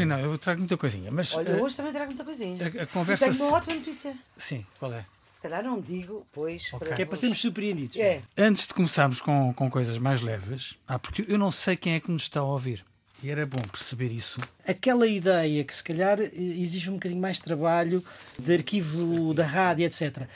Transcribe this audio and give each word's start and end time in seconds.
Sim, 0.00 0.06
não, 0.06 0.18
eu 0.18 0.38
trago 0.38 0.58
muita 0.60 0.76
coisinha. 0.76 1.10
Mas 1.10 1.32
Olha, 1.34 1.50
eh, 1.50 1.60
hoje 1.62 1.76
também 1.76 1.92
trago 1.92 2.06
muita 2.10 2.24
coisinha. 2.24 2.56
a, 2.62 2.80
a 2.80 2.82
E 2.84 2.86
conversa. 2.86 3.30
tenho 3.30 3.44
uma 3.44 3.56
ótima 3.56 3.74
notícia. 3.76 4.14
Sim, 4.36 4.64
qual 4.78 4.92
é? 4.92 5.04
Se 5.30 5.40
calhar 5.40 5.62
não 5.62 5.80
digo, 5.80 6.26
pois. 6.32 6.70
Ok. 6.72 6.92
Que 6.94 7.02
é 7.02 7.04
para 7.06 7.16
sermos 7.16 7.40
surpreendidos. 7.40 7.96
É. 7.96 8.20
Antes 8.36 8.66
de 8.66 8.74
começarmos 8.74 9.20
com, 9.20 9.52
com 9.54 9.70
coisas 9.70 9.96
mais 9.98 10.20
leves, 10.20 10.74
ah, 10.86 10.98
porque 10.98 11.24
eu 11.28 11.38
não 11.38 11.50
sei 11.50 11.76
quem 11.76 11.94
é 11.94 12.00
que 12.00 12.10
nos 12.10 12.22
está 12.24 12.40
a 12.40 12.44
ouvir. 12.44 12.84
E 13.22 13.28
era 13.28 13.44
bom 13.44 13.60
perceber 13.60 14.10
isso. 14.10 14.40
Aquela 14.66 15.06
ideia 15.06 15.62
que 15.62 15.74
se 15.74 15.84
calhar 15.84 16.18
eh, 16.18 16.30
exige 16.34 16.88
um 16.88 16.94
bocadinho 16.94 17.20
mais 17.20 17.38
trabalho 17.38 18.02
de 18.38 18.54
arquivo 18.54 19.34
da 19.34 19.44
rádio, 19.44 19.84
etc. 19.84 20.26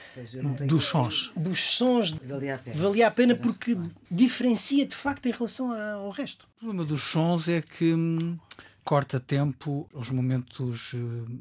Dos 0.67 0.85
sons. 0.85 1.33
Dos 1.35 1.61
sons 1.77 2.13
Valia 2.13 2.57
a 2.57 2.59
pena. 2.59 2.77
valia 2.83 3.09
a 3.09 3.11
pena 3.11 3.35
porque 3.35 3.75
diferencia 4.11 4.87
de 4.87 4.95
facto 4.95 5.27
em 5.27 5.33
relação 5.33 5.73
ao 5.73 6.11
resto. 6.11 6.47
O 6.57 6.61
problema 6.61 6.85
dos 6.85 7.03
sons 7.03 7.49
é 7.49 7.63
que 7.63 7.95
hum, 7.95 8.39
corta 8.85 9.19
tempo 9.19 9.89
os 9.95 10.11
momentos 10.11 10.93
eh, 10.95 10.99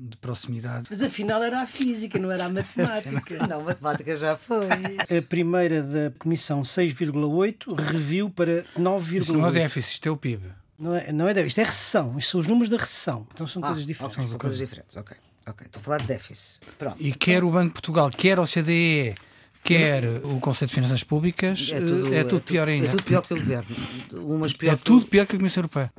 de 0.10 0.18
proximidade. 0.18 0.86
Mas 0.90 1.02
afinal 1.02 1.44
era 1.44 1.62
a 1.62 1.68
física, 1.68 2.18
não 2.18 2.32
era 2.32 2.46
a 2.46 2.50
matemática. 2.50 3.46
Não, 3.48 3.62
matemática 3.64 4.16
já 4.16 4.36
foi. 4.38 4.66
A 4.66 5.22
primeira 5.22 5.84
da 5.84 6.12
comissão 6.18 6.62
6,8 6.62 7.76
reviu 7.78 8.30
para 8.30 8.60
Isso 8.62 8.80
não 8.80 8.96
é 8.96 9.50
9,8. 9.50 9.54
déficit, 9.54 9.94
isto 9.94 10.08
é 10.08 10.12
o 10.12 10.18
PIB. 10.18 10.44
Não 10.80 10.96
é, 10.96 11.12
não 11.12 11.28
é 11.28 11.34
déficit, 11.34 11.50
isto 11.50 11.62
é 11.62 11.64
recessão. 11.66 12.18
Isto 12.18 12.32
são 12.32 12.40
os 12.42 12.48
números 12.48 12.70
da 12.70 12.78
recessão. 12.78 13.28
Então 13.34 13.46
são 13.46 13.62
Ah, 13.64 13.68
coisas 13.68 13.86
diferentes. 13.86 14.18
ok, 14.18 14.30
são 14.30 14.38
coisas 14.40 14.58
diferentes, 14.60 14.98
ok. 14.98 15.18
Ok, 15.46 15.66
estou 15.68 15.80
a 15.82 15.84
falar 15.84 15.98
de 15.98 16.06
déficit. 16.08 16.62
Pronto. 16.80 16.96
E 17.00 17.12
quer 17.14 17.44
o 17.44 17.52
Banco 17.52 17.68
de 17.68 17.74
Portugal, 17.74 18.10
quer 18.10 18.40
o 18.40 18.46
CDE, 18.46 19.14
quer 19.62 20.06
o 20.24 20.40
Conselho 20.40 20.70
de 20.70 20.76
Finanças 20.76 21.04
Públicas, 21.04 21.70
eh, 21.72 22.20
é 22.20 22.24
tudo, 22.24 22.40
pior 22.42 22.70
ainda. 22.70 22.88
É 22.88 22.90
tudo 22.92 23.04
pior 23.04 23.22
que 23.22 23.34
o 23.34 23.38
governo. 23.38 23.76
Umas 24.14 24.54
pior 24.54 24.74
É 24.74 24.78
que 24.78 24.84
tudo 24.84 25.06
pior 25.06 25.26
que 25.26 25.36
a 25.36 25.38
Comissão 25.38 25.62
Europeia. 25.62 25.92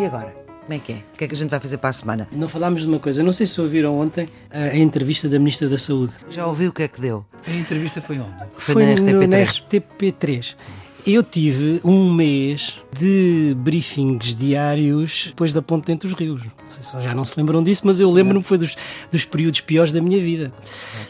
E 0.00 0.04
agora? 0.06 0.34
Como 0.66 0.74
é 0.74 0.78
que 0.80 0.92
é? 0.92 0.96
O 0.96 1.16
que 1.18 1.24
é 1.24 1.28
que 1.28 1.34
a 1.34 1.36
gente 1.36 1.50
vai 1.50 1.60
fazer 1.60 1.78
para 1.78 1.90
a 1.90 1.92
semana? 1.92 2.28
Não 2.32 2.48
falámos 2.48 2.82
de 2.82 2.88
uma 2.88 2.98
coisa, 2.98 3.22
não 3.22 3.32
sei 3.32 3.46
se 3.46 3.60
ouviram 3.60 3.98
ontem 4.00 4.28
a, 4.50 4.58
a 4.64 4.76
entrevista 4.76 5.28
da 5.28 5.38
Ministra 5.38 5.68
da 5.68 5.78
Saúde. 5.78 6.12
Já 6.28 6.44
ouviu 6.46 6.70
o 6.70 6.72
que 6.72 6.82
é 6.82 6.88
que 6.88 7.00
deu? 7.00 7.24
A 7.46 7.50
entrevista 7.52 8.02
foi 8.02 8.18
onde? 8.18 8.34
Foi, 8.58 8.84
na 8.84 9.00
no- 9.00 9.20
RTP3. 9.20 9.28
na 9.28 9.36
RTP3. 9.38 10.56
Eu 11.06 11.22
tive 11.22 11.80
um 11.84 12.12
mês 12.12 12.82
de 12.98 13.54
briefings 13.60 14.34
diários 14.34 15.26
depois 15.28 15.52
da 15.52 15.62
Ponte 15.62 15.86
Dentro 15.86 16.08
dos 16.08 16.18
Rios. 16.18 16.42
Não 16.44 16.68
se 16.68 17.00
já 17.02 17.14
não 17.14 17.22
se 17.22 17.34
lembram 17.38 17.62
disso, 17.62 17.82
mas 17.84 18.00
eu 18.00 18.10
lembro-me 18.10 18.42
que 18.42 18.48
foi 18.48 18.58
dos, 18.58 18.74
dos 19.12 19.24
períodos 19.24 19.60
piores 19.60 19.92
da 19.92 20.00
minha 20.00 20.18
vida. 20.20 20.52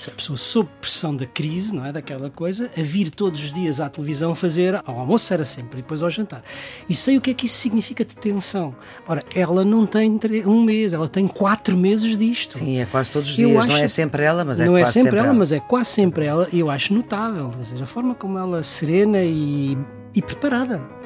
A 0.06 0.10
pessoa 0.10 0.36
sob 0.36 0.68
pressão 0.82 1.16
da 1.16 1.24
crise, 1.24 1.74
não 1.74 1.86
é? 1.86 1.92
Daquela 1.92 2.28
coisa, 2.28 2.70
a 2.76 2.82
vir 2.82 3.08
todos 3.10 3.42
os 3.42 3.52
dias 3.52 3.80
à 3.80 3.88
televisão 3.88 4.34
fazer, 4.34 4.74
ao 4.84 4.98
almoço 5.00 5.32
era 5.32 5.44
sempre, 5.46 5.78
e 5.78 5.82
depois 5.82 6.02
ao 6.02 6.10
jantar. 6.10 6.42
E 6.88 6.94
sei 6.94 7.16
o 7.16 7.20
que 7.20 7.30
é 7.30 7.34
que 7.34 7.46
isso 7.46 7.56
significa 7.56 8.04
de 8.04 8.14
tensão. 8.16 8.76
Ora, 9.08 9.24
ela 9.34 9.64
não 9.64 9.86
tem 9.86 10.18
um 10.44 10.62
mês, 10.62 10.92
ela 10.92 11.08
tem 11.08 11.26
quatro 11.26 11.74
meses 11.76 12.16
disto. 12.18 12.58
Sim, 12.58 12.80
é 12.80 12.84
quase 12.86 13.10
todos 13.10 13.30
os 13.30 13.38
Eu 13.38 13.48
dias. 13.48 13.66
Não 13.66 13.74
acho- 13.74 13.84
é 13.84 13.88
sempre 13.88 14.22
ela, 14.24 14.44
mas 14.44 14.60
é 14.60 14.66
não 14.66 14.76
é 14.76 14.82
quase 14.82 14.92
sempre 14.92 15.18
ela, 15.18 15.32
mas 15.32 15.52
é 15.52 15.60
quase 15.60 15.88
sempre 15.90 16.26
ela, 16.26 16.48
e 16.52 16.58
eu 16.60 16.70
acho 16.70 16.92
notável. 16.92 17.50
Ou 17.56 17.64
seja, 17.64 17.84
a 17.84 17.86
forma 17.86 18.14
como 18.14 18.38
ela 18.38 18.62
serena 18.62 19.22
e, 19.24 19.76
e 20.16 20.22
preparada. 20.22 20.96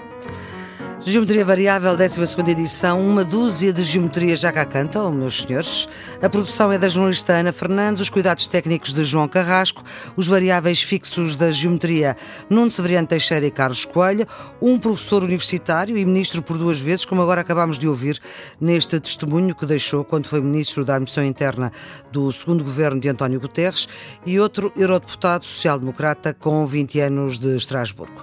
Geometria 1.03 1.47
Variável, 1.47 1.97
12 1.97 2.51
edição, 2.51 3.01
uma 3.01 3.25
dúzia 3.25 3.73
de 3.73 3.83
geometrias 3.83 4.39
já 4.39 4.53
cá 4.53 4.67
cantam, 4.67 5.11
meus 5.11 5.43
senhores. 5.43 5.89
A 6.21 6.29
produção 6.29 6.71
é 6.71 6.77
da 6.77 6.91
jornalista 6.91 7.33
Ana 7.33 7.55
Fernandes, 7.55 8.03
os 8.03 8.11
cuidados 8.11 8.47
técnicos 8.47 8.93
de 8.93 9.03
João 9.03 9.27
Carrasco, 9.27 9.83
os 10.15 10.27
variáveis 10.27 10.83
fixos 10.83 11.37
da 11.37 11.51
geometria 11.51 12.19
Nuno 12.51 12.71
Severiano 12.71 13.07
Teixeira 13.09 13.47
e 13.47 13.51
Carlos 13.51 13.87
Coelho, 13.87 14.27
um 14.61 14.79
professor 14.79 15.23
universitário 15.23 15.97
e 15.97 16.05
ministro 16.05 16.43
por 16.43 16.59
duas 16.59 16.79
vezes, 16.79 17.07
como 17.07 17.23
agora 17.23 17.41
acabámos 17.41 17.79
de 17.79 17.89
ouvir 17.89 18.21
neste 18.61 19.01
testemunho 19.01 19.55
que 19.55 19.65
deixou 19.65 20.05
quando 20.05 20.29
foi 20.29 20.43
ministro 20.43 20.85
da 20.85 20.97
Administração 20.97 21.25
Interna 21.25 21.73
do 22.13 22.31
segundo 22.31 22.63
governo 22.63 23.01
de 23.01 23.09
António 23.09 23.41
Guterres, 23.41 23.89
e 24.27 24.39
outro 24.39 24.71
eurodeputado 24.77 25.47
social-democrata 25.47 26.35
com 26.35 26.67
20 26.67 27.01
anos 27.01 27.39
de 27.39 27.57
Estrasburgo. 27.57 28.23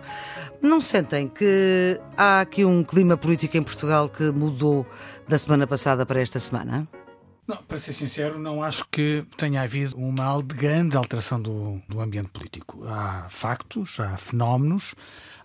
Não 0.67 0.81
sentem 0.81 1.29
que 1.29 1.97
há 2.17 2.41
aqui 2.41 2.65
um 2.65 2.83
clima 2.83 3.15
político 3.15 3.55
em 3.55 3.63
Portugal 3.63 4.09
que 4.09 4.31
mudou 4.31 4.85
da 5.25 5.37
semana 5.37 5.65
passada 5.65 6.05
para 6.05 6.21
esta 6.21 6.39
semana? 6.39 6.85
Não, 7.47 7.55
para 7.63 7.79
ser 7.79 7.93
sincero, 7.93 8.37
não 8.37 8.61
acho 8.61 8.83
que 8.91 9.25
tenha 9.37 9.61
havido 9.61 9.95
uma 9.95 10.43
de 10.43 10.53
grande 10.53 10.97
alteração 10.97 11.41
do, 11.41 11.81
do 11.87 12.01
ambiente 12.01 12.27
político. 12.31 12.85
Há 12.85 13.27
factos, 13.29 13.97
há 14.01 14.17
fenómenos, 14.17 14.93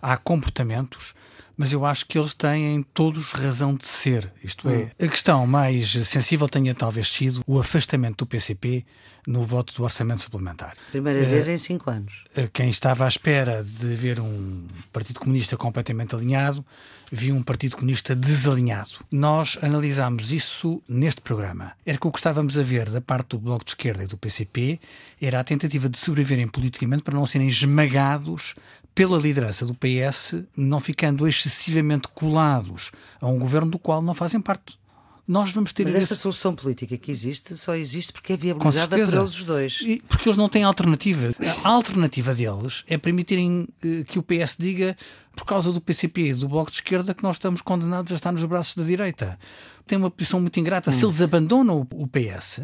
há 0.01 0.17
comportamentos, 0.17 1.15
mas 1.57 1.71
eu 1.71 1.85
acho 1.85 2.05
que 2.05 2.17
eles 2.17 2.33
têm 2.33 2.83
todos 2.93 3.31
razão 3.31 3.75
de 3.75 3.85
ser. 3.85 4.31
Isto 4.43 4.69
é, 4.69 4.91
a 5.03 5.07
questão 5.07 5.45
mais 5.45 5.91
sensível 6.07 6.49
tenha 6.49 6.73
talvez 6.73 7.09
sido 7.09 7.41
o 7.45 7.59
afastamento 7.59 8.17
do 8.17 8.25
PCP 8.25 8.85
no 9.25 9.43
voto 9.43 9.73
do 9.73 9.83
orçamento 9.83 10.21
suplementar. 10.21 10.75
Primeira 10.91 11.23
vez 11.23 11.47
em 11.47 11.57
cinco 11.57 11.89
anos. 11.89 12.23
Quem 12.51 12.69
estava 12.69 13.05
à 13.05 13.07
espera 13.07 13.63
de 13.63 13.95
ver 13.95 14.19
um 14.19 14.67
Partido 14.91 15.19
Comunista 15.19 15.55
completamente 15.55 16.13
alinhado, 16.13 16.65
viu 17.11 17.35
um 17.35 17.41
Partido 17.41 17.77
Comunista 17.77 18.15
desalinhado. 18.15 18.99
Nós 19.11 19.57
analisámos 19.61 20.31
isso 20.31 20.81
neste 20.89 21.21
programa. 21.21 21.71
Era 21.85 21.97
que 21.97 22.07
o 22.07 22.11
que 22.11 22.19
estávamos 22.19 22.57
a 22.57 22.63
ver 22.63 22.89
da 22.89 22.99
parte 22.99 23.29
do 23.29 23.39
Bloco 23.39 23.63
de 23.63 23.71
Esquerda 23.71 24.03
e 24.03 24.07
do 24.07 24.17
PCP 24.17 24.79
era 25.21 25.39
a 25.39 25.43
tentativa 25.43 25.87
de 25.87 25.97
sobreviverem 25.97 26.47
politicamente 26.47 27.03
para 27.03 27.15
não 27.15 27.25
serem 27.25 27.47
esmagados 27.47 28.55
pela 28.95 29.17
liderança 29.17 29.65
do 29.65 29.73
PS, 29.73 30.43
não 30.55 30.79
ficando 30.79 31.27
excessivamente 31.27 32.07
colados 32.09 32.91
a 33.19 33.27
um 33.27 33.39
governo 33.39 33.71
do 33.71 33.79
qual 33.79 34.01
não 34.01 34.13
fazem 34.13 34.39
parte. 34.39 34.77
Nós 35.25 35.51
vamos 35.51 35.71
ter 35.71 35.83
Mas 35.85 35.95
esse- 35.95 36.03
esta 36.03 36.15
solução 36.15 36.53
política 36.53 36.97
que 36.97 37.09
existe 37.09 37.55
só 37.55 37.73
existe 37.75 38.11
porque 38.11 38.33
é 38.33 38.37
viabilizada 38.37 38.97
por 38.97 39.01
eles 39.01 39.13
os 39.37 39.43
dois. 39.45 39.79
E- 39.81 40.03
porque 40.07 40.27
eles 40.27 40.37
não 40.37 40.49
têm 40.49 40.63
alternativa. 40.65 41.33
A 41.63 41.69
alternativa 41.69 42.35
deles 42.35 42.83
é 42.87 42.97
permitirem 42.97 43.67
eh, 43.81 44.03
que 44.05 44.19
o 44.19 44.23
PS 44.23 44.57
diga, 44.59 44.97
por 45.33 45.45
causa 45.45 45.71
do 45.71 45.79
PCP 45.79 46.27
e 46.29 46.33
do 46.33 46.49
Bloco 46.49 46.69
de 46.69 46.75
Esquerda, 46.77 47.13
que 47.13 47.23
nós 47.23 47.37
estamos 47.37 47.61
condenados 47.61 48.11
a 48.11 48.15
estar 48.15 48.33
nos 48.33 48.43
braços 48.43 48.75
da 48.75 48.83
direita. 48.83 49.39
Tem 49.87 49.97
uma 49.97 50.11
posição 50.11 50.41
muito 50.41 50.59
ingrata. 50.59 50.91
Se 50.91 51.05
eles 51.05 51.21
abandonam 51.21 51.87
o, 51.93 52.05
PS, 52.07 52.61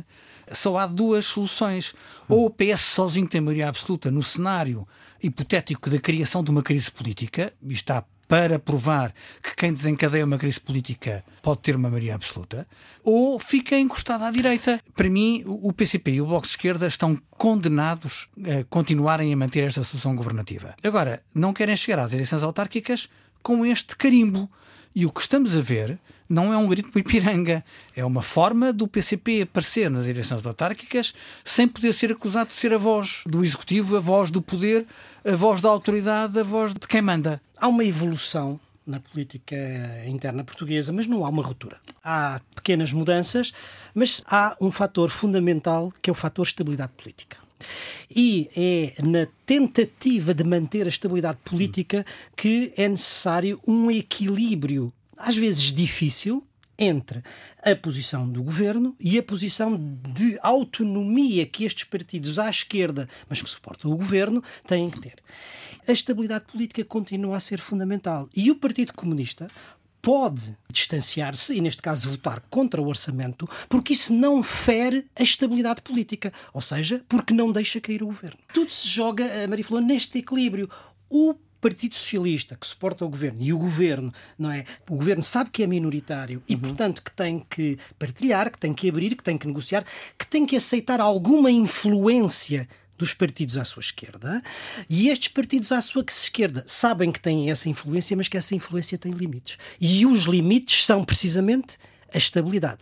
só 0.52 0.78
há 0.78 0.86
duas 0.86 1.26
soluções. 1.28 1.94
Ou 2.28 2.46
o 2.46 2.50
PS 2.50 2.82
sozinho 2.82 3.28
tem 3.28 3.40
maioria 3.40 3.70
absoluta 3.70 4.12
no 4.12 4.22
cenário 4.22 4.86
hipotético 5.22 5.90
da 5.90 6.00
criação 6.00 6.44
de 6.44 6.52
uma 6.52 6.64
crise 6.64 6.90
política, 6.92 7.54
e 7.62 7.74
está 7.74 8.04
para 8.28 8.60
provar 8.60 9.12
que 9.42 9.56
quem 9.56 9.74
desencadeia 9.74 10.24
uma 10.24 10.38
crise 10.38 10.60
política 10.60 11.24
pode 11.42 11.62
ter 11.62 11.76
uma 11.76 11.90
maioria 11.90 12.14
absoluta, 12.14 12.68
ou 13.04 13.40
fica 13.40 13.78
encostado 13.78 14.24
à 14.24 14.30
direita. 14.30 14.80
Para 14.96 15.10
mim, 15.10 15.44
o 15.48 15.74
PCP 15.74 16.12
e 16.12 16.22
o 16.22 16.28
Bloco 16.28 16.46
de 16.46 16.52
Esquerda 16.52 16.86
estão 16.86 17.20
condenados 17.32 18.28
a 18.38 18.64
continuarem 18.66 19.34
a 19.34 19.38
manter 19.38 19.64
esta 19.64 19.84
solução 19.84 20.16
governativa. 20.16 20.76
Agora, 20.84 21.24
não 21.34 21.54
querem 21.54 21.76
chegar 21.76 22.04
às 22.04 22.14
eleições 22.14 22.44
autárquicas 22.44 23.10
com 23.42 23.66
este 23.66 23.96
carimbo. 23.96 24.50
E 24.94 25.06
o 25.06 25.12
que 25.12 25.22
estamos 25.22 25.56
a 25.56 25.62
ver 25.62 25.98
não 26.30 26.54
é 26.54 26.58
um 26.58 26.68
grito 26.68 26.90
para 26.90 27.02
Ipiranga, 27.02 27.66
é 27.96 28.06
uma 28.06 28.22
forma 28.22 28.72
do 28.72 28.88
PCP 28.88 29.42
aparecer 29.42 29.90
nas 29.90 30.06
eleições 30.06 30.46
autárquicas 30.46 31.14
sem 31.44 31.68
poder 31.68 31.94
ser 31.94 32.12
acusado 32.12 32.50
de 32.50 32.56
ser 32.56 32.72
a 32.72 32.78
voz 32.78 33.24
do 33.26 33.44
executivo, 33.44 33.98
a 33.98 34.00
voz 34.00 34.30
do 34.30 34.42
poder, 34.42 34.86
a 35.26 35.36
voz 35.36 35.60
da 35.60 35.70
autoridade, 35.70 36.40
a 36.40 36.44
voz 36.44 36.74
de 36.74 36.88
quem 36.88 37.02
manda. 37.02 37.42
Há 37.58 37.68
uma 37.68 37.84
evolução 37.84 38.60
na 38.86 39.00
política 39.00 39.56
interna 40.08 40.44
portuguesa, 40.44 40.92
mas 40.92 41.08
não 41.08 41.26
há 41.26 41.30
uma 41.30 41.44
ruptura. 41.44 41.78
Há 42.04 42.42
pequenas 42.56 42.92
mudanças, 42.92 43.52
mas 43.94 44.22
há 44.26 44.56
um 44.60 44.72
fator 44.72 45.10
fundamental 45.10 45.94
que 46.02 46.10
é 46.10 46.14
o 46.14 46.16
fator 46.16 46.46
estabilidade 46.46 46.92
política. 46.98 47.38
E 48.10 48.50
é 48.56 49.02
na 49.04 49.28
tentativa 49.46 50.34
de 50.34 50.44
manter 50.44 50.86
a 50.86 50.90
estabilidade 50.90 51.40
política 51.44 52.06
que 52.36 52.74
é 52.78 52.88
necessário 52.88 53.60
um 53.68 53.92
equilíbrio, 53.92 54.92
às 55.20 55.36
vezes 55.36 55.74
difícil, 55.74 56.44
entre 56.78 57.22
a 57.62 57.76
posição 57.76 58.28
do 58.28 58.42
governo 58.42 58.96
e 59.00 59.18
a 59.18 59.24
posição 59.24 59.78
de 59.78 60.40
autonomia 60.42 61.46
que 61.46 61.66
estes 61.66 61.84
partidos 61.84 62.40
à 62.40 62.50
esquerda, 62.50 63.10
mas 63.28 63.42
que 63.42 63.50
suportam 63.50 63.92
o 63.92 63.98
governo, 63.98 64.42
têm 64.66 64.90
que 64.90 65.02
ter. 65.02 65.16
A 65.86 65.92
estabilidade 65.92 66.46
política 66.46 66.84
continua 66.86 67.36
a 67.36 67.40
ser 67.40 67.60
fundamental. 67.60 68.30
E 68.34 68.50
o 68.50 68.56
Partido 68.56 68.94
Comunista 68.94 69.48
pode 70.02 70.58
distanciar-se 70.72 71.54
e, 71.54 71.60
neste 71.60 71.82
caso, 71.82 72.12
votar 72.12 72.42
contra 72.50 72.82
o 72.82 72.88
orçamento, 72.88 73.50
porque 73.68 73.92
isso 73.92 74.14
não 74.14 74.42
fere 74.42 75.06
a 75.18 75.24
estabilidade 75.24 75.82
política, 75.82 76.32
ou 76.54 76.62
seja, 76.62 77.04
porque 77.10 77.34
não 77.34 77.52
deixa 77.52 77.82
cair 77.82 78.02
o 78.02 78.08
governo. 78.08 78.40
Tudo 78.54 78.72
se 78.72 78.88
joga, 78.88 79.44
a 79.44 79.48
Maria 79.48 79.66
falou, 79.66 79.84
neste 79.84 80.20
equilíbrio. 80.20 80.70
O 81.10 81.36
Partido 81.62 81.96
Socialista 81.96 82.56
que 82.56 82.66
suporta 82.66 83.06
o 83.06 83.10
governo 83.10 83.42
e 83.42 83.54
o 83.54 83.58
governo, 83.58 84.14
não 84.38 84.52
é? 84.52 84.66
O 84.90 84.96
governo 84.96 85.22
sabe 85.22 85.50
que 85.50 85.64
é 85.64 85.68
minoritário 85.68 86.42
e, 86.48 86.56
portanto, 86.56 87.02
que 87.02 87.12
tem 87.12 87.44
que 87.50 87.78
partilhar, 87.98 88.52
que 88.52 88.58
tem 88.58 88.74
que 88.74 88.90
abrir, 88.90 89.16
que 89.16 89.24
tem 89.24 89.38
que 89.38 89.48
negociar, 89.48 89.86
que 90.18 90.26
tem 90.26 90.46
que 90.46 90.56
aceitar 90.56 91.00
alguma 91.02 91.52
influência 91.52 92.68
dos 92.98 93.14
partidos 93.14 93.58
à 93.58 93.64
sua 93.64 93.80
esquerda 93.80 94.44
e 94.90 95.08
estes 95.08 95.30
partidos 95.30 95.72
à 95.72 95.82
sua 95.82 96.04
esquerda 96.08 96.64
sabem 96.68 97.12
que 97.12 97.20
têm 97.20 97.50
essa 97.50 97.70
influência, 97.70 98.16
mas 98.16 98.28
que 98.28 98.38
essa 98.38 98.54
influência 98.54 98.98
tem 98.98 99.12
limites. 99.12 99.58
E 99.80 100.06
os 100.06 100.26
limites 100.26 100.86
são 100.86 101.04
precisamente 101.06 101.78
a 102.14 102.18
estabilidade. 102.18 102.80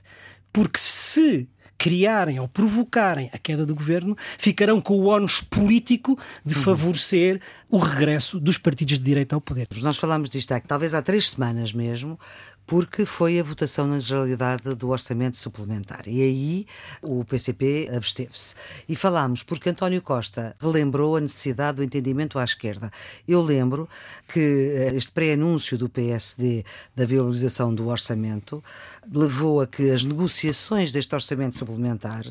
Porque 0.52 0.80
se 0.80 1.48
criarem 1.78 2.40
ou 2.40 2.48
provocarem 2.48 3.30
a 3.34 3.38
queda 3.38 3.66
do 3.66 3.76
governo, 3.76 4.18
ficarão 4.38 4.82
com 4.82 4.96
o 5.00 5.06
ónus 5.06 5.42
político 5.42 6.18
de 6.46 6.56
uhum. 6.56 6.62
favorecer 6.62 7.42
o 7.70 7.78
regresso 7.78 8.40
dos 8.40 8.58
partidos 8.58 8.98
de 8.98 9.04
direita 9.06 9.36
ao 9.36 9.42
poder. 9.42 9.68
Nós 9.82 9.98
falámos 9.98 10.30
disto 10.30 10.52
há, 10.54 10.60
talvez 10.60 10.94
há 10.94 11.02
três 11.02 11.30
semanas 11.30 11.74
mesmo, 11.74 12.20
porque 12.68 13.06
foi 13.06 13.40
a 13.40 13.44
votação 13.44 13.88
na 13.88 13.98
generalidade 13.98 14.76
do 14.76 14.90
orçamento 14.90 15.38
suplementar. 15.38 16.02
E 16.06 16.22
aí 16.22 16.68
o 17.02 17.24
PCP 17.24 17.90
absteve-se. 17.96 18.56
E 18.90 18.96
falámos 18.96 19.42
porque 19.42 19.70
António 19.70 20.02
Costa 20.02 20.54
relembrou 20.60 21.16
a 21.16 21.22
necessidade 21.22 21.78
do 21.78 21.84
entendimento 21.84 22.38
à 22.38 22.44
esquerda. 22.44 22.92
Eu 23.26 23.42
lembro 23.42 23.88
que 24.28 24.40
eh, 24.40 24.92
este 24.96 25.14
pré-anúncio 25.14 25.78
do 25.78 25.88
PSD 25.88 26.66
da 26.94 27.06
viabilização 27.06 27.74
do 27.74 27.88
orçamento 27.88 28.62
levou 29.10 29.62
a 29.62 29.68
que 29.68 29.90
as 29.90 30.04
negociações 30.04 30.92
deste 30.92 31.16
orçamento 31.16 31.56
suplementar 31.56 32.26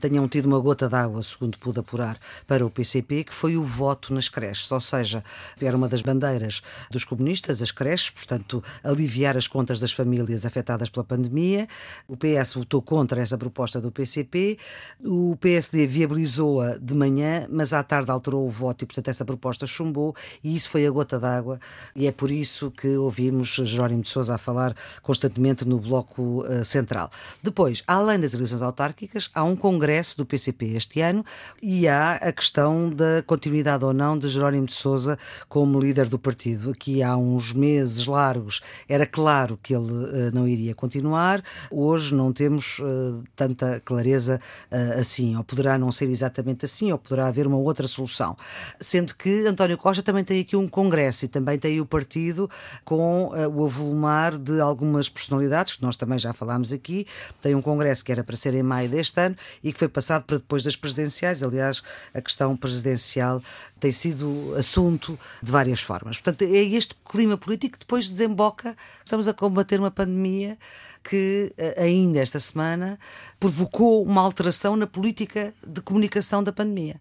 tenham 0.00 0.26
tido 0.26 0.46
uma 0.46 0.58
gota 0.58 0.88
d'água, 0.88 1.22
segundo 1.22 1.58
pude 1.58 1.80
apurar, 1.80 2.18
para 2.46 2.64
o 2.64 2.70
PCP, 2.70 3.24
que 3.24 3.34
foi 3.34 3.58
o 3.58 3.62
voto 3.62 4.14
nas 4.14 4.30
creches. 4.30 4.72
Ou 4.72 4.80
seja, 4.80 5.22
era 5.60 5.76
uma 5.76 5.88
das 5.88 6.00
bandeiras 6.00 6.62
dos 6.90 7.04
comunistas, 7.04 7.60
as 7.60 7.70
creches, 7.70 8.08
portanto, 8.08 8.64
aliviar 8.82 9.36
as 9.36 9.46
contas 9.46 9.81
das 9.82 9.92
famílias 9.92 10.46
afetadas 10.46 10.88
pela 10.88 11.04
pandemia. 11.04 11.68
O 12.08 12.16
PS 12.16 12.54
votou 12.54 12.80
contra 12.80 13.20
essa 13.20 13.36
proposta 13.36 13.80
do 13.80 13.92
PCP. 13.92 14.58
O 15.04 15.36
PSD 15.36 15.86
viabilizou-a 15.86 16.78
de 16.78 16.94
manhã, 16.94 17.46
mas 17.50 17.72
à 17.72 17.82
tarde 17.82 18.10
alterou 18.10 18.46
o 18.46 18.48
voto 18.48 18.82
e, 18.82 18.86
portanto, 18.86 19.08
essa 19.08 19.24
proposta 19.24 19.66
chumbou 19.66 20.14
e 20.42 20.56
isso 20.56 20.70
foi 20.70 20.86
a 20.86 20.90
gota 20.90 21.18
d'água. 21.18 21.60
E 21.94 22.06
é 22.06 22.12
por 22.12 22.30
isso 22.30 22.70
que 22.70 22.96
ouvimos 22.96 23.48
Jerónimo 23.48 24.02
de 24.02 24.08
Sousa 24.08 24.34
a 24.34 24.38
falar 24.38 24.74
constantemente 25.02 25.64
no 25.64 25.78
Bloco 25.78 26.42
uh, 26.42 26.64
Central. 26.64 27.10
Depois, 27.42 27.82
além 27.86 28.18
das 28.18 28.34
eleições 28.34 28.62
autárquicas, 28.62 29.30
há 29.34 29.44
um 29.44 29.56
congresso 29.56 30.16
do 30.16 30.24
PCP 30.24 30.76
este 30.76 31.00
ano 31.00 31.24
e 31.62 31.88
há 31.88 32.14
a 32.14 32.32
questão 32.32 32.88
da 32.88 33.22
continuidade 33.26 33.84
ou 33.84 33.92
não 33.92 34.16
de 34.16 34.28
Jerónimo 34.28 34.66
de 34.66 34.74
Sousa 34.74 35.18
como 35.48 35.80
líder 35.80 36.08
do 36.08 36.18
partido. 36.18 36.70
Aqui 36.70 37.02
há 37.02 37.16
uns 37.16 37.52
meses 37.52 38.06
largos 38.06 38.60
era 38.88 39.06
claro 39.06 39.58
que 39.62 39.71
ele 39.72 39.92
uh, 39.92 40.30
não 40.32 40.46
iria 40.46 40.74
continuar. 40.74 41.42
Hoje 41.70 42.14
não 42.14 42.32
temos 42.32 42.78
uh, 42.78 43.22
tanta 43.34 43.80
clareza 43.84 44.40
uh, 44.70 45.00
assim, 45.00 45.36
ou 45.36 45.44
poderá 45.44 45.78
não 45.78 45.90
ser 45.90 46.08
exatamente 46.08 46.64
assim, 46.64 46.92
ou 46.92 46.98
poderá 46.98 47.26
haver 47.28 47.46
uma 47.46 47.56
outra 47.56 47.86
solução. 47.86 48.36
Sendo 48.80 49.14
que 49.14 49.46
António 49.46 49.78
Costa 49.78 50.02
também 50.02 50.24
tem 50.24 50.40
aqui 50.40 50.56
um 50.56 50.68
congresso 50.68 51.24
e 51.24 51.28
também 51.28 51.58
tem 51.58 51.80
o 51.80 51.86
partido 51.86 52.48
com 52.84 53.28
o 53.28 53.64
avolumar 53.64 54.38
de 54.38 54.60
algumas 54.60 55.08
personalidades, 55.08 55.74
que 55.74 55.82
nós 55.82 55.96
também 55.96 56.18
já 56.18 56.32
falámos 56.32 56.72
aqui. 56.72 57.06
Tem 57.40 57.54
um 57.54 57.62
congresso 57.62 58.04
que 58.04 58.12
era 58.12 58.24
para 58.24 58.36
ser 58.36 58.54
em 58.54 58.62
maio 58.62 58.88
deste 58.88 59.20
ano 59.20 59.36
e 59.62 59.72
que 59.72 59.78
foi 59.78 59.88
passado 59.88 60.24
para 60.24 60.36
depois 60.36 60.62
das 60.62 60.76
presidenciais. 60.76 61.42
Aliás, 61.42 61.82
a 62.14 62.20
questão 62.20 62.56
presidencial 62.56 63.42
tem 63.80 63.90
sido 63.90 64.54
assunto 64.56 65.18
de 65.42 65.50
várias 65.50 65.80
formas. 65.80 66.16
Portanto, 66.16 66.42
é 66.42 66.62
este 66.62 66.94
clima 67.04 67.36
político 67.36 67.74
que 67.74 67.80
depois 67.80 68.08
desemboca. 68.08 68.76
Estamos 69.04 69.26
a 69.26 69.34
combater 69.34 69.61
uma 69.80 69.90
pandemia 69.90 70.58
que, 71.02 71.52
eh, 71.56 71.74
ainda 71.82 72.20
esta 72.20 72.38
semana, 72.38 72.98
provocou 73.38 74.04
uma 74.04 74.20
alteração 74.20 74.76
na 74.76 74.86
política 74.86 75.52
de 75.66 75.80
comunicação 75.80 76.42
da 76.42 76.52
pandemia. 76.52 77.00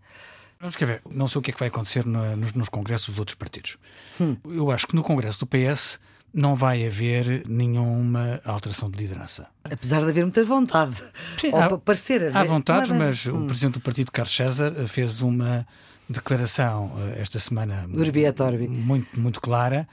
Vamos 0.59 0.75
quer 0.75 0.85
ver, 0.85 1.01
não 1.09 1.27
sei 1.27 1.39
o 1.39 1.41
que 1.41 1.49
é 1.49 1.53
que 1.53 1.59
vai 1.59 1.69
acontecer 1.69 2.05
no, 2.05 2.35
nos, 2.35 2.53
nos, 2.53 2.69
congressos 2.69 3.09
dos 3.09 3.19
outros 3.19 3.35
partidos. 3.35 3.77
Hum. 4.19 4.37
Eu 4.45 4.69
acho 4.69 4.85
que 4.85 4.95
no 4.95 5.01
congresso 5.01 5.39
do 5.39 5.47
PS 5.47 5.99
não 6.33 6.55
vai 6.55 6.85
haver 6.85 7.43
nenhuma 7.47 8.39
alteração 8.45 8.89
de 8.89 8.97
liderança. 8.97 9.47
Apesar 9.63 10.01
de 10.01 10.09
haver 10.09 10.23
muita 10.23 10.45
vontade. 10.45 10.95
Sim, 11.39 11.51
Ou 11.51 11.59
há, 11.59 11.77
parecer 11.77 12.27
haver. 12.27 12.37
Há 12.37 12.43
vontade, 12.43 12.93
mas, 12.93 13.25
mas 13.25 13.27
hum. 13.27 13.43
o 13.43 13.47
presidente 13.47 13.73
do 13.73 13.81
partido, 13.81 14.11
Carlos 14.11 14.35
César, 14.35 14.71
fez 14.87 15.21
uma 15.21 15.65
declaração 16.07 16.91
eh, 16.97 17.21
esta 17.21 17.39
semana 17.39 17.85
muito, 17.87 19.19
muito 19.19 19.41
clara 19.41 19.87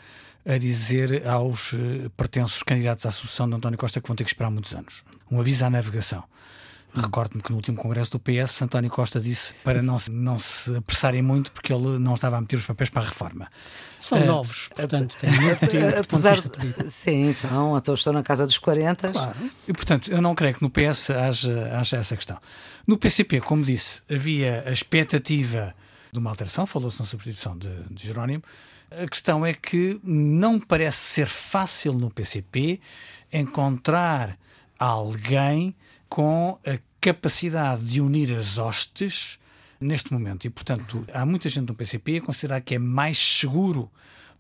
a 0.49 0.57
dizer 0.57 1.29
aos 1.29 1.75
eh, 1.75 2.09
pertenços 2.17 2.63
candidatos 2.63 3.05
à 3.05 3.11
sucessão 3.11 3.47
de 3.47 3.55
António 3.55 3.79
Costa 3.79 4.01
que 4.01 4.09
vão 4.09 4.17
ter 4.17 4.25
que 4.25 4.31
esperar 4.31 4.51
muitos 4.51 4.75
anos. 4.75 5.05
Um 5.31 5.39
aviso 5.39 5.63
à 5.63 5.69
navegação. 5.69 6.25
Recordo-me 6.95 7.43
que 7.43 7.51
no 7.51 7.57
último 7.57 7.77
congresso 7.77 8.13
do 8.13 8.19
PS, 8.19 8.63
António 8.63 8.91
Costa 8.91 9.21
disse 9.21 9.55
para 9.63 9.83
não 9.83 9.99
se, 9.99 10.11
não 10.11 10.39
se 10.39 10.75
apressarem 10.75 11.21
muito 11.21 11.53
porque 11.53 11.71
ele 11.71 11.99
não 11.99 12.15
estava 12.15 12.39
a 12.39 12.41
meter 12.41 12.57
os 12.57 12.67
papéis 12.67 12.89
para 12.89 13.03
a 13.03 13.05
reforma. 13.05 13.51
São 14.01 14.23
uh, 14.23 14.25
novos, 14.25 14.71
portanto, 14.75 15.15
têm 15.21 15.39
muito 15.39 15.67
tempo. 15.67 15.99
Apesar 16.01 16.41
de, 16.41 16.91
sim, 16.91 17.31
são, 17.35 17.77
então 17.77 17.93
estão 17.93 18.15
na 18.15 18.23
casa 18.23 18.47
dos 18.47 18.57
40. 18.57 19.11
Claro. 19.11 19.37
E 19.69 19.73
portanto, 19.75 20.11
eu 20.11 20.23
não 20.23 20.35
creio 20.35 20.55
que 20.55 20.63
no 20.63 20.71
PS 20.71 21.11
haja, 21.11 21.79
haja 21.79 21.99
essa 21.99 22.17
questão. 22.17 22.39
No 22.87 22.97
PCP, 22.97 23.43
como 23.43 23.63
disse, 23.63 24.01
havia 24.11 24.65
a 24.67 24.73
expectativa 24.73 25.75
de 26.11 26.19
uma 26.19 26.31
alteração, 26.31 26.67
falou-se 26.67 26.99
na 26.99 27.05
substituição 27.05 27.57
de, 27.57 27.69
de 27.91 28.07
Jerónimo. 28.07 28.43
A 28.91 29.07
questão 29.07 29.45
é 29.45 29.53
que 29.53 30.01
não 30.03 30.59
parece 30.59 30.99
ser 30.99 31.27
fácil 31.27 31.93
no 31.93 32.11
PCP 32.11 32.81
encontrar 33.33 34.39
alguém 34.79 35.75
com 36.09 36.59
a 36.67 36.79
capacidade 37.01 37.85
de 37.85 38.01
unir 38.01 38.35
as 38.35 38.57
hostes 38.57 39.39
neste 39.81 40.13
momento. 40.13 40.47
E, 40.47 40.51
portanto, 40.51 41.05
há 41.13 41.27
muita 41.27 41.49
gente 41.49 41.69
no 41.69 41.75
PCP 41.75 42.17
a 42.17 42.21
considerar 42.23 42.61
que 42.63 42.75
é 42.75 42.79
mais 42.79 43.19
seguro 43.19 43.91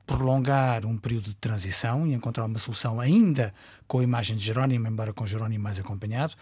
prolongar 0.06 0.86
um 0.86 0.96
período 0.96 1.28
de 1.28 1.34
transição 1.34 2.06
e 2.06 2.14
encontrar 2.14 2.46
uma 2.46 2.58
solução 2.58 2.98
ainda 2.98 3.52
com 3.86 3.98
a 3.98 4.02
imagem 4.02 4.34
de 4.36 4.42
Jerónimo, 4.42 4.88
embora 4.88 5.12
com 5.12 5.26
Jerónimo 5.26 5.62
mais 5.62 5.78
acompanhado, 5.78 6.32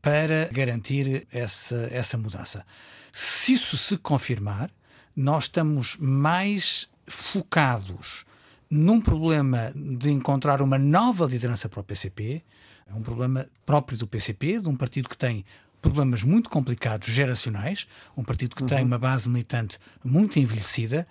para 0.00 0.48
garantir 0.50 1.26
essa, 1.30 1.88
essa 1.92 2.16
mudança. 2.16 2.64
Se 3.12 3.52
isso 3.52 3.76
se 3.76 3.98
confirmar, 3.98 4.70
nós 5.14 5.44
estamos 5.44 5.98
mais 5.98 6.88
focados 7.10 8.24
num 8.70 9.00
problema 9.00 9.72
de 9.74 10.10
encontrar 10.10 10.62
uma 10.62 10.78
nova 10.78 11.26
liderança 11.26 11.68
para 11.68 11.80
o 11.80 11.84
PCP, 11.84 12.42
é 12.88 12.94
um 12.94 13.02
problema 13.02 13.46
próprio 13.66 13.98
do 13.98 14.06
PCP, 14.06 14.60
de 14.60 14.68
um 14.68 14.76
partido 14.76 15.08
que 15.08 15.16
tem 15.16 15.44
problemas 15.82 16.22
muito 16.22 16.48
complicados 16.48 17.08
geracionais, 17.08 17.86
um 18.16 18.22
partido 18.22 18.54
que 18.54 18.62
uhum. 18.62 18.68
tem 18.68 18.84
uma 18.84 18.98
base 18.98 19.28
militante 19.28 19.78
muito 20.04 20.38
envelhecida 20.38 21.06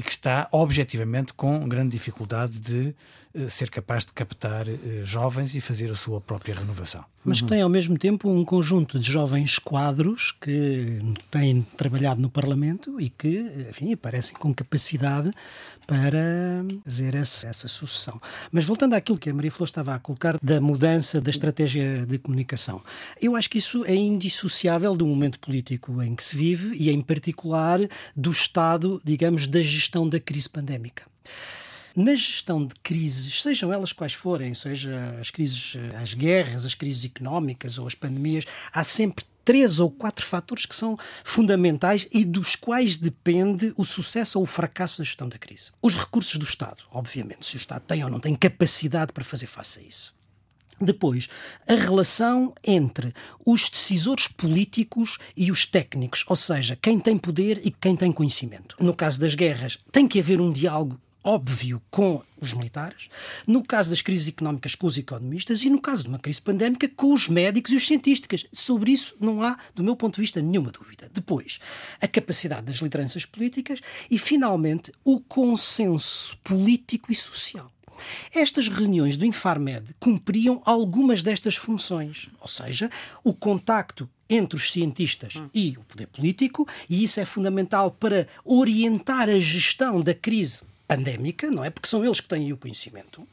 e 0.00 0.02
que 0.02 0.12
está 0.12 0.48
objetivamente 0.50 1.34
com 1.34 1.68
grande 1.68 1.90
dificuldade 1.90 2.58
de 2.58 2.94
uh, 3.34 3.50
ser 3.50 3.68
capaz 3.68 4.02
de 4.02 4.14
captar 4.14 4.66
uh, 4.66 5.04
jovens 5.04 5.54
e 5.54 5.60
fazer 5.60 5.90
a 5.90 5.94
sua 5.94 6.22
própria 6.22 6.54
renovação. 6.54 7.04
Mas 7.22 7.42
que 7.42 7.48
tem 7.48 7.60
ao 7.60 7.68
mesmo 7.68 7.98
tempo 7.98 8.30
um 8.30 8.42
conjunto 8.46 8.98
de 8.98 9.12
jovens 9.12 9.58
quadros 9.58 10.32
que 10.40 11.02
têm 11.30 11.66
trabalhado 11.76 12.18
no 12.18 12.30
Parlamento 12.30 12.98
e 12.98 13.10
que, 13.10 13.44
enfim, 13.68 13.92
aparecem 13.92 14.34
com 14.38 14.54
capacidade 14.54 15.30
para 15.86 16.64
fazer 16.84 17.16
essa, 17.16 17.48
essa 17.48 17.68
sucessão. 17.68 18.20
Mas 18.50 18.64
voltando 18.64 18.94
àquilo 18.94 19.18
que 19.18 19.28
a 19.28 19.34
Maria 19.34 19.50
Flor 19.50 19.66
estava 19.66 19.92
a 19.92 19.98
colocar 19.98 20.38
da 20.40 20.60
mudança 20.60 21.20
da 21.20 21.30
estratégia 21.30 22.06
de 22.06 22.16
comunicação, 22.16 22.80
eu 23.20 23.34
acho 23.34 23.50
que 23.50 23.58
isso 23.58 23.84
é 23.84 23.94
indissociável 23.94 24.94
do 24.94 25.04
momento 25.04 25.40
político 25.40 26.00
em 26.00 26.14
que 26.14 26.22
se 26.22 26.36
vive 26.36 26.76
e, 26.78 26.90
em 26.90 27.02
particular, 27.02 27.80
do 28.14 28.30
estado, 28.30 29.02
digamos, 29.04 29.46
da 29.46 29.60
gestão 29.60 29.89
da 30.08 30.20
crise 30.20 30.48
pandémica. 30.48 31.04
Na 31.94 32.14
gestão 32.14 32.64
de 32.64 32.74
crises, 32.76 33.42
sejam 33.42 33.72
elas 33.72 33.92
quais 33.92 34.12
forem, 34.12 34.54
seja 34.54 35.16
as 35.20 35.30
crises, 35.30 35.76
as 36.00 36.14
guerras, 36.14 36.64
as 36.64 36.74
crises 36.74 37.04
económicas 37.04 37.78
ou 37.78 37.86
as 37.86 37.94
pandemias, 37.94 38.44
há 38.72 38.84
sempre 38.84 39.24
três 39.44 39.80
ou 39.80 39.90
quatro 39.90 40.24
fatores 40.24 40.66
que 40.66 40.76
são 40.76 40.96
fundamentais 41.24 42.06
e 42.12 42.24
dos 42.24 42.54
quais 42.54 42.96
depende 42.96 43.72
o 43.76 43.84
sucesso 43.84 44.38
ou 44.38 44.44
o 44.44 44.46
fracasso 44.46 44.98
da 44.98 45.04
gestão 45.04 45.28
da 45.28 45.38
crise. 45.38 45.72
Os 45.82 45.96
recursos 45.96 46.36
do 46.36 46.44
Estado, 46.44 46.82
obviamente, 46.92 47.46
se 47.46 47.56
o 47.56 47.58
Estado 47.58 47.82
tem 47.82 48.04
ou 48.04 48.10
não 48.10 48.20
tem 48.20 48.36
capacidade 48.36 49.12
para 49.12 49.24
fazer 49.24 49.46
face 49.46 49.80
a 49.80 49.82
isso. 49.82 50.14
Depois, 50.80 51.28
a 51.68 51.74
relação 51.74 52.54
entre 52.64 53.12
os 53.44 53.68
decisores 53.68 54.26
políticos 54.26 55.18
e 55.36 55.50
os 55.50 55.66
técnicos, 55.66 56.24
ou 56.26 56.36
seja, 56.36 56.78
quem 56.80 56.98
tem 56.98 57.18
poder 57.18 57.60
e 57.62 57.70
quem 57.70 57.94
tem 57.94 58.10
conhecimento. 58.10 58.76
No 58.80 58.94
caso 58.94 59.20
das 59.20 59.34
guerras, 59.34 59.78
tem 59.92 60.08
que 60.08 60.18
haver 60.18 60.40
um 60.40 60.50
diálogo 60.50 60.98
óbvio 61.22 61.82
com 61.90 62.22
os 62.40 62.54
militares, 62.54 63.08
no 63.46 63.62
caso 63.62 63.90
das 63.90 64.00
crises 64.00 64.28
económicas 64.28 64.74
com 64.74 64.86
os 64.86 64.96
economistas 64.96 65.62
e 65.62 65.68
no 65.68 65.80
caso 65.80 66.04
de 66.04 66.08
uma 66.08 66.18
crise 66.18 66.40
pandémica 66.40 66.88
com 66.88 67.12
os 67.12 67.28
médicos 67.28 67.72
e 67.72 67.76
os 67.76 67.86
cientistas. 67.86 68.46
Sobre 68.52 68.92
isso 68.92 69.14
não 69.20 69.42
há, 69.42 69.58
do 69.74 69.84
meu 69.84 69.94
ponto 69.94 70.14
de 70.14 70.22
vista, 70.22 70.40
nenhuma 70.40 70.70
dúvida. 70.70 71.10
Depois, 71.12 71.60
a 72.00 72.08
capacidade 72.08 72.66
das 72.66 72.76
lideranças 72.76 73.26
políticas 73.26 73.80
e, 74.10 74.18
finalmente, 74.18 74.90
o 75.04 75.20
consenso 75.20 76.38
político 76.38 77.12
e 77.12 77.14
social. 77.14 77.70
Estas 78.34 78.68
reuniões 78.68 79.16
do 79.16 79.24
Infarmed 79.24 79.94
cumpriam 79.98 80.62
algumas 80.64 81.22
destas 81.22 81.56
funções, 81.56 82.28
ou 82.40 82.48
seja, 82.48 82.90
o 83.22 83.34
contacto 83.34 84.08
entre 84.28 84.56
os 84.56 84.70
cientistas 84.70 85.34
e 85.52 85.76
o 85.76 85.84
poder 85.84 86.06
político, 86.06 86.66
e 86.88 87.02
isso 87.02 87.18
é 87.18 87.24
fundamental 87.24 87.90
para 87.90 88.28
orientar 88.44 89.28
a 89.28 89.38
gestão 89.38 90.00
da 90.00 90.14
crise 90.14 90.69
pandémica, 90.90 91.48
não 91.48 91.64
é? 91.64 91.70
Porque 91.70 91.88
são 91.88 92.04
eles 92.04 92.20
que 92.20 92.26
têm 92.26 92.52
o 92.52 92.56
conhecimento. 92.56 93.24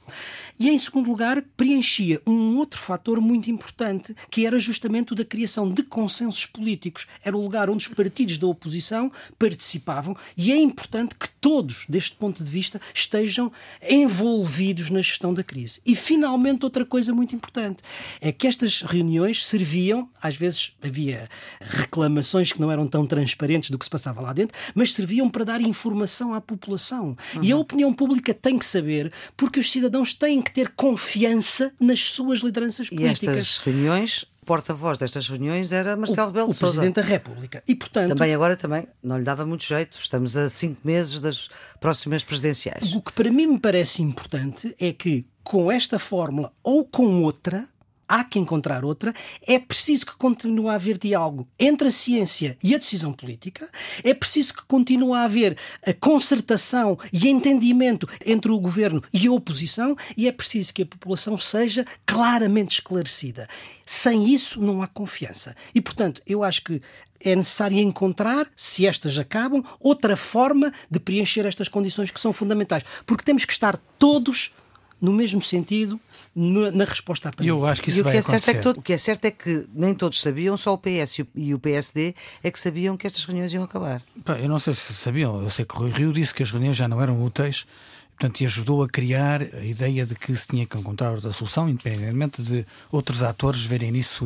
E, 0.60 0.70
em 0.70 0.78
segundo 0.78 1.10
lugar, 1.10 1.42
preenchia 1.56 2.22
um 2.28 2.56
outro 2.58 2.80
fator 2.80 3.20
muito 3.20 3.50
importante, 3.50 4.16
que 4.30 4.46
era 4.46 4.60
justamente 4.60 5.14
o 5.14 5.16
da 5.16 5.26
criação 5.26 5.72
de 5.72 5.82
consensos 5.82 6.46
políticos. 6.46 7.08
Era 7.24 7.36
o 7.36 7.42
lugar 7.42 7.68
onde 7.68 7.88
os 7.88 7.92
partidos 7.92 8.38
da 8.38 8.46
oposição 8.46 9.12
participavam 9.40 10.16
e 10.38 10.52
é 10.52 10.58
importante 10.58 11.16
que 11.16 11.28
todos, 11.42 11.88
deste 11.90 12.16
ponto 12.16 12.44
de 12.44 12.52
vista, 12.52 12.80
estejam 12.94 13.52
envolvidos 13.90 14.92
na 14.92 15.02
gestão 15.02 15.34
da 15.34 15.44
crise. 15.44 15.82
E, 15.84 15.96
finalmente, 15.96 16.64
outra 16.64 16.86
coisa 16.86 17.12
muito 17.12 17.36
importante 17.36 17.82
é 18.22 18.32
que 18.32 18.46
estas 18.46 18.84
reuniões 18.84 19.44
serviam, 19.44 20.08
às 20.22 20.36
vezes 20.36 20.74
havia 20.80 21.28
reclamações 21.60 22.52
que 22.52 22.62
não 22.62 22.72
eram 22.72 22.88
tão 22.88 23.08
transparentes 23.08 23.72
do 23.72 23.80
que 23.80 23.86
se 23.86 23.90
passava 23.90 24.22
lá 24.22 24.32
dentro, 24.32 24.56
mas 24.76 24.94
serviam 24.94 25.28
para 25.28 25.44
dar 25.44 25.60
informação 25.60 26.36
à 26.36 26.42
população. 26.42 27.18
Uhum. 27.36 27.47
E 27.48 27.52
a 27.52 27.58
opinião 27.58 27.94
pública 27.94 28.34
tem 28.34 28.58
que 28.58 28.66
saber, 28.66 29.12
porque 29.36 29.60
os 29.60 29.72
cidadãos 29.72 30.14
têm 30.14 30.42
que 30.42 30.52
ter 30.52 30.70
confiança 30.70 31.72
nas 31.80 32.00
suas 32.12 32.40
lideranças 32.40 32.90
políticas. 32.90 33.22
E 33.24 33.40
estas 33.40 33.58
reuniões 33.58 34.26
porta-voz 34.48 34.98
destas 34.98 35.28
reuniões 35.28 35.74
era 35.74 35.98
Marcelo 35.98 36.32
Belo 36.32 36.48
Sousa. 36.48 36.58
O 36.58 36.70
Presidente 36.70 36.96
da 36.96 37.02
República. 37.02 37.62
E, 37.68 37.76
portanto... 37.76 38.16
Também 38.16 38.34
agora 38.34 38.56
também 38.56 38.88
não 39.04 39.18
lhe 39.18 39.26
dava 39.26 39.46
muito 39.46 39.66
jeito. 39.66 40.00
Estamos 40.00 40.38
a 40.38 40.48
cinco 40.48 40.80
meses 40.88 41.20
das 41.20 41.50
próximas 41.82 42.24
presidenciais. 42.24 42.94
O 42.94 43.02
que 43.02 43.12
para 43.12 43.30
mim 43.30 43.46
me 43.46 43.60
parece 43.60 44.02
importante 44.02 44.74
é 44.80 44.94
que 44.94 45.26
com 45.44 45.70
esta 45.70 46.00
fórmula 46.00 46.52
ou 46.64 46.86
com 46.86 47.22
outra, 47.24 47.68
há 48.08 48.24
que 48.24 48.40
encontrar 48.40 48.86
outra, 48.86 49.14
é 49.46 49.60
preciso 49.60 50.06
que 50.06 50.16
continue 50.16 50.70
a 50.70 50.74
haver 50.74 50.98
diálogo 50.98 51.48
entre 51.60 51.88
a 51.88 51.92
ciência 51.92 52.58
e 52.64 52.74
a 52.74 52.78
decisão 52.78 53.12
política, 53.12 53.70
é 54.04 54.14
preciso 54.14 54.54
que 54.54 54.66
continue 54.66 55.14
a 55.14 55.24
haver 55.24 55.58
a 55.86 55.94
concertação 55.94 56.98
e 57.12 57.28
entendimento 57.28 58.08
entre 58.26 58.52
o 58.52 58.60
governo 58.60 59.04
e 59.14 59.28
a 59.28 59.32
oposição 59.32 59.96
e 60.16 60.28
é 60.28 60.32
preciso 60.32 60.74
que 60.74 60.84
a 60.84 60.86
população 60.86 61.38
seja 61.38 61.86
claramente 62.06 62.76
esclarecida. 62.76 63.48
Sem 63.86 64.26
isso 64.26 64.62
não 64.62 64.82
há 64.82 64.88
confiança. 64.88 65.56
E, 65.74 65.82
portanto, 65.82 66.22
eu 66.26 66.44
acho 66.44 66.62
que 66.64 66.82
é 67.20 67.36
necessário 67.36 67.80
encontrar, 67.80 68.48
se 68.56 68.86
estas 68.86 69.18
acabam, 69.18 69.64
outra 69.80 70.16
forma 70.16 70.72
de 70.90 71.00
preencher 71.00 71.46
estas 71.46 71.68
condições 71.68 72.12
que 72.12 72.20
são 72.20 72.32
fundamentais. 72.32 72.84
Porque 73.06 73.24
temos 73.24 73.46
que 73.46 73.54
estar 73.54 73.78
todos 73.98 74.54
no 75.02 75.14
mesmo 75.14 75.42
sentido 75.42 76.00
na 76.38 76.86
resposta 76.86 77.30
à 77.30 77.32
pandemia. 77.32 77.52
Eu 77.52 77.66
acho 77.66 77.82
que 77.82 77.90
isso 77.90 78.00
e 78.00 78.02
vai 78.04 78.12
o 78.12 78.14
que 78.14 78.18
é 78.18 78.20
acontecer. 78.20 78.40
Certo 78.40 78.56
é 78.56 78.60
que 78.60 78.64
todo, 78.64 78.78
o 78.78 78.82
que 78.84 78.94
é 78.94 78.98
certo 78.98 79.26
é 79.26 79.32
que 79.32 79.68
nem 79.74 79.94
todos 79.94 80.22
sabiam, 80.22 80.56
só 80.56 80.74
o 80.74 80.78
PS 80.78 81.24
e 81.36 81.54
o 81.54 81.60
PSD 81.60 82.14
é 82.44 82.52
que 82.52 82.60
sabiam 82.60 82.96
que 82.96 83.08
estas 83.08 83.26
reuniões 83.26 83.52
iam 83.54 83.64
acabar. 83.64 84.04
eu 84.40 84.48
não 84.48 84.60
sei 84.60 84.76
se 84.76 84.94
sabiam, 84.94 85.42
eu 85.42 85.50
sei 85.50 85.66
que 85.66 85.76
o 85.76 85.80
Rui 85.80 85.92
Rio 85.92 86.14
disse 86.14 86.34
que 86.34 86.44
as 86.44 86.52
reuniões 86.52 86.78
já 86.78 86.88
não 86.88 87.02
eram 87.02 87.22
úteis, 87.24 87.66
portanto, 88.12 88.42
e 88.42 88.46
ajudou 88.46 88.84
a 88.84 88.88
criar 88.88 89.42
a 89.42 89.66
ideia 89.66 90.06
de 90.06 90.14
que 90.14 90.36
se 90.36 90.48
tinha 90.48 90.68
que 90.68 90.78
encontrar 90.78 91.12
outra 91.12 91.32
solução, 91.32 91.68
independentemente 91.68 92.44
de 92.44 92.66
outros 92.92 93.24
atores 93.24 93.66
verem 93.66 93.92
nisso 93.92 94.26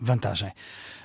vantagem. 0.00 0.52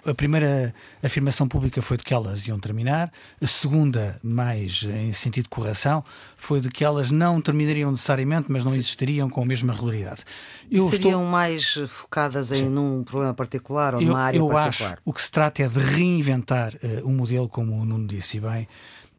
A 0.07 0.13
primeira 0.13 0.73
afirmação 1.03 1.47
pública 1.47 1.81
foi 1.81 1.97
de 1.97 2.03
que 2.03 2.13
elas 2.13 2.47
iam 2.47 2.57
terminar, 2.57 3.11
a 3.41 3.47
segunda, 3.47 4.17
mais 4.23 4.83
em 4.83 5.11
sentido 5.11 5.43
de 5.43 5.49
correção, 5.49 6.01
foi 6.37 6.61
de 6.61 6.69
que 6.69 6.83
elas 6.83 7.11
não 7.11 7.41
terminariam 7.41 7.91
necessariamente, 7.91 8.49
mas 8.49 8.63
não 8.63 8.73
existiriam 8.73 9.29
com 9.29 9.41
a 9.41 9.45
mesma 9.45 9.73
regularidade. 9.73 10.23
Eu 10.71 10.87
Seriam 10.89 11.19
estou... 11.19 11.25
mais 11.25 11.73
focadas 11.89 12.51
em 12.53 12.69
num 12.69 13.03
problema 13.03 13.33
particular 13.33 13.95
ou 13.95 14.01
eu, 14.01 14.07
numa 14.07 14.21
área 14.21 14.37
eu 14.37 14.47
particular? 14.47 14.93
Acho, 14.93 15.01
o 15.03 15.11
que 15.11 15.21
se 15.21 15.31
trata 15.31 15.63
é 15.63 15.67
de 15.67 15.79
reinventar 15.79 16.73
uh, 16.75 17.05
um 17.05 17.11
modelo, 17.11 17.49
como 17.49 17.77
o 17.77 17.85
Nuno 17.85 18.07
disse 18.07 18.39
bem, 18.39 18.65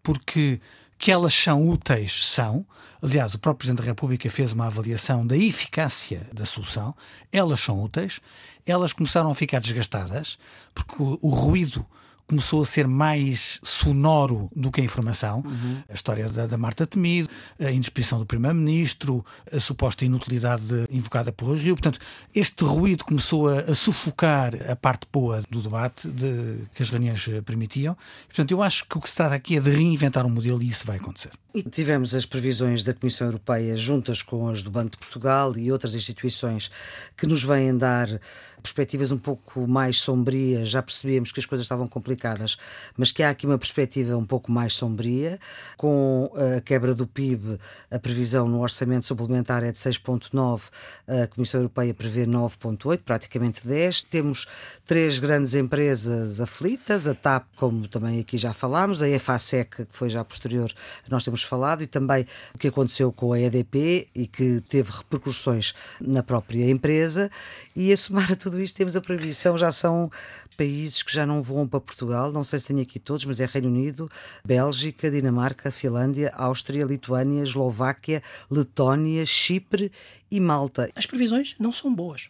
porque 0.03 0.59
que 0.99 1.13
elas 1.13 1.33
são 1.33 1.69
úteis, 1.69 2.27
são. 2.27 2.67
Aliás, 3.01 3.33
o 3.33 3.39
próprio 3.39 3.59
Presidente 3.59 3.85
da 3.85 3.91
República 3.91 4.29
fez 4.29 4.53
uma 4.53 4.67
avaliação 4.67 5.25
da 5.25 5.37
eficácia 5.37 6.27
da 6.33 6.45
solução. 6.45 6.95
Elas 7.31 7.61
são 7.61 7.83
úteis, 7.83 8.21
elas 8.67 8.93
começaram 8.93 9.31
a 9.31 9.35
ficar 9.35 9.61
desgastadas, 9.61 10.39
porque 10.75 10.97
o, 10.99 11.29
ruído 11.29 11.87
começou 12.29 12.63
a 12.63 12.67
ser 12.67 12.87
mais 12.87 13.59
sonoro 13.65 14.51
do 14.55 14.71
que 14.71 14.81
a 14.81 14.85
informação. 14.85 15.43
Uhum. 15.45 15.83
A 15.89 15.95
história 15.95 16.29
da, 16.29 16.47
da, 16.47 16.59
Marta 16.59 16.87
Temido, 16.87 17.29
a 17.59 17.71
indisposição 17.73 18.19
do 18.19 18.27
Primeiro-Ministro, 18.27 19.25
a 19.51 19.59
suposta 19.59 20.05
inutilidade 20.05 20.87
invocada 20.91 21.33
pelo 21.33 21.55
Rio. 21.55 21.75
Portanto, 21.75 21.99
este 22.35 22.65
ruído 22.65 23.05
começou 23.05 23.49
a, 23.49 23.61
a, 23.61 23.75
sufocar 23.75 24.53
a 24.71 24.77
parte 24.77 25.07
boa 25.11 25.43
do 25.51 25.63
debate 25.63 26.07
de, 26.07 26.65
que 26.75 26.83
as 26.83 26.91
reuniões 26.91 27.27
permitiam. 27.47 27.97
Portanto, 28.27 28.51
eu 28.51 28.63
acho 28.63 28.87
que 28.87 28.99
o 28.99 29.01
que 29.01 29.09
se 29.09 29.17
trata 29.17 29.35
aqui 29.35 29.57
é 29.57 29.61
de 29.61 29.71
reinventar 29.71 30.27
um 30.27 30.31
modelo 30.31 30.63
e 30.63 30.69
isso 30.69 30.87
vai 30.87 30.99
acontecer. 30.99 31.31
E 31.59 31.63
tivemos 31.65 32.15
as 32.15 32.25
previsões 32.25 32.85
da 32.85 32.95
Comissão 32.95 33.27
Europeia 33.27 33.75
juntas 33.75 34.23
com 34.23 34.49
as 34.49 34.63
do 34.63 34.71
Banco 34.71 34.93
de 34.93 34.99
Portugal 34.99 35.59
e 35.59 35.73
outras 35.73 35.93
instituições 35.97 36.71
que 37.17 37.27
nos 37.27 37.43
vêm 37.43 37.77
dar 37.77 38.21
perspectivas 38.63 39.11
um 39.11 39.19
pouco 39.19 39.67
mais 39.67 40.01
sombrias. 40.01 40.69
Já 40.69 40.83
percebíamos 40.83 41.33
que 41.33 41.41
as 41.41 41.47
coisas 41.47 41.65
estavam 41.65 41.89
complicadas, 41.89 42.57
mas 42.97 43.13
que 43.13 43.23
há 43.23 43.31
aqui 43.31 43.47
uma 43.47 43.59
perspectiva 43.59 44.17
um 44.17 44.25
pouco 44.25 44.53
mais 44.53 44.75
sombria. 44.75 45.39
Com 45.77 46.31
a 46.35 46.61
quebra 46.61 46.95
do 46.95 47.07
PIB, 47.07 47.59
a 47.91 47.99
previsão 47.99 48.47
no 48.49 48.61
orçamento 48.61 49.07
suplementar 49.07 49.63
é 49.63 49.73
de 49.73 49.79
6,9, 49.79 50.63
a 51.07 51.27
Comissão 51.29 51.61
Europeia 51.61 51.95
prevê 51.95 52.27
9,8, 52.27 53.01
praticamente 53.05 53.67
10. 53.67 54.03
Temos 54.03 54.47
três 54.87 55.19
grandes 55.19 55.55
empresas 55.55 56.41
aflitas, 56.41 57.07
a 57.07 57.15
TAP, 57.15 57.47
como 57.57 57.89
também 57.89 58.21
aqui 58.21 58.37
já 58.37 58.53
falámos, 58.53 59.03
a 59.03 59.09
EFASEC, 59.09 59.87
que 59.87 59.97
foi 59.97 60.09
já 60.09 60.25
posterior, 60.25 60.73
nós 61.09 61.25
temos 61.25 61.43
falado, 61.49 61.83
e 61.83 61.87
também 61.87 62.27
o 62.55 62.59
que 62.59 62.69
aconteceu 62.69 63.11
com 63.11 63.33
a 63.33 63.41
EDP 63.41 64.09
e 64.15 64.27
que 64.27 64.61
teve 64.69 64.91
repercussões 64.91 65.75
na 66.01 66.23
própria 66.23 66.69
empresa. 66.71 67.31
E 67.75 67.93
a 67.93 67.97
somar 67.97 68.33
a 68.33 68.37
tudo 68.37 68.61
isto, 68.61 68.77
temos 68.77 68.95
a 68.95 69.01
proibição, 69.01 69.57
já 69.57 69.73
são 69.73 70.11
países 70.57 71.03
que 71.03 71.13
já 71.13 71.25
não 71.25 71.41
voam 71.41 71.67
para 71.69 71.81
Portugal, 71.81 72.33
não 72.33 72.43
sei 72.43 72.59
se 72.59 72.67
tenho 72.67 72.83
aqui 72.83 72.99
todos, 72.99 73.25
mas 73.25 73.41
é 73.41 73.47
Reino 73.47 73.69
Unido, 73.69 74.11
Bélgica, 74.45 75.11
Dinamarca, 75.11 75.71
Finlândia, 75.71 76.33
Áustria, 76.35 76.85
Lituânia, 76.85 77.45
Eslováquia, 77.45 78.23
Letónia, 78.51 79.25
Chipre 79.25 79.93
e 80.31 80.41
Malta. 80.41 80.91
As 80.97 81.07
previsões 81.07 81.55
não 81.59 81.71
são 81.71 81.95
boas. 81.95 82.29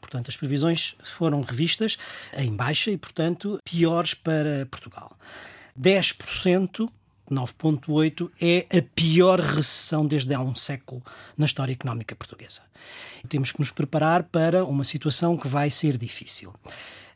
Portanto, 0.00 0.28
as 0.28 0.36
previsões 0.36 0.96
foram 1.02 1.40
revistas 1.40 1.96
em 2.36 2.54
baixa 2.54 2.90
e, 2.90 2.96
portanto, 2.96 3.58
piores 3.64 4.14
para 4.14 4.66
Portugal. 4.70 5.16
10% 5.78 6.90
9,8 7.30 8.30
é 8.40 8.66
a 8.76 8.82
pior 8.94 9.40
recessão 9.40 10.06
desde 10.06 10.34
há 10.34 10.40
um 10.40 10.54
século 10.54 11.02
na 11.36 11.46
história 11.46 11.72
económica 11.72 12.16
portuguesa. 12.16 12.62
Temos 13.28 13.52
que 13.52 13.60
nos 13.60 13.70
preparar 13.70 14.24
para 14.24 14.64
uma 14.64 14.84
situação 14.84 15.36
que 15.36 15.48
vai 15.48 15.70
ser 15.70 15.96
difícil. 15.96 16.52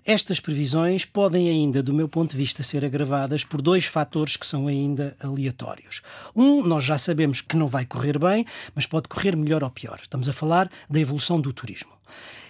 Estas 0.07 0.39
previsões 0.39 1.07
podem 1.07 1.49
ainda, 1.49 1.83
do 1.83 1.95
meu 1.95 2.07
ponto 2.07 2.33
de 2.33 2.37
vista, 2.37 2.63
ser 2.63 2.85
agravadas 2.85 3.43
por 3.43 3.63
dois 3.63 3.87
fatores 3.87 4.37
que 4.37 4.47
são 4.47 4.67
ainda 4.67 5.17
aleatórios. 5.19 6.03
Um, 6.37 6.63
nós 6.63 6.85
já 6.85 6.99
sabemos 6.99 7.41
que 7.41 7.57
não 7.57 7.67
vai 7.67 7.87
correr 7.87 8.19
bem, 8.19 8.45
mas 8.75 8.85
pode 8.85 9.09
correr 9.09 9.35
melhor 9.35 9.65
ou 9.65 9.71
pior. 9.71 9.99
Estamos 10.03 10.29
a 10.29 10.33
falar 10.35 10.71
da 10.91 11.01
evolução 11.01 11.41
do 11.41 11.55
turismo. 11.55 11.93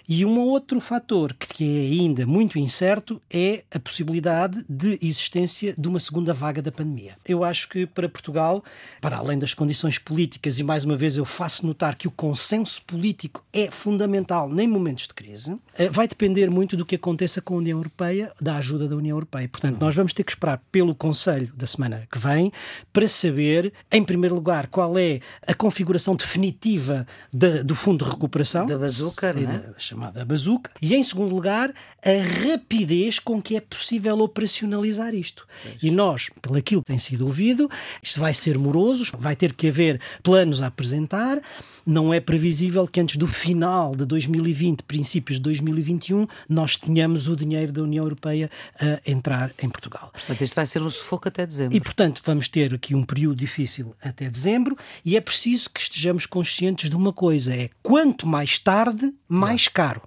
E 0.07 0.25
um 0.25 0.39
outro 0.39 0.79
fator 0.79 1.33
que 1.33 1.63
é 1.63 2.01
ainda 2.01 2.25
muito 2.25 2.59
incerto 2.59 3.21
é 3.29 3.63
a 3.73 3.79
possibilidade 3.79 4.63
de 4.69 4.99
existência 5.01 5.73
de 5.77 5.87
uma 5.87 5.99
segunda 5.99 6.33
vaga 6.33 6.61
da 6.61 6.71
pandemia. 6.71 7.17
Eu 7.25 7.43
acho 7.43 7.67
que 7.69 7.85
para 7.85 8.07
Portugal, 8.07 8.63
para 9.01 9.17
além 9.17 9.39
das 9.39 9.53
condições 9.53 9.97
políticas, 9.97 10.59
e 10.59 10.63
mais 10.63 10.83
uma 10.85 10.95
vez 10.95 11.17
eu 11.17 11.25
faço 11.25 11.65
notar 11.65 11.95
que 11.95 12.07
o 12.07 12.11
consenso 12.11 12.81
político 12.83 13.43
é 13.51 13.71
fundamental 13.71 14.51
em 14.59 14.67
momentos 14.67 15.07
de 15.07 15.13
crise, 15.13 15.57
eh, 15.77 15.89
vai 15.89 16.07
depender 16.07 16.49
muito 16.49 16.77
do 16.77 16.85
que 16.85 16.95
aconteça 16.95 17.41
com 17.41 17.55
a 17.55 17.57
União 17.57 17.77
Europeia, 17.77 18.31
da 18.39 18.57
ajuda 18.57 18.87
da 18.87 18.95
União 18.95 19.15
Europeia. 19.15 19.47
Portanto, 19.47 19.79
nós 19.79 19.95
vamos 19.95 20.13
ter 20.13 20.23
que 20.23 20.31
esperar 20.31 20.61
pelo 20.71 20.93
Conselho 20.93 21.51
da 21.55 21.65
semana 21.65 22.07
que 22.11 22.19
vem 22.19 22.51
para 22.93 23.07
saber, 23.07 23.73
em 23.91 24.03
primeiro 24.03 24.35
lugar, 24.35 24.67
qual 24.67 24.97
é 24.97 25.19
a 25.45 25.53
configuração 25.53 26.15
definitiva 26.15 27.07
da, 27.33 27.63
do 27.63 27.75
Fundo 27.75 28.05
de 28.05 28.11
Recuperação. 28.11 28.65
Da 28.65 28.77
bazuca, 28.77 29.33
não 29.33 29.51
é? 29.51 29.73
Chamada 29.95 30.25
bazuca, 30.25 30.69
e 30.81 30.93
em 30.93 31.03
segundo 31.03 31.33
lugar, 31.33 31.73
a 32.03 32.49
rapidez 32.51 33.17
com 33.17 33.41
que 33.41 33.55
é 33.55 33.61
possível 33.61 34.19
operacionalizar 34.19 35.15
isto. 35.15 35.47
E 35.81 35.89
nós, 35.89 36.29
pelo 36.41 36.57
aquilo 36.57 36.81
que 36.81 36.87
tem 36.87 36.97
sido 36.97 37.25
ouvido, 37.25 37.69
isto 38.03 38.19
vai 38.19 38.33
ser 38.33 38.57
moroso, 38.57 39.13
vai 39.17 39.35
ter 39.35 39.53
que 39.53 39.69
haver 39.69 40.01
planos 40.21 40.61
a 40.61 40.67
apresentar, 40.67 41.41
não 41.85 42.13
é 42.13 42.19
previsível 42.19 42.87
que 42.87 42.99
antes 42.99 43.15
do 43.17 43.27
final 43.27 43.95
de 43.95 44.05
2020, 44.05 44.83
princípios 44.83 45.37
de 45.37 45.43
2021, 45.43 46.27
nós 46.49 46.77
tenhamos 46.77 47.27
o 47.27 47.35
dinheiro 47.35 47.71
da 47.71 47.83
União 47.83 48.03
Europeia 48.03 48.49
a 48.79 49.09
entrar 49.09 49.51
em 49.61 49.69
Portugal. 49.69 50.09
Portanto, 50.11 50.41
isto 50.41 50.55
vai 50.55 50.65
ser 50.65 50.81
um 50.81 50.89
sufoco 50.89 51.27
até 51.27 51.45
dezembro. 51.45 51.75
E, 51.75 51.79
portanto, 51.79 52.21
vamos 52.25 52.47
ter 52.47 52.73
aqui 52.73 52.95
um 52.95 53.03
período 53.03 53.35
difícil 53.35 53.95
até 54.01 54.29
dezembro 54.29 54.77
e 55.03 55.15
é 55.15 55.21
preciso 55.21 55.69
que 55.69 55.79
estejamos 55.79 56.25
conscientes 56.25 56.89
de 56.89 56.95
uma 56.95 57.13
coisa: 57.13 57.53
é 57.53 57.69
quanto 57.83 58.25
mais 58.25 58.57
tarde, 58.57 59.13
mais 59.27 59.67
caro. 59.67 60.01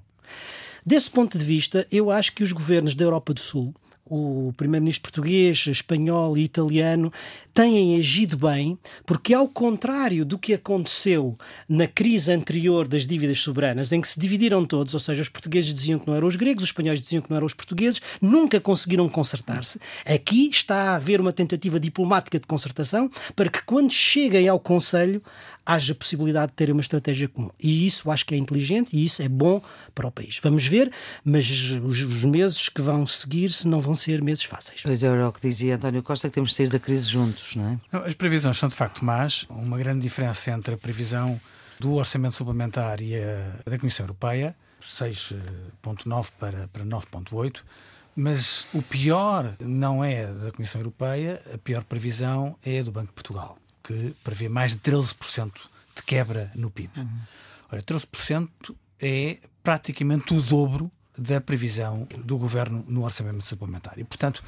Desse 0.84 1.10
ponto 1.10 1.36
de 1.36 1.44
vista, 1.44 1.86
eu 1.92 2.10
acho 2.10 2.32
que 2.32 2.42
os 2.42 2.50
governos 2.50 2.94
da 2.94 3.04
Europa 3.04 3.34
do 3.34 3.40
Sul 3.40 3.74
o 4.10 4.52
primeiro-ministro 4.56 5.02
português, 5.02 5.66
espanhol 5.66 6.36
e 6.36 6.44
italiano 6.44 7.12
têm 7.52 7.98
agido 7.98 8.36
bem, 8.36 8.78
porque, 9.04 9.34
ao 9.34 9.48
contrário 9.48 10.24
do 10.24 10.38
que 10.38 10.54
aconteceu 10.54 11.36
na 11.68 11.86
crise 11.88 12.32
anterior 12.32 12.86
das 12.86 13.06
dívidas 13.06 13.40
soberanas, 13.40 13.90
em 13.90 14.00
que 14.00 14.08
se 14.08 14.20
dividiram 14.20 14.64
todos, 14.64 14.94
ou 14.94 15.00
seja, 15.00 15.22
os 15.22 15.28
portugueses 15.28 15.74
diziam 15.74 15.98
que 15.98 16.06
não 16.06 16.14
eram 16.14 16.28
os 16.28 16.36
gregos, 16.36 16.62
os 16.62 16.70
espanhóis 16.70 17.00
diziam 17.00 17.20
que 17.20 17.30
não 17.30 17.36
eram 17.36 17.46
os 17.46 17.54
portugueses, 17.54 18.00
nunca 18.20 18.60
conseguiram 18.60 19.08
consertar-se. 19.08 19.80
Aqui 20.04 20.48
está 20.48 20.92
a 20.92 20.94
haver 20.96 21.20
uma 21.20 21.32
tentativa 21.32 21.80
diplomática 21.80 22.38
de 22.38 22.46
concertação 22.46 23.10
para 23.34 23.50
que, 23.50 23.62
quando 23.64 23.92
cheguem 23.92 24.48
ao 24.48 24.60
Conselho, 24.60 25.22
haja 25.68 25.94
possibilidade 25.94 26.52
de 26.52 26.54
ter 26.54 26.70
uma 26.70 26.80
estratégia 26.80 27.28
comum. 27.28 27.50
E 27.60 27.86
isso 27.86 28.10
acho 28.10 28.24
que 28.24 28.34
é 28.34 28.38
inteligente 28.38 28.96
e 28.96 29.04
isso 29.04 29.20
é 29.20 29.28
bom 29.28 29.62
para 29.94 30.06
o 30.06 30.10
país. 30.10 30.40
Vamos 30.42 30.66
ver, 30.66 30.90
mas 31.22 31.46
os, 31.84 32.02
os 32.02 32.24
meses 32.24 32.70
que 32.70 32.80
vão 32.80 33.04
seguir-se 33.04 33.68
não 33.68 33.78
vão 33.78 33.94
ser 33.94 34.22
meses 34.22 34.44
fáceis. 34.44 34.80
Pois 34.82 35.02
é, 35.02 35.26
o 35.26 35.30
que 35.30 35.42
dizia 35.42 35.76
António 35.76 36.02
Costa, 36.02 36.30
que 36.30 36.34
temos 36.34 36.50
de 36.50 36.56
sair 36.56 36.70
da 36.70 36.78
crise 36.78 37.10
juntos, 37.10 37.54
não 37.54 37.78
é? 37.92 37.98
As 37.98 38.14
previsões 38.14 38.56
são 38.56 38.70
de 38.70 38.74
facto 38.74 39.04
más. 39.04 39.44
Uma 39.50 39.76
grande 39.76 40.00
diferença 40.00 40.50
entre 40.50 40.72
a 40.72 40.78
previsão 40.78 41.38
do 41.78 41.92
orçamento 41.92 42.34
suplementar 42.34 43.02
e 43.02 43.16
a 43.16 43.70
da 43.70 43.78
Comissão 43.78 44.04
Europeia, 44.04 44.56
6,9 44.82 46.28
para, 46.38 46.66
para 46.68 46.82
9,8. 46.82 47.60
Mas 48.16 48.66
o 48.72 48.80
pior 48.80 49.54
não 49.60 50.02
é 50.02 50.26
da 50.26 50.50
Comissão 50.50 50.80
Europeia, 50.80 51.42
a 51.52 51.58
pior 51.58 51.84
previsão 51.84 52.56
é 52.64 52.82
do 52.82 52.90
Banco 52.90 53.08
de 53.08 53.12
Portugal 53.12 53.58
que 53.88 54.14
prevê 54.22 54.50
mais 54.50 54.72
de 54.72 54.78
13% 54.80 55.50
de 55.96 56.02
quebra 56.02 56.52
no 56.54 56.70
PIB. 56.70 56.90
Uhum. 57.00 57.20
Ora, 57.72 57.82
13% 57.82 58.50
é 59.00 59.38
praticamente 59.62 60.34
o 60.34 60.42
dobro 60.42 60.90
da 61.16 61.40
previsão 61.40 62.06
do 62.18 62.36
governo 62.36 62.84
no 62.86 63.02
orçamento 63.02 63.40
suplementar. 63.40 63.98
E, 63.98 64.04
portanto, 64.04 64.44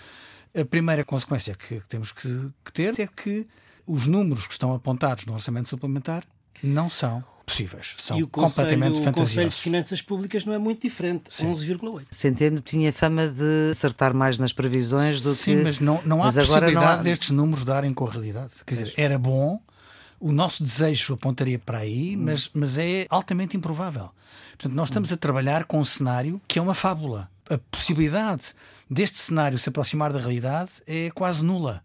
a 0.55 0.63
primeira 0.63 1.05
consequência 1.07 1.55
que 1.55 1.81
temos 1.89 2.13
que, 2.13 2.51
que 2.63 2.73
ter 2.73 3.01
é 3.01 3.07
que 3.07 3.47
os 3.87 4.07
números 4.07 4.47
que 4.47 4.53
estão 4.53 4.75
apontados 4.75 5.25
no 5.25 5.33
orçamento 5.33 5.71
suplementar 5.71 6.23
não 6.63 6.91
são 6.91 7.25
possíveis. 7.51 7.95
São 8.03 8.19
e 8.19 8.23
o 8.23 8.29
completamente 8.29 8.93
Conselho, 8.93 9.05
fantasiosos. 9.05 9.33
O 9.33 9.35
Conselho 9.35 9.51
de 9.51 9.57
Finanças 9.57 10.03
Públicas 10.03 10.45
não 10.45 10.53
é 10.55 10.59
muito 10.59 10.83
diferente, 10.83 11.31
11,8. 11.31 12.07
Centeno 12.11 12.61
tinha 12.61 12.93
fama 12.93 13.29
de 13.29 13.71
acertar 13.71 14.15
mais 14.15 14.39
nas 14.39 14.53
previsões 14.53 15.21
do 15.21 15.35
Sim, 15.35 15.45
que... 15.45 15.57
Sim, 15.57 15.63
mas 15.65 15.81
não, 15.81 16.01
não 16.05 16.23
há 16.23 16.27
mas 16.27 16.35
possibilidade 16.37 16.75
não 16.75 16.83
há... 16.83 16.97
destes 16.97 17.31
números 17.31 17.65
darem 17.65 17.93
com 17.93 18.07
a 18.07 18.11
realidade. 18.11 18.53
Quer 18.65 18.75
dizer, 18.75 18.95
era 18.97 19.19
bom, 19.19 19.61
o 20.19 20.33
nosso 20.33 20.63
desejo 20.63 21.15
apontaria 21.15 21.59
para 21.59 21.79
aí, 21.79 22.17
hum. 22.17 22.23
mas, 22.25 22.51
mas 22.55 22.79
é 22.79 23.07
altamente 23.11 23.57
improvável. 23.57 24.11
Portanto, 24.53 24.75
nós 24.75 24.89
estamos 24.89 25.13
a 25.13 25.17
trabalhar 25.17 25.65
com 25.65 25.81
um 25.81 25.85
cenário 25.85 26.41
que 26.47 26.59
é 26.59 26.63
uma 26.63 26.75
fábula. 26.75 27.31
A 27.49 27.59
possibilidade 27.71 28.55
deste 28.89 29.19
cenário 29.19 29.59
se 29.59 29.69
aproximar 29.69 30.13
da 30.13 30.19
realidade 30.19 30.71
é 30.87 31.11
quase 31.11 31.45
nula. 31.45 31.83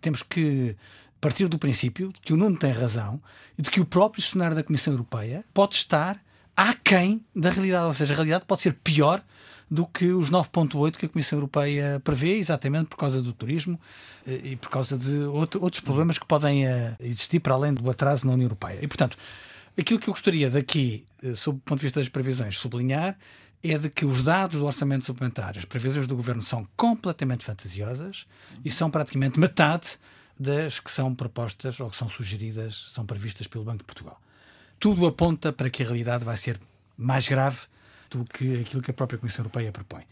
Temos 0.00 0.22
que 0.22 0.76
partir 1.20 1.48
do 1.48 1.58
princípio 1.58 2.12
de 2.12 2.20
que 2.20 2.32
o 2.32 2.36
Nuno 2.36 2.56
tem 2.56 2.72
razão 2.72 3.20
e 3.58 3.62
de 3.62 3.70
que 3.70 3.80
o 3.80 3.84
próprio 3.84 4.22
cenário 4.22 4.54
da 4.54 4.62
Comissão 4.62 4.92
Europeia 4.92 5.44
pode 5.52 5.74
estar 5.74 6.20
aquém 6.56 7.24
da 7.34 7.50
realidade, 7.50 7.86
ou 7.86 7.94
seja, 7.94 8.14
a 8.14 8.16
realidade 8.16 8.44
pode 8.46 8.62
ser 8.62 8.74
pior 8.74 9.22
do 9.70 9.86
que 9.86 10.12
os 10.12 10.30
9,8 10.30 10.96
que 10.96 11.06
a 11.06 11.08
Comissão 11.08 11.38
Europeia 11.38 12.00
prevê, 12.02 12.36
exatamente 12.36 12.86
por 12.86 12.96
causa 12.96 13.20
do 13.20 13.32
turismo 13.32 13.78
eh, 14.26 14.40
e 14.44 14.56
por 14.56 14.70
causa 14.70 14.96
de 14.96 15.24
outros 15.24 15.80
problemas 15.80 16.18
que 16.18 16.26
podem 16.26 16.66
eh, 16.66 16.96
existir 17.00 17.40
para 17.40 17.54
além 17.54 17.74
do 17.74 17.90
atraso 17.90 18.26
na 18.26 18.32
União 18.32 18.46
Europeia. 18.46 18.78
E, 18.80 18.86
portanto, 18.86 19.18
aquilo 19.76 19.98
que 19.98 20.08
eu 20.08 20.14
gostaria 20.14 20.48
daqui, 20.48 21.04
eh, 21.22 21.34
sob 21.34 21.58
o 21.58 21.60
ponto 21.60 21.80
de 21.80 21.86
vista 21.86 21.98
das 21.98 22.08
previsões, 22.08 22.56
sublinhar 22.58 23.18
é 23.62 23.76
de 23.76 23.90
que 23.90 24.06
os 24.06 24.22
dados 24.22 24.60
do 24.60 24.64
orçamento 24.64 25.04
suplementar, 25.04 25.54
as 25.56 25.64
previsões 25.64 26.06
do 26.06 26.14
governo 26.14 26.42
são 26.42 26.68
completamente 26.76 27.44
fantasiosas 27.44 28.24
e 28.64 28.70
são 28.70 28.88
praticamente 28.88 29.40
metade 29.40 29.98
das 30.38 30.78
que 30.78 30.90
são 30.90 31.14
propostas 31.14 31.80
ou 31.80 31.90
que 31.90 31.96
são 31.96 32.08
sugeridas, 32.08 32.86
são 32.88 33.06
previstas 33.06 33.46
pelo 33.46 33.64
Banco 33.64 33.78
de 33.78 33.84
Portugal. 33.84 34.20
Tudo 34.78 35.06
aponta 35.06 35.52
para 35.52 35.70
que 35.70 35.82
a 35.82 35.86
realidade 35.86 36.24
vai 36.24 36.36
ser 36.36 36.60
mais 36.96 37.26
grave 37.28 37.60
do 38.10 38.24
que 38.24 38.60
aquilo 38.60 38.82
que 38.82 38.90
a 38.90 38.94
própria 38.94 39.18
Comissão 39.18 39.42
Europeia 39.42 39.72
propõe. 39.72 40.02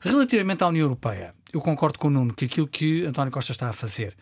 Relativamente 0.00 0.62
à 0.62 0.68
União 0.68 0.84
Europeia, 0.84 1.34
eu 1.52 1.60
concordo 1.60 1.98
com 1.98 2.08
o 2.08 2.10
Nuno 2.10 2.34
que 2.34 2.46
aquilo 2.46 2.66
que 2.66 3.04
António 3.04 3.32
Costa 3.32 3.52
está 3.52 3.68
a 3.68 3.72
fazer 3.72 4.16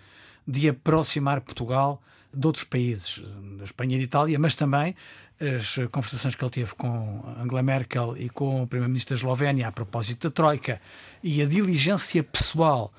de 0.47 0.69
aproximar 0.69 1.41
Portugal 1.41 2.03
de 2.35 2.47
outros 2.47 2.65
países, 2.65 3.23
da 3.59 3.65
Espanha 3.65 3.97
e 3.97 3.99
da 3.99 4.05
Itália, 4.05 4.39
mas 4.39 4.55
também 4.55 4.97
as 5.41 5.75
conversações 5.91 6.35
que 6.35 6.45
ele 6.45 6.51
teve 6.51 6.75
com 6.75 7.23
Angela 7.39 7.63
Merkel 7.63 8.17
e 8.17 8.29
com 8.29 8.63
o 8.63 8.67
Primeiro-Ministro 8.67 9.15
da 9.15 9.19
Eslovénia 9.19 9.69
a 9.69 9.73
propósito 9.73 10.29
da 10.29 10.33
Troika 10.33 10.81
e 11.23 11.43
a 11.43 11.47
diligência 11.47 12.23
pessoal 12.23 12.93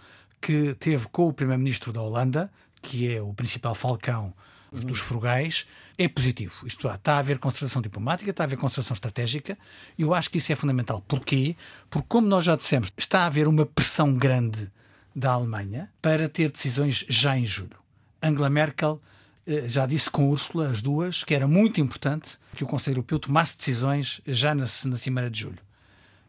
que 0.43 0.75
teve 0.75 1.07
com 1.07 1.29
o 1.29 1.33
primeiro-ministro 1.33 1.93
da 1.93 2.01
Holanda, 2.01 2.51
que 2.81 3.09
é 3.09 3.21
o 3.21 3.33
principal 3.33 3.73
falcão 3.73 4.33
dos 4.73 4.99
frugais, 4.99 5.65
é 5.97 6.05
positivo. 6.09 6.67
Isto 6.67 6.89
é, 6.89 6.95
está 6.95 7.13
a 7.13 7.19
haver 7.19 7.39
concertação 7.39 7.81
diplomática, 7.81 8.29
está 8.29 8.43
a 8.43 8.45
haver 8.45 8.57
concertação 8.57 8.93
estratégica, 8.93 9.57
e 9.97 10.01
eu 10.01 10.13
acho 10.13 10.29
que 10.29 10.39
isso 10.39 10.51
é 10.51 10.55
fundamental. 10.55 11.01
Porquê? 11.07 11.55
Porque, 11.89 12.07
como 12.09 12.27
nós 12.27 12.43
já 12.43 12.57
dissemos, 12.57 12.91
está 12.97 13.21
a 13.21 13.25
haver 13.27 13.47
uma 13.47 13.65
pressão 13.65 14.13
grande 14.13 14.69
da 15.15 15.31
Alemanha 15.31 15.89
para 16.01 16.27
ter 16.27 16.51
decisões 16.51 17.05
já 17.07 17.37
em 17.37 17.45
julho. 17.45 17.77
Angela 18.21 18.49
Merkel 18.49 19.01
eh, 19.47 19.69
já 19.69 19.85
disse 19.85 20.09
com 20.09 20.27
Úrsula, 20.27 20.69
as 20.69 20.81
duas, 20.81 21.23
que 21.23 21.33
era 21.33 21.47
muito 21.47 21.79
importante 21.79 22.37
que 22.53 22.65
o 22.65 22.67
Conselho 22.67 22.95
Europeu 22.95 23.17
tomasse 23.17 23.57
decisões 23.57 24.19
já 24.27 24.53
na, 24.53 24.65
na 24.85 24.97
Cimeira 24.97 25.29
de 25.29 25.39
Julho. 25.39 25.59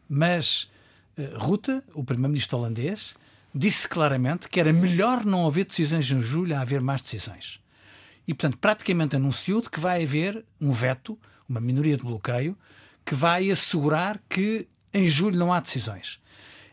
Mas 0.07 0.69
uh, 1.17 1.37
Rutte, 1.37 1.81
o 1.93 2.03
primeiro-ministro 2.03 2.57
holandês, 2.57 3.15
disse 3.57 3.87
claramente 3.87 4.49
que 4.49 4.59
era 4.59 4.73
melhor 4.73 5.23
não 5.23 5.47
haver 5.47 5.63
decisões 5.63 6.11
em 6.11 6.21
julho 6.21 6.53
a 6.53 6.59
haver 6.59 6.81
mais 6.81 7.01
decisões. 7.01 7.61
E, 8.27 8.33
portanto, 8.33 8.57
praticamente 8.57 9.15
anunciou 9.15 9.61
de 9.61 9.69
que 9.69 9.79
vai 9.79 10.03
haver 10.03 10.43
um 10.59 10.71
veto, 10.71 11.17
uma 11.47 11.61
minoria 11.61 11.95
de 11.95 12.03
bloqueio, 12.03 12.57
que 13.05 13.15
vai 13.15 13.49
assegurar 13.49 14.19
que 14.27 14.67
em 14.93 15.07
julho 15.07 15.37
não 15.37 15.53
há 15.53 15.61
decisões. 15.61 16.19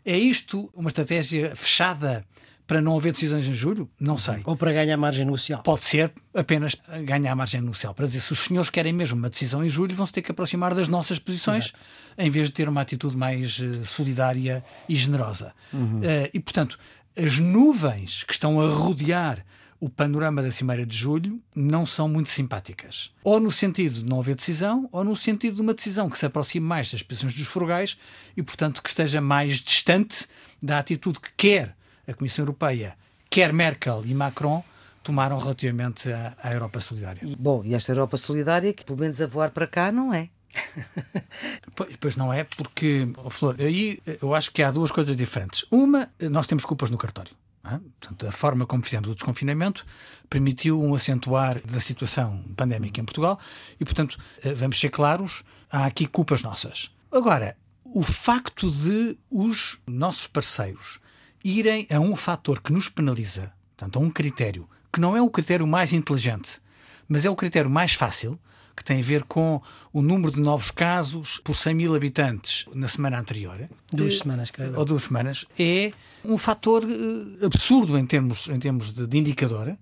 É 0.04 0.18
isto 0.18 0.68
uma 0.74 0.88
estratégia 0.88 1.54
fechada 1.54 2.26
para 2.66 2.80
não 2.80 2.96
haver 2.96 3.12
decisões 3.12 3.46
em 3.48 3.54
julho? 3.54 3.90
Não 3.98 4.16
sei. 4.16 4.40
Ou 4.44 4.56
para 4.56 4.72
ganhar 4.72 4.96
margem 4.96 5.24
negocial? 5.24 5.62
Pode 5.62 5.84
ser 5.84 6.12
apenas 6.34 6.76
ganhar 7.04 7.34
margem 7.34 7.60
negocial. 7.60 7.94
Para 7.94 8.06
dizer, 8.06 8.20
se 8.20 8.32
os 8.32 8.38
senhores 8.38 8.70
querem 8.70 8.92
mesmo 8.92 9.18
uma 9.18 9.28
decisão 9.28 9.64
em 9.64 9.68
julho, 9.68 9.94
vão-se 9.94 10.12
ter 10.12 10.22
que 10.22 10.30
aproximar 10.30 10.74
das 10.74 10.88
nossas 10.88 11.18
posições, 11.18 11.66
Exato. 11.66 11.80
em 12.18 12.30
vez 12.30 12.48
de 12.48 12.54
ter 12.54 12.68
uma 12.68 12.80
atitude 12.80 13.16
mais 13.16 13.58
uh, 13.58 13.84
solidária 13.84 14.64
e 14.88 14.96
generosa. 14.96 15.52
Uhum. 15.72 15.98
Uh, 15.98 16.30
e, 16.32 16.40
portanto, 16.40 16.78
as 17.16 17.38
nuvens 17.38 18.24
que 18.24 18.32
estão 18.32 18.60
a 18.60 18.68
rodear 18.68 19.44
o 19.82 19.88
panorama 19.88 20.40
da 20.40 20.50
Cimeira 20.52 20.86
de 20.86 20.96
Julho 20.96 21.42
não 21.56 21.84
são 21.84 22.08
muito 22.08 22.28
simpáticas. 22.28 23.10
Ou 23.24 23.40
no 23.40 23.50
sentido 23.50 23.96
de 23.96 24.04
não 24.04 24.20
haver 24.20 24.36
decisão, 24.36 24.88
ou 24.92 25.02
no 25.02 25.16
sentido 25.16 25.56
de 25.56 25.60
uma 25.60 25.74
decisão 25.74 26.08
que 26.08 26.16
se 26.16 26.24
aproxime 26.24 26.64
mais 26.64 26.92
das 26.92 27.02
posições 27.02 27.34
dos 27.34 27.48
frugais 27.48 27.98
e, 28.36 28.44
portanto, 28.44 28.80
que 28.80 28.88
esteja 28.88 29.20
mais 29.20 29.58
distante 29.58 30.28
da 30.62 30.78
atitude 30.78 31.18
que 31.18 31.30
quer 31.36 31.76
a 32.06 32.14
Comissão 32.14 32.42
Europeia, 32.42 32.96
quer 33.30 33.52
Merkel 33.52 34.02
e 34.04 34.14
Macron, 34.14 34.62
tomaram 35.02 35.38
relativamente 35.38 36.10
à, 36.12 36.34
à 36.42 36.52
Europa 36.52 36.80
Solidária. 36.80 37.22
Bom, 37.38 37.62
e 37.64 37.74
esta 37.74 37.92
Europa 37.92 38.16
Solidária, 38.16 38.72
que 38.72 38.84
pelo 38.84 38.98
menos 38.98 39.20
a 39.20 39.26
voar 39.26 39.50
para 39.50 39.66
cá, 39.66 39.90
não 39.90 40.12
é? 40.12 40.28
pois, 41.74 41.96
pois, 41.96 42.16
não 42.16 42.32
é, 42.32 42.44
porque, 42.44 43.08
oh, 43.16 43.30
Flor, 43.30 43.56
aí 43.58 44.00
eu 44.20 44.34
acho 44.34 44.52
que 44.52 44.62
há 44.62 44.70
duas 44.70 44.90
coisas 44.90 45.16
diferentes. 45.16 45.64
Uma, 45.70 46.10
nós 46.30 46.46
temos 46.46 46.64
culpas 46.64 46.90
no 46.90 46.98
cartório. 46.98 47.34
É? 47.64 47.78
Portanto, 48.00 48.26
a 48.26 48.32
forma 48.32 48.66
como 48.66 48.82
fizemos 48.82 49.08
o 49.08 49.14
desconfinamento 49.14 49.86
permitiu 50.28 50.82
um 50.82 50.94
acentuar 50.94 51.60
da 51.64 51.80
situação 51.80 52.42
pandémica 52.56 53.00
em 53.00 53.04
Portugal 53.04 53.38
e, 53.78 53.84
portanto, 53.84 54.18
eh, 54.42 54.52
vamos 54.52 54.80
ser 54.80 54.90
claros, 54.90 55.44
há 55.70 55.86
aqui 55.86 56.06
culpas 56.06 56.42
nossas. 56.42 56.90
Agora, 57.10 57.56
o 57.84 58.02
facto 58.02 58.70
de 58.70 59.16
os 59.30 59.78
nossos 59.86 60.26
parceiros 60.26 60.98
irem 61.44 61.86
a 61.90 61.98
um 61.98 62.16
fator 62.16 62.60
que 62.60 62.72
nos 62.72 62.88
penaliza, 62.88 63.52
portanto, 63.76 63.98
a 63.98 64.02
um 64.02 64.10
critério 64.10 64.68
que 64.92 65.00
não 65.00 65.16
é 65.16 65.22
o 65.22 65.30
critério 65.30 65.66
mais 65.66 65.92
inteligente, 65.92 66.60
mas 67.08 67.24
é 67.24 67.30
o 67.30 67.36
critério 67.36 67.70
mais 67.70 67.94
fácil 67.94 68.38
que 68.76 68.84
tem 68.84 69.00
a 69.00 69.04
ver 69.04 69.24
com 69.24 69.60
o 69.92 70.00
número 70.00 70.32
de 70.32 70.40
novos 70.40 70.70
casos 70.70 71.40
por 71.44 71.54
100 71.54 71.74
mil 71.74 71.94
habitantes 71.94 72.64
na 72.74 72.88
semana 72.88 73.18
anterior. 73.18 73.68
Duas 73.92 74.18
semanas, 74.18 74.50
creio. 74.50 74.78
Ou 74.78 74.84
duas 74.84 75.04
semanas. 75.04 75.44
É 75.58 75.92
um 76.24 76.38
fator 76.38 76.84
eh, 76.84 77.44
absurdo 77.44 77.98
em 77.98 78.06
termos, 78.06 78.48
em 78.48 78.58
termos 78.58 78.92
de, 78.92 79.06
de 79.06 79.18
indicador 79.18 79.76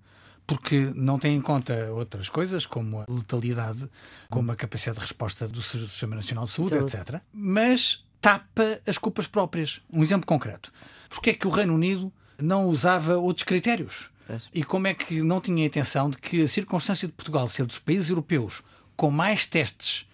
porque 0.51 0.91
não 0.93 1.17
tem 1.17 1.33
em 1.33 1.41
conta 1.41 1.89
outras 1.93 2.27
coisas, 2.27 2.65
como 2.65 2.99
a 2.99 3.05
letalidade, 3.07 3.89
como 4.29 4.51
a 4.51 4.55
capacidade 4.55 4.97
de 4.97 5.01
resposta 5.01 5.47
do 5.47 5.61
Sistema 5.61 6.13
Nacional 6.13 6.43
de 6.43 6.51
Saúde, 6.51 6.75
etc. 6.75 7.21
Mas 7.31 8.03
tapa 8.19 8.81
as 8.85 8.97
culpas 8.97 9.27
próprias. 9.27 9.79
Um 9.89 10.03
exemplo 10.03 10.27
concreto. 10.27 10.69
Porquê 11.09 11.29
é 11.29 11.33
que 11.33 11.47
o 11.47 11.49
Reino 11.49 11.73
Unido 11.73 12.11
não 12.37 12.65
usava 12.65 13.15
outros 13.15 13.45
critérios? 13.45 14.09
E 14.53 14.61
como 14.61 14.87
é 14.87 14.93
que 14.93 15.21
não 15.21 15.39
tinha 15.39 15.63
a 15.63 15.67
intenção 15.67 16.09
de 16.09 16.17
que 16.17 16.43
a 16.43 16.47
circunstância 16.49 17.07
de 17.07 17.13
Portugal 17.13 17.47
ser 17.47 17.65
dos 17.65 17.79
países 17.79 18.09
europeus 18.09 18.61
com 18.97 19.09
mais 19.09 19.45
testes 19.45 20.05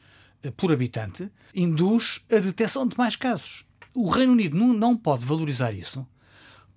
eh, 0.43 0.51
por 0.51 0.71
habitante 0.71 1.31
induz 1.53 2.21
a 2.31 2.37
detecção 2.37 2.87
de 2.87 2.95
mais 2.95 3.15
casos. 3.15 3.65
O 3.91 4.07
Reino 4.07 4.33
Unido 4.33 4.55
não, 4.55 4.71
não 4.71 4.95
pode 4.95 5.25
valorizar 5.25 5.71
isso 5.71 6.05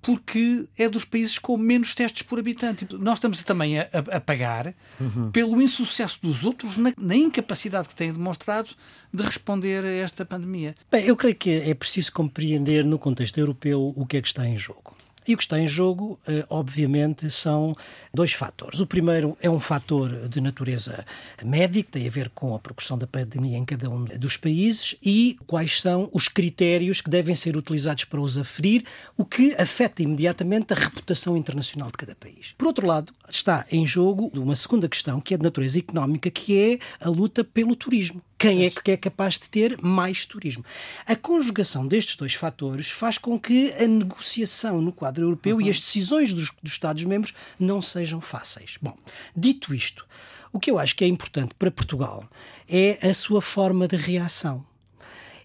porque 0.02 0.64
é 0.78 0.88
dos 0.88 1.04
países 1.04 1.38
com 1.38 1.56
menos 1.56 1.94
testes 1.94 2.22
por 2.22 2.38
habitante. 2.38 2.86
Nós 2.92 3.18
estamos 3.18 3.42
também 3.42 3.78
a, 3.78 3.88
a 4.12 4.20
pagar 4.20 4.74
uhum. 5.00 5.30
pelo 5.30 5.60
insucesso 5.60 6.20
dos 6.22 6.44
outros 6.44 6.76
na, 6.76 6.92
na, 6.96 7.16
incapacidade 7.16 7.88
que 7.88 7.94
têm 7.94 8.12
demonstrado 8.12 8.70
de 9.12 9.22
responder 9.22 9.84
a 9.84 9.90
esta 9.90 10.24
pandemia. 10.24 10.74
Bem, 10.90 11.04
eu 11.04 11.16
creio 11.16 11.34
que 11.34 11.50
é 11.50 11.74
preciso 11.74 12.12
compreender 12.12 12.84
no 12.84 12.98
contexto 12.98 13.38
europeu 13.38 13.92
o 13.94 14.06
que 14.06 14.16
é 14.16 14.22
que 14.22 14.28
está 14.28 14.46
em 14.46 14.56
jogo. 14.56 14.96
E 15.26 15.34
o 15.34 15.36
que 15.36 15.42
está 15.42 15.58
em 15.58 15.68
jogo, 15.68 16.18
eh, 16.26 16.44
obviamente, 16.48 17.30
são 17.30 17.76
dois 18.12 18.32
fatores. 18.32 18.80
O 18.80 18.86
primeiro 18.86 19.36
é 19.40 19.50
um 19.50 19.60
fator 19.60 20.28
de 20.28 20.40
natureza 20.40 21.04
médica, 21.44 21.90
tem 21.92 22.06
a 22.06 22.10
ver 22.10 22.30
com 22.30 22.54
a 22.54 22.58
progressão 22.58 22.96
da 22.96 23.06
pandemia 23.06 23.58
em 23.58 23.64
cada 23.64 23.88
um 23.90 24.04
dos 24.04 24.36
países 24.36 24.96
e 25.04 25.36
quais 25.46 25.80
são 25.80 26.08
os 26.12 26.28
critérios 26.28 27.00
que 27.00 27.10
devem 27.10 27.34
ser 27.34 27.56
utilizados 27.56 28.04
para 28.04 28.20
os 28.20 28.38
aferir, 28.38 28.84
o 29.16 29.24
que 29.24 29.54
afeta 29.54 30.02
imediatamente 30.02 30.72
a 30.72 30.76
reputação 30.76 31.36
internacional 31.36 31.88
de 31.88 31.98
cada 31.98 32.14
país. 32.14 32.54
Por 32.56 32.66
outro 32.66 32.86
lado, 32.86 33.12
está 33.28 33.66
em 33.70 33.86
jogo 33.86 34.30
uma 34.34 34.54
segunda 34.54 34.88
questão, 34.88 35.20
que 35.20 35.34
é 35.34 35.36
de 35.36 35.42
natureza 35.42 35.78
económica, 35.78 36.30
que 36.30 36.58
é 36.58 36.78
a 37.04 37.08
luta 37.08 37.44
pelo 37.44 37.76
turismo 37.76 38.22
quem 38.40 38.64
é 38.64 38.70
que 38.70 38.90
é 38.90 38.96
capaz 38.96 39.34
de 39.34 39.50
ter 39.50 39.76
mais 39.82 40.24
turismo. 40.24 40.64
A 41.06 41.14
conjugação 41.14 41.86
destes 41.86 42.16
dois 42.16 42.32
fatores 42.32 42.90
faz 42.90 43.18
com 43.18 43.38
que 43.38 43.70
a 43.74 43.86
negociação 43.86 44.80
no 44.80 44.92
quadro 44.92 45.24
europeu 45.24 45.56
uhum. 45.56 45.60
e 45.60 45.68
as 45.68 45.78
decisões 45.78 46.32
dos, 46.32 46.50
dos 46.62 46.72
Estados-membros 46.72 47.34
não 47.58 47.82
sejam 47.82 48.18
fáceis. 48.18 48.78
Bom, 48.80 48.96
dito 49.36 49.74
isto, 49.74 50.06
o 50.54 50.58
que 50.58 50.70
eu 50.70 50.78
acho 50.78 50.96
que 50.96 51.04
é 51.04 51.06
importante 51.06 51.54
para 51.54 51.70
Portugal 51.70 52.26
é 52.66 52.98
a 53.06 53.12
sua 53.12 53.42
forma 53.42 53.86
de 53.86 53.96
reação. 53.96 54.64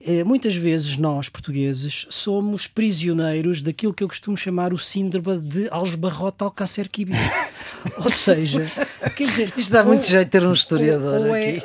Eh, 0.08 0.24
muitas 0.24 0.56
vezes 0.56 0.98
nós, 0.98 1.30
portugueses, 1.30 2.06
somos 2.12 2.68
prisioneiros 2.68 3.64
daquilo 3.64 3.92
que 3.92 4.04
eu 4.04 4.08
costumo 4.08 4.38
chamar 4.38 4.72
o 4.72 4.78
síndrome 4.78 5.40
de 5.40 5.68
Alsbarrota 5.72 6.46
Alcácer 6.46 6.88
Quibir. 6.90 7.18
ou 7.98 8.10
seja, 8.12 8.72
quer 9.16 9.28
dizer... 9.28 9.52
Isto 9.58 9.72
dá 9.72 9.84
muito 9.84 10.06
jeito 10.06 10.30
ter 10.30 10.46
um 10.46 10.54
historiador 10.54 11.22
ou, 11.22 11.28
ou 11.30 11.36
é, 11.36 11.60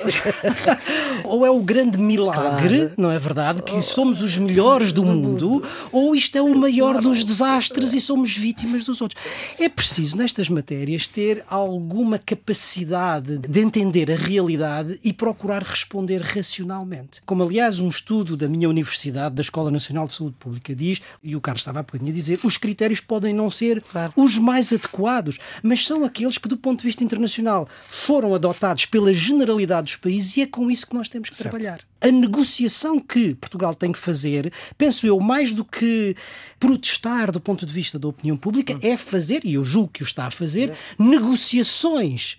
ou 1.31 1.47
é 1.47 1.51
o 1.51 1.61
grande 1.61 1.99
milagre, 1.99 2.79
claro. 2.79 2.95
não 2.97 3.11
é 3.11 3.19
verdade, 3.19 3.63
que 3.63 3.81
somos 3.83 4.23
os 4.23 4.37
melhores 4.39 4.93
do, 4.93 5.03
do 5.03 5.13
mundo, 5.13 5.51
mundo, 5.51 5.69
ou 5.93 6.15
isto 6.15 6.37
é 6.37 6.43
o 6.43 6.55
maior 6.55 6.93
claro. 6.93 7.09
dos 7.09 7.25
desastres 7.25 7.93
e 7.93 8.01
somos 8.01 8.37
vítimas 8.37 8.85
dos 8.85 9.01
outros. 9.01 9.21
É 9.59 9.69
preciso, 9.69 10.17
nestas 10.17 10.49
matérias, 10.49 11.07
ter 11.07 11.45
alguma 11.49 12.19
capacidade 12.19 13.39
de 13.39 13.61
entender 13.61 14.11
a 14.11 14.17
realidade 14.17 14.99
e 15.03 15.13
procurar 15.13 15.63
responder 15.63 16.21
racionalmente. 16.21 17.23
Como, 17.25 17.43
aliás, 17.43 17.81
um 17.81 17.89
estudo 17.89 18.11
estudo 18.11 18.37
da 18.37 18.49
minha 18.49 18.69
universidade, 18.69 19.35
da 19.35 19.43
Escola 19.43 19.71
Nacional 19.71 20.07
de 20.07 20.13
Saúde 20.15 20.37
Pública, 20.39 20.75
diz, 20.75 21.01
e 21.23 21.37
o 21.37 21.41
Carlos 21.41 21.61
estava 21.61 21.81
há 21.81 21.83
bocadinho 21.83 22.11
a 22.11 22.15
dizer, 22.15 22.41
os 22.43 22.57
critérios 22.57 23.01
podem 23.01 23.33
não 23.33 23.49
ser 23.49 23.81
claro. 23.83 24.13
os 24.17 24.39
mais 24.39 24.73
adequados, 24.73 25.39
mas 25.63 25.87
são 25.87 26.05
aqueles 26.05 26.39
que, 26.39 26.49
do 26.49 26.57
ponto 26.57 26.81
de 26.81 26.87
vista 26.87 27.05
internacional, 27.05 27.69
foram 27.89 28.35
adotados 28.35 28.87
pela 28.87 29.15
generalidade 29.15 29.85
dos 29.85 29.97
países 29.97 30.37
e 30.37 30.43
é 30.43 30.47
com 30.47 30.71
isso 30.71 30.87
que 30.87 30.95
nós 30.95 31.09
temos 31.09 31.20
que 31.29 31.37
certo. 31.37 31.51
trabalhar. 31.51 31.81
A 32.01 32.11
negociação 32.11 32.99
que 32.99 33.35
Portugal 33.35 33.75
tem 33.75 33.93
que 33.93 33.99
fazer, 33.99 34.53
penso 34.79 35.07
eu, 35.07 35.19
mais 35.21 35.53
do 35.53 35.65
que 35.65 36.17
protestar 36.59 37.31
do 37.31 37.41
ponto 37.41 37.67
de 37.67 37.73
vista 37.73 37.99
da 37.99 38.09
opinião 38.09 38.37
pública, 38.37 38.75
hum. 38.75 38.81
é 38.83 38.97
fazer, 38.97 39.45
e 39.45 39.55
eu 39.55 39.65
julgo 39.65 39.91
que 39.93 40.03
o 40.03 40.05
está 40.05 40.27
a 40.27 40.31
fazer, 40.31 40.73
negociações 40.99 42.39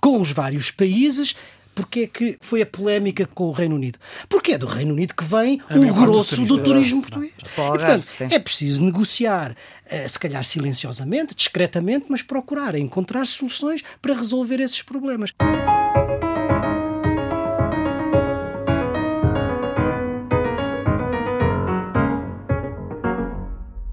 com 0.00 0.20
os 0.20 0.32
vários 0.32 0.70
países 0.70 1.34
porque 1.74 2.00
é 2.00 2.06
que 2.06 2.36
foi 2.40 2.62
a 2.62 2.66
polémica 2.66 3.26
com 3.26 3.44
o 3.44 3.52
Reino 3.52 3.74
Unido? 3.74 3.98
Porque 4.28 4.52
é 4.52 4.58
do 4.58 4.66
Reino 4.66 4.92
Unido 4.92 5.14
que 5.14 5.24
vem 5.24 5.62
é 5.68 5.78
o 5.78 5.94
grosso 5.94 6.36
do 6.36 6.58
turismo, 6.58 6.58
do 6.58 6.62
turismo 6.62 7.02
português. 7.02 7.32
E, 7.40 7.54
portanto, 7.54 8.06
é 8.30 8.38
preciso 8.38 8.82
negociar, 8.82 9.56
eh, 9.86 10.06
se 10.06 10.18
calhar 10.18 10.44
silenciosamente, 10.44 11.34
discretamente, 11.34 12.06
mas 12.08 12.22
procurar 12.22 12.74
encontrar 12.74 13.26
soluções 13.26 13.82
para 14.02 14.14
resolver 14.14 14.60
esses 14.60 14.82
problemas. 14.82 15.32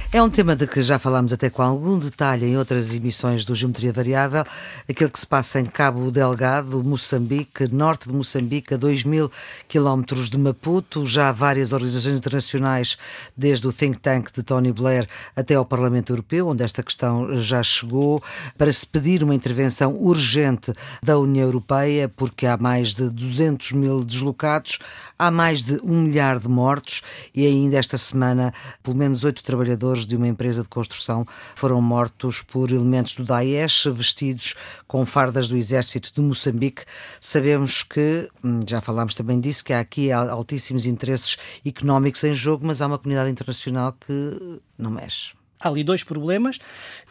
É 0.10 0.24
um 0.24 0.30
tema 0.30 0.56
de 0.56 0.66
que 0.66 0.82
já 0.82 0.98
falámos 0.98 1.34
até 1.34 1.50
com 1.50 1.62
algum 1.62 2.00
detalhe 2.00 2.46
em 2.46 2.58
outras 2.58 2.96
emissões 2.96 3.44
do 3.44 3.54
Geometria 3.54 3.92
Variável, 3.92 4.46
aquele 4.90 5.10
que 5.10 5.20
se 5.20 5.28
passa 5.28 5.60
em 5.60 5.66
Cabo 5.66 6.10
Delgado, 6.10 6.82
Moçambique, 6.82 7.68
norte 7.68 8.08
de 8.08 8.16
Moçambique, 8.16 8.74
a 8.74 8.78
2 8.78 9.04
mil 9.04 9.30
quilómetros 9.68 10.30
de 10.30 10.38
Maputo. 10.38 11.06
Já 11.06 11.34
várias 11.34 11.74
organizações 11.74 12.16
internacionais, 12.16 12.98
desde 13.36 13.68
o 13.68 13.74
think 13.74 14.00
tank 14.00 14.32
de 14.34 14.44
Tony 14.44 14.72
Blair 14.72 15.10
até 15.36 15.56
ao 15.56 15.66
Parlamento 15.66 16.14
Europeu, 16.14 16.48
onde 16.48 16.64
esta 16.64 16.82
questão 16.82 17.42
já 17.42 17.62
chegou, 17.62 18.24
para 18.58 18.72
se 18.72 18.88
pedir 18.88 19.22
uma 19.22 19.36
intervenção 19.36 19.94
urgente 19.94 20.72
da 21.04 21.20
União 21.20 21.48
Europeia, 21.48 22.08
porque 22.08 22.46
há 22.46 22.56
mais 22.56 22.96
de 22.96 23.10
200 23.10 23.74
mil 23.74 24.06
deslocados, 24.06 24.80
há 25.20 25.30
mais 25.30 25.64
de 25.64 25.82
um 25.84 26.04
milhar 26.04 26.40
de 26.40 26.48
mortos 26.48 27.02
e 27.36 27.46
ainda 27.46 27.78
esta 27.78 27.98
semana, 27.98 28.54
pelo 28.82 28.96
menos 28.96 29.26
oito 29.26 29.44
trabalhadores 29.44 29.97
trabalhadores 29.98 30.06
de 30.06 30.16
uma 30.16 30.28
empresa 30.28 30.62
de 30.62 30.70
construção 30.70 31.26
foram 31.56 31.82
mortos 31.82 32.42
por 32.42 32.72
elementos 32.72 33.16
do 33.16 33.24
Daesh 33.24 33.86
vestidos 33.92 34.56
com 34.88 35.06
fardas 35.06 35.50
do 35.50 35.58
exército 35.58 36.12
de 36.14 36.22
Moçambique. 36.22 36.84
Sabemos 37.20 37.84
que, 37.84 38.30
hum, 38.44 38.60
já 38.68 38.82
falámos 38.82 39.16
também 39.16 39.40
disso, 39.40 39.64
que 39.64 39.74
há 39.74 39.80
aqui 39.80 40.12
altíssimos 40.12 40.86
interesses 40.86 41.38
económicos 41.66 42.24
em 42.24 42.34
jogo, 42.34 42.66
mas 42.68 42.82
há 42.82 42.88
uma 42.88 42.98
comunidade 42.98 43.32
internacional 43.32 43.94
que 43.94 44.60
não 44.78 44.92
mexe. 44.92 45.36
Há 45.60 45.70
ali 45.70 45.84
dois 45.84 46.04
problemas. 46.04 46.60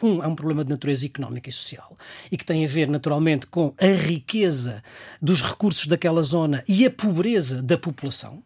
Um 0.01 0.23
é 0.23 0.27
um 0.27 0.35
problema 0.35 0.63
de 0.63 0.69
natureza 0.69 1.05
económica 1.05 1.49
e 1.49 1.53
social 1.53 1.97
e 2.31 2.37
que 2.37 2.45
tem 2.45 2.63
a 2.63 2.67
ver, 2.67 2.87
naturalmente, 2.87 3.45
com 3.47 3.73
a 3.77 3.87
riqueza 3.87 4.81
dos 5.21 5.41
recursos 5.41 5.85
daquela 5.87 6.21
zona 6.21 6.63
e 6.67 6.85
a 6.85 6.91
pobreza 6.91 7.61
da 7.61 7.77
população. 7.77 8.41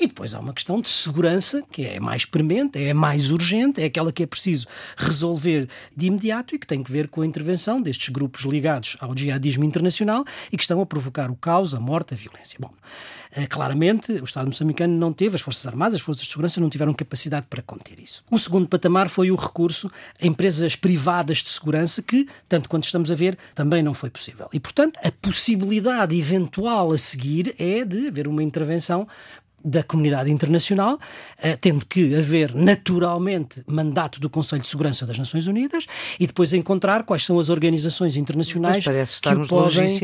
E 0.00 0.06
depois 0.06 0.34
há 0.34 0.40
uma 0.40 0.52
questão 0.52 0.80
de 0.80 0.88
segurança, 0.88 1.62
que 1.70 1.84
é 1.84 2.00
mais 2.00 2.24
premente, 2.24 2.78
é 2.78 2.92
mais 2.94 3.30
urgente, 3.30 3.82
é 3.82 3.86
aquela 3.86 4.12
que 4.12 4.22
é 4.22 4.26
preciso 4.26 4.66
resolver 4.96 5.68
de 5.96 6.06
imediato 6.06 6.54
e 6.54 6.58
que 6.58 6.66
tem 6.66 6.82
que 6.82 6.90
ver 6.90 7.08
com 7.08 7.22
a 7.22 7.26
intervenção 7.26 7.80
destes 7.80 8.08
grupos 8.08 8.42
ligados 8.42 8.96
ao 9.00 9.16
jihadismo 9.16 9.64
internacional 9.64 10.24
e 10.52 10.56
que 10.56 10.62
estão 10.62 10.80
a 10.80 10.86
provocar 10.86 11.30
o 11.30 11.36
caos, 11.36 11.74
a 11.74 11.80
morte, 11.80 12.14
a 12.14 12.16
violência. 12.16 12.58
Bom, 12.60 12.72
eh, 13.32 13.46
claramente 13.46 14.12
o 14.12 14.24
Estado 14.24 14.46
moçambicano 14.46 14.96
não 14.96 15.12
teve, 15.12 15.36
as 15.36 15.42
Forças 15.42 15.66
Armadas, 15.66 15.96
as 15.96 16.00
Forças 16.00 16.24
de 16.24 16.30
Segurança 16.30 16.60
não 16.60 16.70
tiveram 16.70 16.94
capacidade 16.94 17.46
para 17.48 17.62
conter 17.62 17.98
isso. 18.00 18.24
O 18.30 18.38
segundo 18.38 18.66
patamar 18.66 19.08
foi 19.08 19.30
o 19.30 19.36
recurso 19.36 19.90
a 20.20 20.26
empresas 20.26 20.74
privadas 20.74 21.38
de 21.38 21.50
segurança 21.50 22.02
que, 22.02 22.26
tanto 22.48 22.68
quanto 22.68 22.84
estamos 22.84 23.10
a 23.10 23.14
ver, 23.14 23.36
também 23.54 23.82
não 23.82 23.92
foi 23.92 24.08
possível. 24.10 24.48
E, 24.52 24.60
portanto, 24.60 24.98
a 25.02 25.10
possibilidade 25.10 26.18
eventual 26.18 26.92
a 26.92 26.98
seguir 26.98 27.54
é 27.58 27.84
de 27.84 28.08
haver 28.08 28.26
uma 28.26 28.42
intervenção 28.42 29.06
da 29.66 29.82
comunidade 29.82 30.30
internacional, 30.30 30.96
eh, 31.38 31.56
tendo 31.56 31.84
que 31.84 32.14
haver 32.14 32.54
naturalmente 32.54 33.64
mandato 33.66 34.20
do 34.20 34.30
Conselho 34.30 34.62
de 34.62 34.68
Segurança 34.68 35.04
das 35.04 35.18
Nações 35.18 35.48
Unidas 35.48 35.86
e 36.20 36.26
depois 36.26 36.52
encontrar 36.52 37.02
quais 37.02 37.24
são 37.24 37.40
as 37.40 37.50
organizações 37.50 38.16
internacionais 38.16 38.84
que 38.84 39.28
o, 39.34 39.46
podem, 39.46 39.98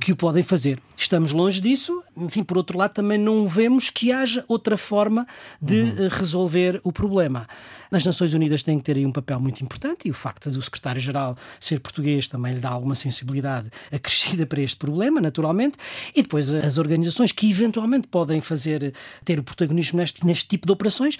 que 0.00 0.12
o 0.12 0.16
podem 0.16 0.42
fazer. 0.42 0.78
Estamos 0.94 1.32
longe 1.32 1.62
disso, 1.62 2.02
enfim, 2.14 2.44
por 2.44 2.58
outro 2.58 2.76
lado, 2.76 2.92
também 2.92 3.16
não 3.16 3.48
vemos 3.48 3.88
que 3.88 4.12
haja 4.12 4.44
outra 4.46 4.76
forma 4.76 5.26
de 5.60 5.80
uhum. 5.80 5.86
Eh, 5.96 6.08
resolver 6.10 6.78
o 6.84 6.92
problema. 6.92 7.46
As 7.90 8.04
Nações 8.04 8.34
Unidas 8.34 8.62
têm 8.62 8.78
que 8.78 8.84
ter 8.84 8.96
aí 8.96 9.06
um 9.06 9.12
papel 9.12 9.40
muito 9.40 9.62
importante 9.62 10.08
e 10.08 10.10
o 10.10 10.14
facto 10.14 10.50
do 10.50 10.60
secretário-geral 10.60 11.36
ser 11.60 11.80
português 11.80 12.28
também 12.28 12.54
lhe 12.54 12.60
dá 12.60 12.68
alguma 12.68 12.94
sensibilidade 12.94 13.70
acrescida 13.90 14.44
para 14.44 14.60
este 14.60 14.76
problema, 14.76 15.20
naturalmente, 15.20 15.78
e 16.14 16.22
depois 16.22 16.52
as 16.52 16.78
organizações 16.78 17.32
que 17.32 17.50
eventualmente 17.50 18.08
podem 18.08 18.40
fazer 18.40 18.92
ter 19.24 19.38
o 19.38 19.42
protagonismo 19.42 19.98
neste, 19.98 20.24
neste 20.24 20.48
tipo 20.48 20.66
de 20.66 20.72
operações. 20.72 21.18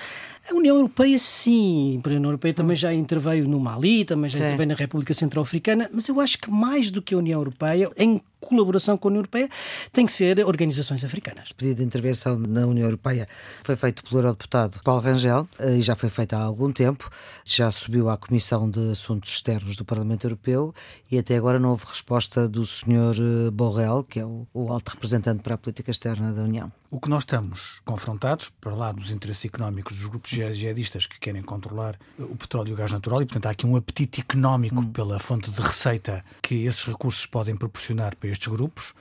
A 0.50 0.54
União 0.54 0.76
Europeia, 0.76 1.18
sim, 1.18 2.00
a 2.04 2.08
União 2.08 2.24
Europeia 2.24 2.54
também 2.54 2.76
já 2.76 2.92
interveio 2.92 3.48
no 3.48 3.58
Mali, 3.58 4.04
também 4.04 4.30
já 4.30 4.38
sim. 4.38 4.44
interveio 4.44 4.68
na 4.68 4.74
República 4.74 5.12
Centro-Africana, 5.14 5.88
mas 5.92 6.08
eu 6.08 6.20
acho 6.20 6.38
que 6.38 6.50
mais 6.50 6.90
do 6.90 7.02
que 7.02 7.14
a 7.14 7.18
União 7.18 7.40
Europeia, 7.40 7.90
em 7.96 8.20
colaboração 8.46 8.96
com 8.96 9.08
a 9.08 9.10
União 9.10 9.20
Europeia, 9.20 9.48
tem 9.92 10.06
que 10.06 10.12
ser 10.12 10.44
organizações 10.44 11.04
africanas. 11.04 11.50
O 11.50 11.54
pedido 11.54 11.78
de 11.78 11.84
intervenção 11.84 12.36
na 12.38 12.66
União 12.66 12.86
Europeia 12.86 13.28
foi 13.62 13.76
feito 13.76 14.02
pelo 14.02 14.20
eurodeputado 14.20 14.80
Paulo 14.82 15.00
Rangel 15.00 15.48
eh, 15.58 15.76
e 15.76 15.82
já 15.82 15.94
foi 15.94 16.08
feito 16.08 16.34
há 16.34 16.40
algum 16.40 16.72
tempo. 16.72 17.10
Já 17.44 17.70
subiu 17.70 18.08
à 18.08 18.16
Comissão 18.16 18.70
de 18.70 18.92
Assuntos 18.92 19.30
Externos 19.32 19.76
do 19.76 19.84
Parlamento 19.84 20.26
Europeu 20.26 20.74
e 21.10 21.18
até 21.18 21.36
agora 21.36 21.58
não 21.58 21.70
houve 21.70 21.84
resposta 21.86 22.48
do 22.48 22.64
Sr. 22.64 23.46
Eh, 23.46 23.50
Borrell, 23.50 24.04
que 24.04 24.20
é 24.20 24.24
o, 24.24 24.46
o 24.54 24.72
alto 24.72 24.90
representante 24.90 25.42
para 25.42 25.54
a 25.54 25.58
política 25.58 25.90
externa 25.90 26.32
da 26.32 26.42
União. 26.42 26.72
O 26.88 27.00
que 27.00 27.08
nós 27.08 27.22
estamos 27.22 27.80
confrontados, 27.84 28.50
para 28.60 28.74
lá 28.74 28.92
dos 28.92 29.10
interesses 29.10 29.44
económicos 29.44 29.96
dos 29.96 30.06
grupos 30.06 30.30
jihadistas 30.30 31.06
que 31.06 31.18
querem 31.18 31.42
controlar 31.42 31.98
o 32.18 32.36
petróleo 32.36 32.70
e 32.70 32.72
o 32.74 32.76
gás 32.76 32.92
natural, 32.92 33.22
e 33.22 33.26
portanto 33.26 33.46
há 33.46 33.50
aqui 33.50 33.66
um 33.66 33.76
apetite 33.76 34.20
económico 34.20 34.80
hum. 34.80 34.92
pela 34.92 35.18
fonte 35.18 35.50
de 35.50 35.60
receita 35.60 36.24
que 36.40 36.64
esses 36.64 36.84
recursos 36.84 37.26
podem 37.26 37.56
proporcionar 37.56 38.14
para 38.16 38.28
estes 38.36 38.48
grupos, 38.48 38.94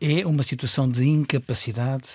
é 0.00 0.26
uma 0.26 0.42
situação 0.42 0.88
de 0.88 1.06
incapacidade 1.08 2.08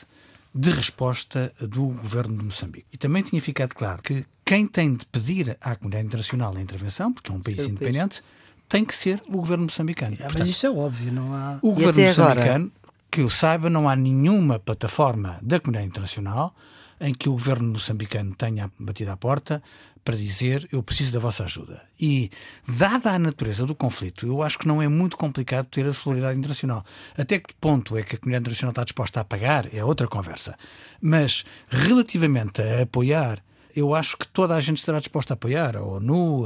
de 0.53 0.71
resposta 0.71 1.53
do 1.59 1.87
governo 1.87 2.37
de 2.37 2.45
Moçambique. 2.45 2.87
E 2.91 2.97
também 2.97 3.23
tinha 3.23 3.41
ficado 3.41 3.73
claro 3.73 4.01
que 4.01 4.25
quem 4.43 4.65
tem 4.67 4.95
de 4.95 5.05
pedir 5.05 5.57
à 5.61 5.75
comunidade 5.75 6.07
internacional 6.07 6.55
a 6.55 6.61
intervenção, 6.61 7.13
porque 7.13 7.31
é 7.31 7.33
um 7.33 7.41
país 7.41 7.67
independente, 7.67 8.21
tem 8.67 8.83
que 8.83 8.95
ser 8.95 9.21
o 9.27 9.33
governo 9.33 9.65
moçambicano. 9.65 10.15
É, 10.15 10.17
Portanto, 10.17 10.39
mas 10.39 10.49
isso 10.49 10.65
é 10.65 10.71
óbvio, 10.71 11.11
não 11.11 11.33
há. 11.33 11.59
O 11.61 11.71
governo 11.71 12.01
moçambicano, 12.01 12.41
agora? 12.41 12.71
que 13.09 13.21
eu 13.21 13.29
saiba, 13.29 13.69
não 13.69 13.87
há 13.87 13.95
nenhuma 13.95 14.59
plataforma 14.59 15.37
da 15.41 15.59
comunidade 15.59 15.87
internacional 15.87 16.55
em 16.99 17.13
que 17.13 17.29
o 17.29 17.33
governo 17.33 17.73
moçambicano 17.73 18.35
tenha 18.35 18.71
batido 18.79 19.11
à 19.11 19.17
porta 19.17 19.61
para 20.07 20.15
dizer 20.15 20.65
eu 20.71 20.81
preciso 20.81 21.11
da 21.11 21.19
vossa 21.19 21.43
ajuda. 21.43 21.81
E, 21.99 22.31
dada 22.65 23.11
a 23.11 23.19
natureza 23.19 23.65
do 23.65 23.75
conflito, 23.75 24.25
eu 24.25 24.41
acho 24.41 24.57
que 24.57 24.65
não 24.65 24.81
é 24.81 24.87
muito 24.87 25.17
complicado 25.17 25.65
ter 25.65 25.85
a 25.85 25.91
solidariedade 25.91 26.39
internacional. 26.39 26.85
Até 27.17 27.39
que 27.39 27.53
ponto 27.55 27.97
é 27.97 28.03
que 28.03 28.15
a 28.15 28.17
comunidade 28.17 28.43
internacional 28.43 28.71
está 28.71 28.85
disposta 28.85 29.19
a 29.19 29.25
pagar 29.25 29.67
é 29.75 29.83
outra 29.83 30.07
conversa. 30.07 30.57
Mas, 31.01 31.43
relativamente 31.67 32.61
a 32.61 32.83
apoiar 32.83 33.43
eu 33.75 33.93
acho 33.93 34.17
que 34.17 34.27
toda 34.29 34.55
a 34.55 34.61
gente 34.61 34.77
estará 34.77 34.97
disposta 34.97 35.33
a 35.33 35.35
apoiar, 35.35 35.75
a 35.75 35.83
ONU, 35.83 36.45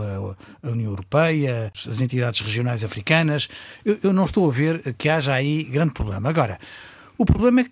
a, 0.63 0.67
União 0.69 0.89
Europeia, 0.89 1.71
as 1.87 2.01
entidades 2.01 2.41
regionais 2.41 2.83
africanas. 2.83 3.47
Eu, 3.85 3.99
eu 4.03 4.11
não 4.11 4.25
estou 4.25 4.49
a 4.49 4.51
ver 4.51 4.93
que 4.95 5.07
haja 5.07 5.33
aí 5.33 5.63
grande 5.63 5.93
problema. 5.93 6.27
Agora, 6.27 6.59
o 7.17 7.23
problema 7.23 7.61
é 7.61 7.63
que 7.65 7.71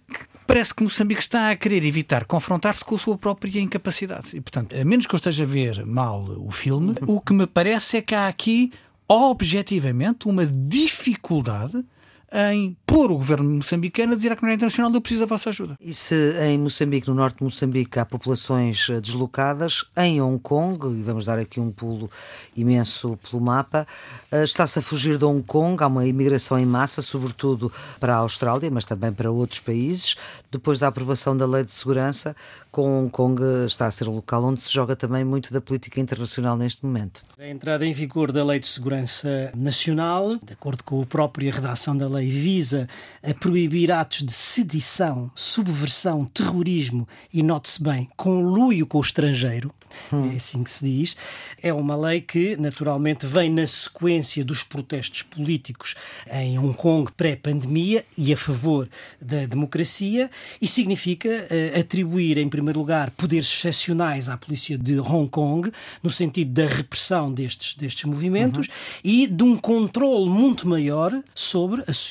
parece 0.50 0.74
que 0.74 0.82
Moçambique 0.82 1.22
está 1.22 1.52
a 1.52 1.56
querer 1.56 1.86
evitar 1.86 2.26
confrontar-se 2.26 2.84
com 2.84 2.96
a 2.96 2.98
sua 2.98 3.16
própria 3.16 3.62
incapacidade. 3.62 4.36
E, 4.36 4.42
portanto, 4.42 4.76
a 4.76 4.84
menos 4.84 5.06
que 5.06 5.14
eu 5.14 5.18
esteja 5.18 5.44
a 5.44 5.48
ver 5.48 5.86
mal 5.86 6.24
o 6.24 6.50
filme, 6.50 6.96
o 7.06 7.22
que 7.22 7.34
me 7.34 7.46
parece 7.46 7.98
é 7.98 8.02
que 8.02 8.16
há 8.16 8.28
aqui, 8.28 8.72
objetivamente, 9.08 10.28
uma 10.28 10.48
dificuldade 10.48 11.86
em 12.32 12.76
pôr 12.86 13.12
o 13.12 13.16
governo 13.16 13.50
moçambicano 13.50 14.14
a 14.14 14.16
dizer 14.16 14.32
à 14.32 14.36
comunidade 14.36 14.60
internacional 14.60 14.94
eu 14.94 15.02
preciso 15.02 15.22
da 15.22 15.26
vossa 15.26 15.50
ajuda. 15.50 15.78
E 15.80 15.94
se 15.94 16.16
em 16.44 16.58
Moçambique, 16.58 17.08
no 17.08 17.16
norte 17.16 17.38
de 17.38 17.44
Moçambique, 17.44 18.00
há 18.00 18.06
populações 18.06 18.90
eh, 18.90 19.00
deslocadas, 19.00 19.86
em 19.98 20.22
Hong 20.22 20.40
Kong, 20.40 20.88
e 20.88 21.02
vamos 21.02 21.26
dar 21.26 21.40
aqui 21.40 21.60
um 21.60 21.72
pulo 21.72 22.10
imenso 22.56 23.18
pelo 23.30 23.42
mapa, 23.42 23.88
eh, 24.32 24.44
está-se 24.44 24.80
a 24.80 24.82
fugir 24.82 25.18
de 25.18 25.26
Hong 25.26 25.44
Kong, 25.44 25.82
há 25.84 25.88
uma 25.88 26.06
imigração 26.06 26.58
em 26.58 26.66
massa, 26.66 27.02
sobretudo 27.02 27.72
para 28.00 28.16
a 28.16 28.18
Austrália, 28.18 28.70
mas 28.70 28.86
também 28.86 29.12
para 29.12 29.32
outros 29.32 29.60
países, 29.60 30.16
depois 30.52 30.80
da 30.80 30.88
aprovação 30.88 31.36
da 31.36 31.46
Lei 31.46 31.64
de 31.64 31.72
Segurança, 31.72 32.36
com 32.72 33.04
Hong 33.04 33.10
Kong 33.10 33.42
está 33.66 33.88
a 33.88 33.92
ser 33.92 34.08
o 34.08 34.12
local 34.12 34.44
onde 34.44 34.62
se 34.62 34.72
joga 34.72 34.96
também 34.96 35.24
muito 35.24 35.52
da 35.54 35.62
política 35.62 36.00
internacional 36.00 36.58
neste 36.58 36.86
momento. 36.86 37.24
A 37.38 37.48
entrada 37.48 37.86
em 37.86 37.94
vigor 37.94 38.32
da 38.32 38.44
Lei 38.44 38.60
de 38.60 38.68
Segurança 38.68 39.52
Nacional, 39.56 40.38
de 40.44 40.54
acordo 40.54 40.84
com 40.84 41.02
a 41.02 41.06
própria 41.06 41.52
redação 41.52 41.96
da 41.96 42.08
lei, 42.08 42.19
visa 42.28 42.88
a 43.22 43.34
proibir 43.34 43.92
atos 43.92 44.24
de 44.24 44.32
sedição, 44.32 45.30
subversão, 45.36 46.26
terrorismo 46.26 47.08
e, 47.34 47.44
note-se 47.44 47.82
bem, 47.82 48.10
conluio 48.18 48.88
com 48.88 48.98
o 48.98 49.02
estrangeiro, 49.02 49.74
hum. 50.12 50.32
é 50.32 50.36
assim 50.36 50.64
que 50.64 50.70
se 50.70 50.86
diz. 50.86 51.18
É 51.62 51.74
uma 51.74 51.96
lei 51.96 52.22
que, 52.22 52.56
naturalmente, 52.58 53.26
vem 53.26 53.50
na 53.50 53.66
sequência 53.68 54.44
dos 54.44 54.64
protestos 54.64 55.24
políticos 55.24 55.96
em 56.32 56.58
Hong 56.58 56.76
Kong 56.76 57.12
pré-pandemia 57.12 58.06
e 58.18 58.34
a 58.34 58.38
favor 58.38 58.90
da 59.22 59.46
democracia 59.46 60.30
e 60.62 60.68
significa 60.68 61.30
uh, 61.30 61.80
atribuir, 61.80 62.38
em 62.38 62.50
primeiro 62.50 62.80
lugar, 62.80 63.12
poderes 63.12 63.48
excepcionais 63.48 64.30
à 64.30 64.38
polícia 64.38 64.78
de 64.78 65.00
Hong 65.00 65.30
Kong, 65.30 65.72
no 66.02 66.10
sentido 66.10 66.52
da 66.52 66.68
repressão 66.68 67.34
destes, 67.34 67.76
destes 67.76 68.06
movimentos 68.06 68.68
uhum. 68.68 68.74
e 69.04 69.28
de 69.28 69.44
um 69.44 69.58
controle 69.58 70.30
muito 70.30 70.68
maior 70.68 71.12
sobre 71.36 71.82
a 71.82 71.94
sociedade 71.94 72.09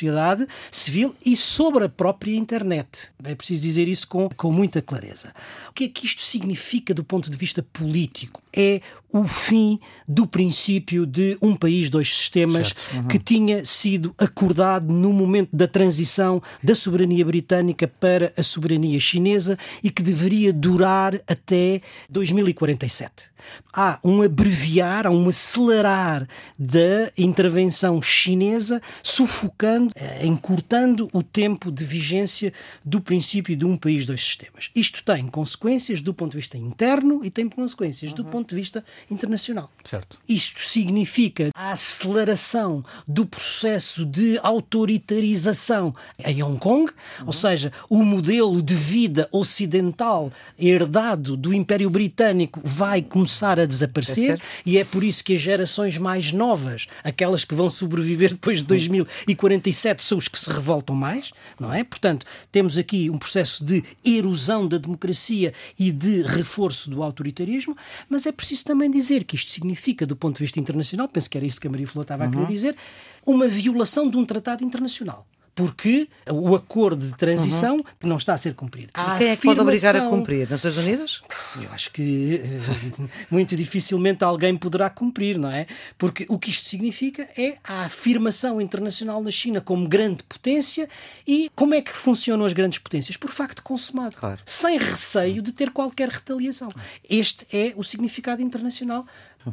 civil 0.71 1.15
e 1.25 1.37
sobre 1.37 1.85
a 1.85 1.89
própria 1.89 2.37
internet. 2.37 3.09
É 3.25 3.35
preciso 3.35 3.63
dizer 3.63 3.89
isso 3.89 4.07
com, 4.09 4.29
com 4.29 4.53
muita 4.53 4.81
clareza. 4.81 5.35
O 5.69 5.73
que 5.73 5.85
é 5.85 5.89
que 5.89 6.07
isto 6.07 6.23
significa 6.23 6.95
do 6.95 7.05
ponto 7.05 7.31
de 7.31 7.37
vista 7.37 7.63
político? 7.63 8.43
É 8.55 8.81
o 9.13 9.25
fim 9.25 9.81
do 10.07 10.27
princípio 10.27 11.07
de 11.07 11.39
um 11.41 11.57
país, 11.57 11.89
dois 11.89 12.15
sistemas, 12.15 12.75
uhum. 12.93 13.09
que 13.09 13.19
tinha 13.19 13.65
sido 13.65 14.15
acordado 14.19 14.93
no 14.93 15.13
momento 15.13 15.49
da 15.53 15.67
transição 15.67 16.43
da 16.63 16.75
soberania 16.75 17.25
britânica 17.25 17.89
para 17.89 18.33
a 18.37 18.43
soberania 18.43 19.01
chinesa 19.01 19.59
e 19.83 19.91
que 19.91 20.03
deveria 20.03 20.53
durar 20.53 21.15
até 21.27 21.81
2047 22.11 23.38
há 23.73 23.99
um 24.05 24.23
abreviar, 24.23 25.07
há 25.07 25.11
um 25.11 25.29
acelerar 25.29 26.29
da 26.59 27.13
intervenção 27.17 28.03
chinesa, 28.03 28.83
sufocando, 29.03 29.93
eh, 29.95 30.27
encurtando 30.27 31.09
o 31.13 31.23
tempo 31.23 31.71
de 31.71 31.85
vigência 31.85 32.53
do 32.85 33.01
princípio 33.01 33.57
de 33.57 33.65
um 33.65 33.77
país, 33.77 34.05
dois 34.05 34.21
sistemas. 34.21 34.71
Isto 34.75 35.05
tem 35.05 35.27
consequências 35.29 36.03
do 36.03 36.13
ponto 36.13 36.33
de 36.33 36.39
vista 36.39 36.59
interno 36.59 37.25
e 37.25 37.31
tem 37.31 37.49
consequências 37.49 38.11
uhum. 38.11 38.17
do 38.17 38.25
ponto 38.25 38.49
de 38.51 38.57
vista 38.57 38.85
internacional. 39.11 39.71
Certo. 39.85 40.19
Isto 40.29 40.61
significa 40.61 41.51
a 41.55 41.71
aceleração 41.71 42.85
do 43.07 43.25
processo 43.25 44.05
de 44.05 44.39
autoritarização 44.43 45.95
em 46.25 46.43
Hong 46.43 46.59
Kong, 46.59 46.91
uhum. 47.21 47.27
ou 47.27 47.33
seja, 47.33 47.73
o 47.89 48.03
modelo 48.03 48.61
de 48.61 48.75
vida 48.75 49.29
ocidental 49.31 50.33
herdado 50.59 51.37
do 51.37 51.55
Império 51.55 51.89
Britânico 51.89 52.61
vai 52.65 53.03
começar 53.03 53.28
a 53.59 53.67
desaparecer 53.67 54.35
é 54.35 54.41
e 54.65 54.79
é 54.79 54.85
por 54.85 55.05
isso 55.05 55.23
que 55.23 55.35
as 55.35 55.41
gerações 55.41 55.99
mais 55.99 56.33
novas, 56.33 56.87
aquelas 57.05 57.45
que 57.45 57.55
vão 57.55 57.71
sobreviver 57.71 58.31
depois 58.31 58.59
de 58.59 58.65
2047, 58.65 60.03
são 60.03 60.19
os 60.19 60.29
que 60.29 60.39
se 60.39 60.51
revoltam 60.51 60.95
mais, 60.95 61.33
não 61.59 61.73
é? 61.73 61.85
Portanto, 61.85 62.27
temos 62.51 62.77
aqui 62.77 63.11
um 63.11 63.19
processo 63.19 63.65
de 63.65 63.85
erosão 64.05 64.67
da 64.67 64.79
democracia 64.79 65.53
e 65.79 65.91
de 65.91 66.23
reforço 66.23 66.91
do 66.91 67.03
autoritarismo, 67.03 67.77
mas 68.09 68.27
é 68.27 68.33
preciso 68.33 68.65
também 68.65 68.91
dizer 68.91 69.25
que 69.25 69.37
isto 69.37 69.51
significa, 69.51 70.07
do 70.07 70.17
ponto 70.17 70.37
de 70.37 70.45
vista 70.45 70.59
internacional, 70.59 71.09
penso 71.09 71.29
que 71.31 71.37
era 71.37 71.47
isso 71.47 71.61
que 71.61 71.67
a 71.67 71.71
Maria 71.71 71.87
Flor 71.87 72.03
estava 72.03 72.25
uhum. 72.25 72.29
a 72.29 72.33
querer 72.33 72.45
uhum. 72.45 72.51
dizer, 72.51 72.77
uma 73.25 73.47
violação 73.47 74.09
de 74.09 74.17
um 74.17 74.25
tratado 74.25 74.65
internacional 74.65 75.27
porque 75.59 76.09
o 76.31 76.55
acordo 76.55 77.05
de 77.05 77.17
transição 77.17 77.79
uhum. 77.79 77.85
não 78.05 78.17
está 78.17 78.33
a 78.33 78.39
ser 78.39 78.55
cumprido. 78.55 78.91
Ah, 78.95 79.19
quem 79.19 79.31
é 79.31 79.35
que 79.35 79.43
pode 79.43 79.59
obrigar 79.59 79.97
a 79.97 80.03
cumprir? 80.09 80.49
Nações 80.49 80.77
Unidas? 80.77 81.21
Eu 81.61 81.69
acho 81.73 81.91
que 81.91 82.41
eh, 82.45 83.09
muito 83.29 83.57
dificilmente 83.57 84.23
alguém 84.23 84.57
poderá 84.57 84.89
cumprir, 84.89 85.37
não 85.37 85.51
é? 85.51 85.67
Porque 85.99 86.25
o 86.29 86.39
que 86.39 86.51
isto 86.51 86.69
significa 86.69 87.29
é 87.37 87.59
a 87.65 87.87
afirmação 87.87 88.61
internacional 88.61 89.21
da 89.21 89.33
China 89.33 89.61
como 89.61 89.89
grande 89.89 90.23
potência 90.23 90.89
e 91.27 91.51
como 91.57 91.75
é 91.75 91.83
que 91.83 91.91
funcionam 91.91 92.47
as 92.47 92.53
grandes 92.53 92.79
potências? 92.79 93.17
Por 93.17 93.33
facto 93.33 93.61
consumado, 93.61 94.15
claro. 94.15 94.41
sem 94.47 94.79
receio 94.79 95.43
de 95.43 95.51
ter 95.51 95.73
qualquer 95.73 96.09
retaliação. 96.09 96.71
Este 97.11 97.45
é 97.53 97.75
o 97.77 97.83
significado 97.83 98.41
internacional. 98.41 99.05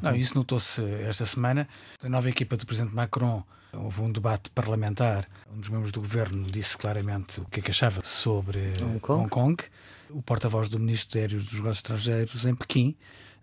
Não, 0.04 0.16
isso 0.16 0.36
notou-se 0.36 0.84
esta 1.02 1.26
semana. 1.26 1.68
A 2.04 2.10
nova 2.10 2.30
equipa 2.30 2.56
do 2.56 2.64
Presidente 2.64 2.94
Macron 2.94 3.44
Houve 3.78 4.02
um 4.02 4.12
debate 4.12 4.50
parlamentar. 4.52 5.28
Um 5.54 5.60
dos 5.60 5.70
membros 5.70 5.92
do 5.92 6.02
governo 6.02 6.50
disse 6.50 6.78
claramente 6.78 7.42
o 7.42 7.46
que 7.46 7.60
é 7.60 7.64
que 7.64 7.72
achava 7.72 8.04
sobre 8.04 8.74
Hong 8.82 9.00
Kong. 9.00 9.22
Hong 9.22 9.30
Kong. 9.30 9.64
O 10.10 10.22
porta-voz 10.22 10.70
do 10.70 10.80
Ministério 10.80 11.40
dos 11.40 11.54
Negócios 11.54 11.78
Estrangeiros 11.78 12.46
em 12.46 12.56
Pequim 12.56 12.96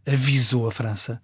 avisou 0.06 0.66
a 0.68 0.72
França 0.72 1.20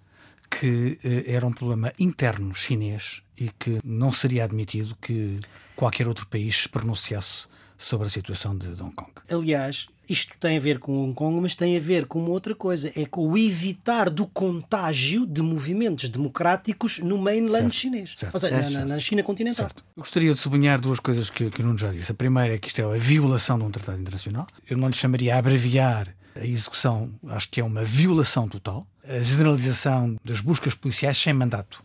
que 0.50 0.98
eh, 1.04 1.32
era 1.32 1.46
um 1.46 1.52
problema 1.52 1.92
interno 1.98 2.54
chinês 2.54 3.22
e 3.36 3.50
que 3.50 3.80
não 3.84 4.10
seria 4.10 4.44
admitido 4.44 4.96
que 4.96 5.38
qualquer 5.76 6.08
outro 6.08 6.26
país 6.26 6.62
se 6.62 6.68
pronunciasse 6.68 7.46
sobre 7.76 8.06
a 8.06 8.10
situação 8.10 8.56
de 8.56 8.68
Hong 8.82 8.94
Kong. 8.94 9.12
Aliás, 9.30 9.86
isto 10.08 10.36
tem 10.38 10.56
a 10.56 10.60
ver 10.60 10.78
com 10.78 10.92
Hong 10.92 11.14
Kong, 11.14 11.40
mas 11.40 11.54
tem 11.54 11.76
a 11.76 11.80
ver 11.80 12.06
com 12.06 12.18
uma 12.18 12.30
outra 12.30 12.54
coisa: 12.54 12.90
é 12.96 13.04
com 13.04 13.28
o 13.28 13.36
evitar 13.36 14.08
do 14.08 14.26
contágio 14.26 15.26
de 15.26 15.42
movimentos 15.42 16.08
democráticos 16.08 16.98
no 16.98 17.18
mainland 17.18 17.64
certo, 17.64 17.74
chinês. 17.74 18.14
Certo, 18.16 18.34
ou 18.34 18.40
seja, 18.40 18.54
é, 18.54 18.70
na, 18.70 18.84
na, 18.84 18.98
China 18.98 19.22
continental. 19.22 19.66
Certo. 19.66 19.84
Eu 19.96 20.02
gostaria 20.02 20.32
de 20.32 20.38
sublinhar 20.38 20.80
duas 20.80 20.98
coisas 20.98 21.28
que, 21.28 21.50
que 21.50 21.60
o 21.60 21.64
Nuno 21.64 21.78
já 21.78 21.92
disse. 21.92 22.10
A 22.10 22.14
primeira 22.14 22.54
é 22.54 22.58
que 22.58 22.68
isto 22.68 22.80
é 22.80 22.84
a 22.84 22.98
violação 22.98 23.58
de 23.58 23.64
um 23.64 23.70
tratado 23.70 24.00
internacional. 24.00 24.46
Eu 24.68 24.76
não 24.76 24.88
lhe 24.88 24.94
chamaria 24.94 25.34
a 25.34 25.38
abreviar 25.38 26.14
a 26.34 26.46
execução, 26.46 27.10
acho 27.28 27.50
que 27.50 27.60
é 27.60 27.64
uma 27.64 27.84
violação 27.84 28.48
total. 28.48 28.86
A 29.04 29.20
generalização 29.20 30.16
das 30.24 30.40
buscas 30.40 30.74
policiais 30.74 31.18
sem 31.18 31.32
mandato 31.32 31.82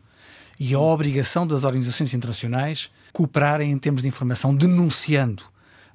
e 0.60 0.74
a 0.74 0.80
obrigação 0.80 1.48
das 1.48 1.64
organizações 1.64 2.14
internacionais 2.14 2.90
cooperarem 3.12 3.72
em 3.72 3.78
termos 3.78 4.02
de 4.02 4.08
informação, 4.08 4.56
denunciando 4.56 5.44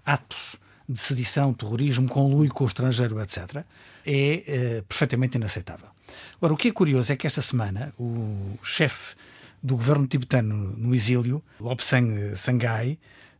atos 0.04 0.56
de 0.88 0.98
sedição, 0.98 1.52
terrorismo, 1.52 2.08
conluio 2.08 2.52
com 2.52 2.64
o 2.64 2.66
estrangeiro, 2.66 3.20
etc., 3.20 3.64
é 4.06 4.44
eh, 4.46 4.84
perfeitamente 4.88 5.36
inaceitável. 5.36 5.88
Agora, 6.36 6.54
o 6.54 6.56
que 6.56 6.68
é 6.68 6.72
curioso 6.72 7.12
é 7.12 7.16
que 7.16 7.26
esta 7.26 7.42
semana 7.42 7.92
o 7.98 8.58
chefe 8.62 9.14
do 9.62 9.76
governo 9.76 10.06
tibetano 10.06 10.74
no 10.76 10.94
exílio, 10.94 11.42
Lobsang 11.60 12.34
Sangai, 12.36 12.98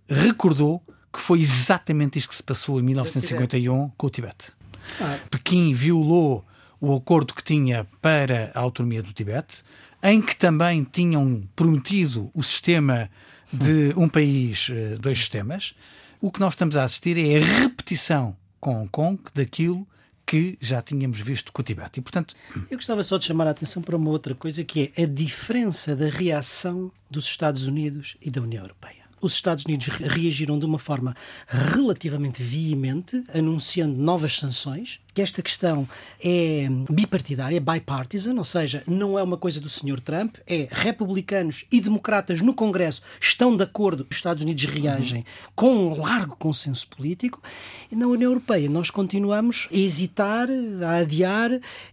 recordou 0.09 0.83
que 1.13 1.21
foi 1.21 1.41
exatamente 1.41 2.19
isto 2.19 2.29
que 2.29 2.37
se 2.37 2.43
passou 2.43 2.79
em 2.79 2.83
1951 2.83 3.91
com 3.97 4.07
o 4.07 4.11
Tibete. 4.11 4.53
Ah. 5.01 5.19
Pequim 5.31 5.73
violou 5.73 6.45
o 6.81 6.95
acordo 6.95 7.35
que 7.35 7.43
tinha 7.43 7.87
para 8.01 8.53
a 8.55 8.61
autonomia 8.61 9.03
do 9.03 9.13
Tibete, 9.13 9.63
em 10.03 10.21
que 10.21 10.37
também 10.37 10.85
tinham 10.85 11.43
prometido 11.57 12.31
o 12.35 12.43
sistema 12.43 13.11
de 13.53 13.93
um 13.97 14.09
país, 14.09 14.69
eh, 14.71 14.97
dois 14.99 15.19
sistemas. 15.19 15.75
O 16.20 16.33
que 16.33 16.40
nós 16.40 16.54
estamos 16.54 16.76
a 16.76 16.83
assistir 16.83 17.16
é 17.16 17.40
a 17.40 17.44
repetição 17.44 18.37
com 18.59 18.83
Hong 18.83 18.88
Kong 18.88 19.22
daquilo 19.33 19.87
que 20.26 20.59
já 20.61 20.83
tínhamos 20.83 21.20
visto 21.20 21.52
com 21.52 21.62
o 21.62 21.64
Tibete. 21.64 22.00
E, 22.00 22.02
portanto... 22.02 22.35
Eu 22.68 22.76
gostava 22.76 23.02
só 23.04 23.16
de 23.18 23.24
chamar 23.24 23.46
a 23.46 23.50
atenção 23.50 23.81
para 23.81 23.96
uma 23.96 24.11
outra 24.11 24.35
coisa, 24.35 24.64
que 24.64 24.92
é 24.96 25.04
a 25.04 25.07
diferença 25.07 25.94
da 25.94 26.07
reação 26.07 26.90
dos 27.09 27.24
Estados 27.24 27.66
Unidos 27.66 28.16
e 28.20 28.31
da 28.31 28.42
União 28.42 28.64
Europeia 28.64 29.09
os 29.20 29.33
Estados 29.33 29.64
Unidos 29.64 29.88
reagiram 29.88 30.59
de 30.59 30.66
uma 30.66 30.78
forma 30.78 31.14
relativamente 31.46 32.42
veemente, 32.42 33.24
anunciando 33.35 33.96
novas 33.96 34.38
sanções, 34.38 35.00
que 35.18 35.22
esta 35.22 35.42
questão 35.42 35.88
é 36.24 36.68
bipartidária, 36.88 37.61
bipartisan, 37.61 38.37
ou 38.37 38.44
seja, 38.44 38.85
não 38.87 39.18
é 39.18 39.22
uma 39.22 39.37
coisa 39.37 39.61
do 39.61 39.68
Sr. 39.68 39.98
Trump, 39.98 40.37
é 40.46 40.68
republicanos 40.70 41.64
e 41.72 41.81
democratas 41.81 42.40
no 42.40 42.54
Congresso 42.54 43.02
estão 43.20 43.57
de 43.57 43.64
acordo, 43.64 44.07
os 44.09 44.16
Estados 44.16 44.44
Unidos 44.44 44.64
reagem 44.66 45.18
uhum. 45.18 45.24
com 45.57 45.74
um 45.74 46.00
largo 46.00 46.37
consenso 46.37 46.87
político, 46.87 47.42
e 47.90 47.96
na 47.96 48.07
União 48.07 48.31
Europeia 48.31 48.70
nós 48.70 48.92
continuamos 48.92 49.66
a 49.72 49.76
hesitar, 49.76 50.48
a 50.87 50.98
adiar, 50.98 51.50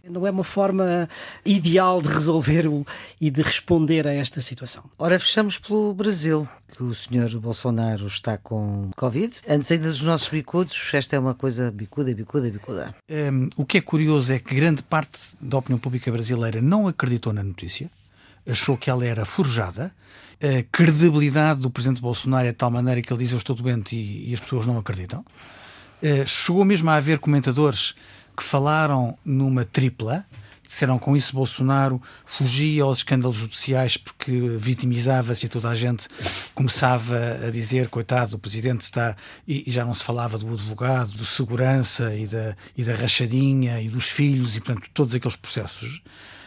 não 0.08 0.24
é 0.24 0.30
uma 0.30 0.44
forma 0.44 1.08
ideal 1.44 2.00
de 2.00 2.08
resolver 2.08 2.70
e 3.20 3.28
de 3.28 3.42
responder 3.42 4.06
a 4.06 4.12
esta 4.12 4.40
situação. 4.40 4.84
Ora, 4.96 5.18
fechamos 5.18 5.58
pelo 5.58 5.92
Brasil 5.92 6.48
que 6.68 6.82
o 6.82 6.94
senhor 6.94 7.30
Bolsonaro 7.38 8.06
está 8.06 8.36
com 8.36 8.90
Covid. 8.96 9.40
Antes 9.48 9.70
ainda 9.70 9.88
dos 9.88 10.02
nossos 10.02 10.28
bicudos, 10.28 10.76
esta 10.92 11.16
é 11.16 11.18
uma 11.18 11.34
coisa 11.34 11.70
bicuda, 11.70 12.12
bicuda, 12.14 12.50
bicuda. 12.50 12.94
Um, 13.16 13.48
o 13.56 13.64
que 13.64 13.78
é 13.78 13.80
curioso 13.80 14.30
é 14.30 14.38
que 14.38 14.54
grande 14.54 14.82
parte 14.82 15.18
da 15.40 15.56
opinião 15.56 15.78
pública 15.78 16.12
brasileira 16.12 16.60
não 16.60 16.86
acreditou 16.86 17.32
na 17.32 17.42
notícia, 17.42 17.90
achou 18.46 18.76
que 18.76 18.90
ela 18.90 19.06
era 19.06 19.24
forjada. 19.24 19.90
A 20.38 20.62
credibilidade 20.70 21.60
do 21.60 21.70
presidente 21.70 22.02
Bolsonaro 22.02 22.46
é 22.46 22.50
de 22.50 22.58
tal 22.58 22.70
maneira 22.70 23.00
que 23.00 23.10
ele 23.10 23.22
diz 23.22 23.32
eu 23.32 23.38
estou 23.38 23.56
doente 23.56 23.96
e, 23.96 24.30
e 24.30 24.34
as 24.34 24.40
pessoas 24.40 24.66
não 24.66 24.76
acreditam. 24.76 25.24
Uh, 26.02 26.26
chegou 26.26 26.62
mesmo 26.62 26.90
a 26.90 26.96
haver 26.96 27.18
comentadores 27.18 27.94
que 28.36 28.42
falaram 28.42 29.16
numa 29.24 29.64
tripla, 29.64 30.26
disseram 30.66 30.98
com 30.98 31.16
isso 31.16 31.34
Bolsonaro 31.34 32.00
fugia 32.24 32.82
aos 32.82 32.98
escândalos 32.98 33.36
judiciais 33.36 33.96
porque 33.96 34.32
vitimizava-se 34.58 35.46
e 35.46 35.48
toda 35.48 35.68
a 35.68 35.74
gente 35.74 36.08
começava 36.54 37.46
a 37.46 37.50
dizer, 37.50 37.88
coitado, 37.88 38.36
o 38.36 38.38
presidente 38.38 38.82
está. 38.82 39.16
E, 39.46 39.64
e, 39.66 39.70
já 39.70 39.84
não 39.84 39.94
se 39.94 40.04
falava 40.04 40.36
do 40.36 40.52
advogado, 40.52 41.12
do 41.12 41.24
segurança 41.24 42.14
e 42.14 42.26
da, 42.26 42.56
e 42.76 42.84
da 42.84 42.94
rachadinha 42.94 43.80
e 43.80 43.88
dos 43.88 44.08
filhos 44.08 44.56
e, 44.56 44.60
portanto, 44.60 44.88
todos 44.92 45.14
aqueles 45.14 45.36
processos. 45.36 46.02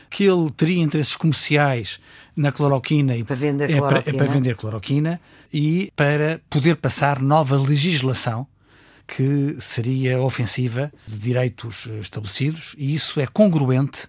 Que 0.10 0.23
ele 0.23 0.49
teria 0.49 0.82
interesses 0.82 1.15
comerciais 1.15 1.99
na 2.36 2.51
cloroquina 2.51 3.15
e 3.15 3.23
para 3.23 3.36
vender, 3.36 3.69
é, 3.69 3.79
Para, 3.79 3.99
é 3.99 4.13
para 4.13 4.25
vender 4.25 4.55
cloroquina 4.55 5.21
e 5.53 5.91
para 5.95 6.41
poder 6.49 6.77
passar 6.77 7.21
nova 7.21 7.55
legislação 7.58 8.47
que 9.15 9.58
seria 9.60 10.22
ofensiva 10.22 10.91
de 11.08 11.17
direitos 11.17 11.88
eh, 11.89 12.00
estabelecidos 12.00 12.76
e 12.78 12.93
isso 12.93 13.19
é 13.19 13.26
congruente 13.26 14.08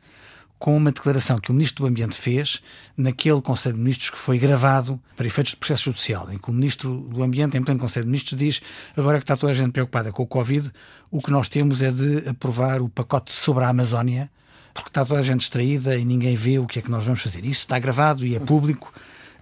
com 0.58 0.76
uma 0.76 0.92
declaração 0.92 1.40
que 1.40 1.50
o 1.50 1.54
Ministro 1.54 1.84
do 1.84 1.88
Ambiente 1.88 2.14
fez 2.14 2.60
naquele 2.94 3.40
Conselho 3.40 3.76
de 3.76 3.80
Ministros 3.80 4.10
que 4.10 4.18
foi 4.18 4.38
gravado 4.38 5.00
para 5.16 5.26
efeitos 5.26 5.52
de 5.52 5.56
processo 5.56 5.84
judicial, 5.84 6.30
em 6.30 6.36
que 6.36 6.50
o 6.50 6.52
Ministro 6.52 6.94
do 6.94 7.22
Ambiente, 7.22 7.56
em 7.56 7.62
pleno 7.62 7.80
Conselho 7.80 8.04
de 8.04 8.10
Ministros, 8.10 8.38
diz 8.38 8.60
agora 8.94 9.16
que 9.16 9.24
está 9.24 9.38
toda 9.38 9.52
a 9.52 9.56
gente 9.56 9.72
preocupada 9.72 10.12
com 10.12 10.22
o 10.22 10.26
Covid, 10.26 10.70
o 11.10 11.22
que 11.22 11.30
nós 11.30 11.48
temos 11.48 11.80
é 11.80 11.90
de 11.90 12.28
aprovar 12.28 12.82
o 12.82 12.90
pacote 12.90 13.32
sobre 13.32 13.64
a 13.64 13.68
Amazónia, 13.68 14.30
porque 14.74 14.90
está 14.90 15.02
toda 15.02 15.20
a 15.20 15.22
gente 15.22 15.40
distraída 15.40 15.96
e 15.96 16.04
ninguém 16.04 16.34
vê 16.34 16.58
o 16.58 16.66
que 16.66 16.78
é 16.78 16.82
que 16.82 16.90
nós 16.90 17.06
vamos 17.06 17.22
fazer. 17.22 17.42
Isso 17.42 17.60
está 17.60 17.78
gravado 17.78 18.26
e 18.26 18.36
é 18.36 18.38
público. 18.38 18.92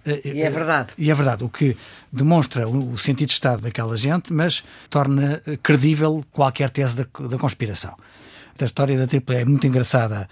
E 0.05 0.41
é 0.41 0.49
verdade. 0.49 0.89
E 0.97 1.09
é 1.11 1.13
verdade, 1.13 1.43
o 1.43 1.49
que 1.49 1.75
demonstra 2.11 2.67
o 2.67 2.97
sentido 2.97 3.27
de 3.27 3.33
Estado 3.33 3.61
daquela 3.61 3.95
gente, 3.95 4.33
mas 4.33 4.63
torna 4.89 5.41
eh, 5.45 5.57
credível 5.61 6.23
qualquer 6.31 6.69
tese 6.69 6.97
da, 6.97 7.27
da 7.27 7.37
conspiração. 7.37 7.95
A 8.61 8.65
história 8.65 8.97
da 8.97 9.07
Triple 9.07 9.37
é 9.37 9.45
muito 9.45 9.65
engraçada, 9.65 10.27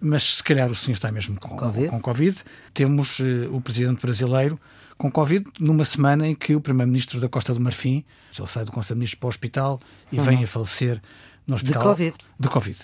mas 0.00 0.36
se 0.36 0.44
calhar 0.44 0.70
o 0.70 0.74
senhor 0.74 0.94
está 0.94 1.10
mesmo 1.10 1.38
com 1.40 1.56
Covid. 1.56 1.88
Com 1.88 2.00
COVID. 2.00 2.38
Temos 2.72 3.18
uh, 3.18 3.52
o 3.52 3.60
presidente 3.60 4.00
brasileiro 4.00 4.58
com 4.96 5.10
Covid 5.10 5.44
numa 5.58 5.84
semana 5.84 6.28
em 6.28 6.34
que 6.34 6.54
o 6.54 6.60
primeiro-ministro 6.60 7.20
da 7.20 7.28
Costa 7.28 7.52
do 7.52 7.60
Marfim, 7.60 8.04
ele 8.38 8.46
sai 8.46 8.64
do 8.64 8.70
Conselho 8.70 8.94
de 8.94 8.98
Ministros 9.00 9.18
para 9.18 9.26
o 9.26 9.30
hospital 9.30 9.80
e 10.12 10.18
uhum. 10.18 10.24
vem 10.24 10.44
a 10.44 10.46
falecer 10.46 11.02
no 11.46 11.54
hospital. 11.54 11.82
De 11.82 11.88
Covid. 11.88 12.14
De 12.38 12.48
Covid. 12.48 12.78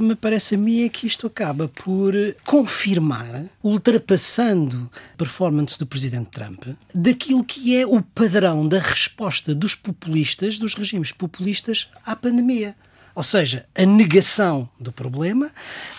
Me 0.00 0.14
parece 0.14 0.54
a 0.54 0.58
mim 0.58 0.84
é 0.84 0.88
que 0.88 1.06
isto 1.06 1.26
acaba 1.26 1.68
por 1.68 2.14
confirmar, 2.44 3.46
ultrapassando 3.62 4.90
a 5.14 5.16
performance 5.16 5.78
do 5.78 5.86
presidente 5.86 6.30
Trump, 6.30 6.64
daquilo 6.94 7.44
que 7.44 7.76
é 7.76 7.86
o 7.86 8.02
padrão 8.02 8.66
da 8.66 8.78
resposta 8.78 9.54
dos 9.54 9.74
populistas, 9.74 10.58
dos 10.58 10.74
regimes 10.74 11.12
populistas 11.12 11.88
à 12.04 12.14
pandemia. 12.14 12.76
Ou 13.14 13.22
seja, 13.22 13.66
a 13.74 13.84
negação 13.84 14.68
do 14.80 14.90
problema, 14.90 15.50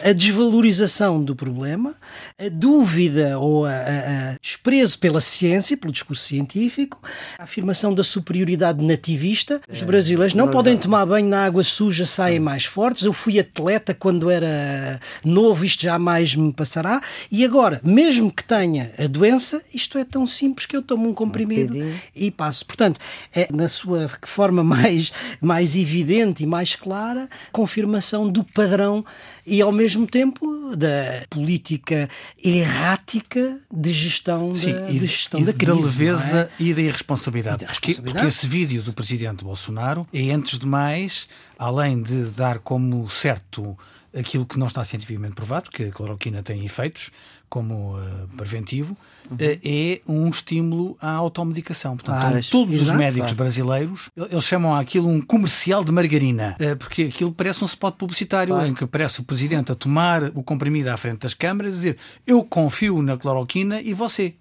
a 0.04 0.12
desvalorização 0.12 1.23
do 1.23 1.36
problema, 1.36 1.93
a 2.39 2.49
dúvida 2.49 3.38
ou 3.38 3.65
a, 3.65 3.71
a, 3.71 3.73
a, 4.32 4.36
desprezo 4.41 4.97
pela 4.97 5.19
ciência, 5.19 5.78
pelo 5.78 5.93
discurso 5.93 6.23
científico, 6.23 6.99
a 7.38 7.43
afirmação 7.43 7.93
da 7.93 8.04
superioridade 8.04 8.84
nativista. 8.84 9.62
Os 9.71 9.84
é, 9.84 9.86
brasileiros 9.86 10.34
não, 10.34 10.47
não 10.47 10.52
podem 10.52 10.76
tomar 10.76 11.06
banho 11.06 11.28
na 11.28 11.45
água 11.45 11.62
suja, 11.62 12.06
saem 12.06 12.39
mais 12.39 12.65
fortes. 12.65 13.04
Eu 13.04 13.13
fui 13.13 13.39
atleta 13.39 13.93
quando 13.93 14.32
era 14.32 14.99
novo, 15.23 15.63
isto 15.63 15.84
jamais 15.84 16.36
me 16.36 16.52
passará. 16.52 16.99
E 17.32 17.45
agora, 17.45 17.80
mesmo 17.84 18.32
que 18.32 18.43
tenha 18.43 18.91
a 18.97 19.06
doença, 19.06 19.62
isto 19.71 19.99
é 19.99 20.04
tão 20.04 20.26
simples 20.26 20.65
que 20.65 20.76
eu 20.76 20.82
tomo 20.82 21.08
um 21.08 21.13
comprimido 21.13 21.78
um 21.78 21.95
e 22.15 22.32
passo. 22.32 22.65
Portanto, 22.65 22.99
é 23.36 23.47
na 23.54 23.69
sua 23.69 24.10
forma 24.23 24.63
mais, 24.65 25.13
mais 25.39 25.76
evidente 25.76 26.41
e 26.41 26.47
mais 26.47 26.76
clara 26.76 27.02
clara 27.03 27.29
confirmação 27.51 28.29
do 28.29 28.43
padrão 28.43 29.05
e, 29.45 29.61
ao 29.61 29.71
mesmo 29.71 30.07
tempo, 30.07 30.75
da 30.75 31.25
política 31.29 32.09
errática 32.43 33.59
de 33.71 33.93
gestão 33.93 34.55
Sim, 34.55 34.73
da, 34.73 34.89
e, 34.89 34.99
de 34.99 35.07
gestão 35.07 35.39
e 35.39 35.43
da 35.43 35.53
crise. 35.53 35.71
Da 35.71 35.85
leveza 35.85 36.51
é? 36.57 36.63
e 36.63 36.73
da 36.73 36.81
irresponsabilidade. 36.81 37.63
E 37.63 37.67
da 37.67 37.73
porque, 37.73 37.95
porque 37.95 38.25
esse 38.25 38.47
vídeo 38.47 38.81
do 38.81 38.93
presidente 38.93 39.43
Bolsonaro 39.43 40.07
é, 40.13 40.31
antes 40.31 40.57
de 40.57 40.65
mais, 40.65 41.27
além 41.59 42.01
de 42.01 42.25
dar 42.31 42.59
como 42.59 43.07
certo 43.09 43.77
aquilo 44.15 44.45
que 44.45 44.58
não 44.58 44.67
está 44.67 44.84
cientificamente 44.84 45.34
provado, 45.34 45.69
que 45.69 45.86
a 45.86 45.91
cloroquina 45.91 46.43
tem 46.43 46.65
efeitos 46.65 47.12
como 47.49 47.95
uh, 47.95 48.28
preventivo, 48.36 48.97
uhum. 49.30 49.36
uh, 49.36 49.60
é 49.63 50.02
um 50.08 50.28
estímulo 50.28 50.97
à 50.99 51.12
automedicação. 51.12 51.95
Portanto, 51.95 52.36
ah, 52.38 52.39
todos 52.49 52.73
exato, 52.73 52.91
os 52.91 52.97
médicos 52.97 53.32
claro. 53.32 53.36
brasileiros, 53.36 54.10
eles 54.17 54.43
chamam 54.43 54.76
aquilo 54.76 55.08
um 55.08 55.21
comercial 55.21 55.84
de 55.84 55.91
margarina, 55.91 56.58
uh, 56.60 56.76
porque 56.78 57.04
aquilo 57.04 57.32
parece 57.32 57.63
um 57.63 57.67
spot 57.67 57.95
publicitário 57.95 58.56
claro. 58.56 58.69
em 58.69 58.73
que 58.73 58.84
aparece 58.84 59.19
o 59.19 59.23
presidente 59.23 59.71
a 59.71 59.76
tomar 59.76 60.32
o 60.34 60.41
comprimido 60.41 60.88
à 60.89 60.97
frente 60.97 61.19
das 61.19 61.36
câmaras 61.36 61.73
e 61.73 61.78
dizer 61.78 61.97
eu 62.26 62.43
confio 62.43 63.02
na 63.04 63.17
cloroquina 63.17 63.80
e 63.82 63.93
você. 63.93 64.34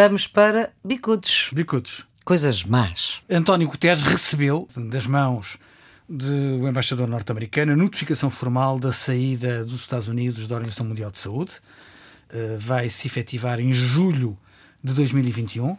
Vamos 0.00 0.28
para 0.28 0.70
bicudos. 0.84 1.50
Bicudos. 1.52 2.06
Coisas 2.24 2.62
más. 2.62 3.20
António 3.28 3.66
Guterres 3.66 4.04
recebeu 4.04 4.68
das 4.76 5.08
mãos 5.08 5.58
do 6.08 6.68
embaixador 6.68 7.08
norte-americano 7.08 7.72
a 7.72 7.76
notificação 7.76 8.30
formal 8.30 8.78
da 8.78 8.92
saída 8.92 9.64
dos 9.64 9.80
Estados 9.80 10.06
Unidos 10.06 10.46
da 10.46 10.54
Organização 10.54 10.86
Mundial 10.86 11.10
de 11.10 11.18
Saúde. 11.18 11.54
Uh, 12.32 12.56
vai 12.60 12.88
se 12.88 13.08
efetivar 13.08 13.58
em 13.58 13.72
julho 13.72 14.38
de 14.84 14.92
2021. 14.92 15.72
Uh, 15.72 15.78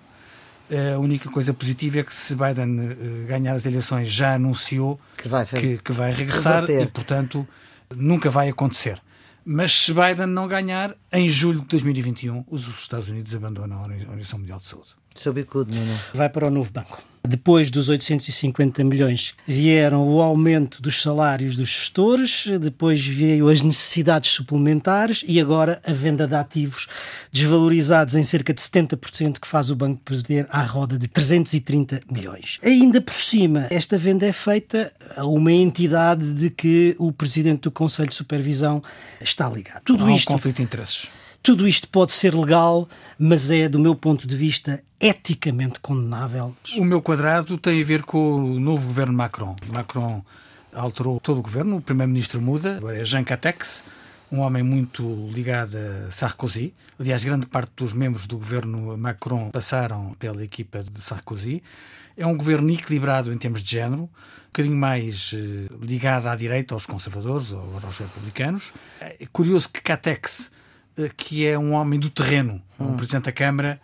a 0.95 0.99
única 0.99 1.29
coisa 1.32 1.53
positiva 1.53 1.99
é 1.99 2.03
que 2.03 2.13
se 2.13 2.36
Biden 2.36 2.77
uh, 2.77 3.25
ganhar 3.25 3.53
as 3.53 3.65
eleições 3.65 4.10
já 4.10 4.34
anunciou 4.34 4.99
que 5.17 5.29
vai, 5.29 5.45
que, 5.45 5.77
que 5.77 5.93
vai 5.93 6.12
regressar 6.12 6.65
reverter. 6.65 6.88
e, 6.88 6.91
portanto, 6.91 7.47
nunca 7.95 8.29
vai 8.29 8.49
acontecer. 8.49 9.01
Mas 9.45 9.71
se 9.71 9.93
Biden 9.93 10.28
não 10.28 10.47
ganhar, 10.47 10.95
em 11.12 11.28
julho 11.30 11.62
de 11.62 11.67
2021, 11.67 12.45
os 12.47 12.67
Estados 12.67 13.10
Unidos 13.10 13.34
abandonam 13.36 13.80
a 13.80 13.82
Organização 13.82 14.39
Mundial 14.39 14.60
de 14.60 14.65
Saúde. 14.65 14.89
Seu 15.15 15.34
bicudo, 15.34 15.74
não, 15.74 15.99
Vai 16.13 16.30
para 16.30 16.47
o 16.47 16.51
novo 16.51 16.72
banco. 16.72 17.01
Depois 17.30 17.69
dos 17.69 17.89
850 17.89 18.84
milhões 18.84 19.36
vieram 19.45 20.09
o 20.09 20.19
aumento 20.19 20.82
dos 20.82 20.99
salários 20.99 21.55
dos 21.55 21.69
gestores, 21.69 22.47
depois 22.59 23.05
veio 23.05 23.49
as 23.49 23.61
necessidades 23.61 24.32
suplementares 24.32 25.23
e 25.27 25.39
agora 25.39 25.80
a 25.86 25.93
venda 25.93 26.25
de 26.25 26.34
ativos 26.34 26.88
desvalorizados 27.32 28.15
em 28.15 28.23
cerca 28.23 28.51
de 28.51 28.59
70%, 28.59 29.38
que 29.39 29.47
faz 29.47 29.69
o 29.69 29.75
banco 29.75 30.01
perder 30.03 30.47
à 30.49 30.63
roda 30.63 30.97
de 30.97 31.07
330 31.07 32.01
milhões. 32.11 32.57
Ainda 32.63 32.99
por 32.99 33.13
cima, 33.13 33.67
esta 33.69 33.95
venda 33.95 34.25
é 34.25 34.34
feita 34.34 34.91
a 35.15 35.23
uma 35.23 35.53
entidade 35.53 36.34
de 36.34 36.49
que 36.49 36.95
o 36.97 37.11
presidente 37.11 37.61
do 37.61 37.71
Conselho 37.71 38.09
de 38.09 38.15
Supervisão 38.15 38.82
está 39.21 39.47
ligado. 39.47 39.84
Tudo 39.86 40.03
Há 40.03 40.07
um 40.07 40.15
isto 40.15 40.30
conflito 40.30 40.55
de 40.55 40.63
interesses. 40.63 41.07
Tudo 41.41 41.67
isto 41.67 41.87
pode 41.87 42.11
ser 42.11 42.35
legal, 42.35 42.87
mas 43.17 43.49
é, 43.49 43.69
do 43.69 43.79
meu 43.79 43.95
ponto 43.95 44.27
de 44.27 44.35
vista, 44.35 44.83
eticamente 44.99 45.79
condenável. 45.79 46.55
O 46.77 46.83
meu 46.83 47.01
quadrado 47.01 47.57
tem 47.57 47.81
a 47.81 47.85
ver 47.85 48.03
com 48.03 48.35
o 48.35 48.59
novo 48.59 48.87
governo 48.87 49.13
Macron. 49.13 49.55
Macron 49.73 50.23
alterou 50.73 51.19
todo 51.19 51.39
o 51.39 51.41
governo, 51.41 51.77
o 51.77 51.81
primeiro-ministro 51.81 52.41
muda, 52.41 52.77
agora 52.77 52.99
é 52.99 53.05
Jean 53.05 53.23
Catex, 53.23 53.83
um 54.31 54.39
homem 54.39 54.61
muito 54.61 55.03
ligado 55.33 55.75
a 55.75 56.11
Sarkozy. 56.11 56.73
Aliás, 56.99 57.23
grande 57.23 57.45
parte 57.45 57.71
dos 57.75 57.93
membros 57.93 58.27
do 58.27 58.37
governo 58.37 58.97
Macron 58.97 59.49
passaram 59.49 60.15
pela 60.19 60.43
equipa 60.43 60.83
de 60.83 61.01
Sarkozy. 61.01 61.63
É 62.15 62.25
um 62.27 62.35
governo 62.35 62.69
equilibrado 62.69 63.31
em 63.31 63.37
termos 63.37 63.63
de 63.63 63.71
género, 63.71 64.03
um 64.03 64.47
bocadinho 64.47 64.75
mais 64.75 65.31
eh, 65.33 65.73
ligado 65.81 66.27
à 66.27 66.35
direita, 66.35 66.73
aos 66.73 66.85
conservadores 66.85 67.51
ou 67.51 67.79
aos 67.81 67.97
republicanos. 67.97 68.73
É 68.99 69.25
curioso 69.31 69.69
que 69.69 69.81
Catex 69.81 70.51
que 71.17 71.45
é 71.45 71.57
um 71.57 71.73
homem 71.73 71.99
do 71.99 72.09
terreno, 72.09 72.61
um 72.79 72.89
hum. 72.89 72.95
presidente 72.95 73.25
da 73.25 73.31
Câmara 73.31 73.79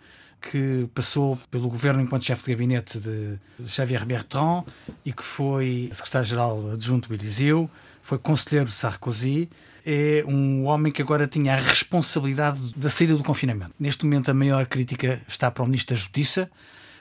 que 0.50 0.88
passou 0.94 1.38
pelo 1.50 1.68
governo 1.68 2.00
enquanto 2.00 2.24
chefe 2.24 2.44
de 2.44 2.50
gabinete 2.50 2.98
de, 2.98 3.38
Xavier 3.66 4.04
Bertrand 4.04 4.64
e 5.04 5.12
que 5.12 5.22
foi 5.22 5.90
secretário-geral 5.92 6.70
adjunto 6.72 7.08
do 7.08 7.14
Eliseu, 7.14 7.68
foi 8.02 8.18
conselheiro 8.18 8.68
de 8.68 8.74
Sarkozy. 8.74 9.48
É 9.84 10.24
um 10.26 10.66
homem 10.66 10.92
que 10.92 11.00
agora 11.00 11.26
tinha 11.26 11.54
a 11.54 11.56
responsabilidade 11.56 12.72
da 12.76 12.88
saída 12.88 13.16
do 13.16 13.22
confinamento. 13.22 13.72
Neste 13.78 14.04
momento, 14.04 14.30
a 14.30 14.34
maior 14.34 14.66
crítica 14.66 15.20
está 15.28 15.50
para 15.50 15.62
o 15.62 15.66
Ministro 15.66 15.94
da 15.94 16.00
Justiça. 16.00 16.50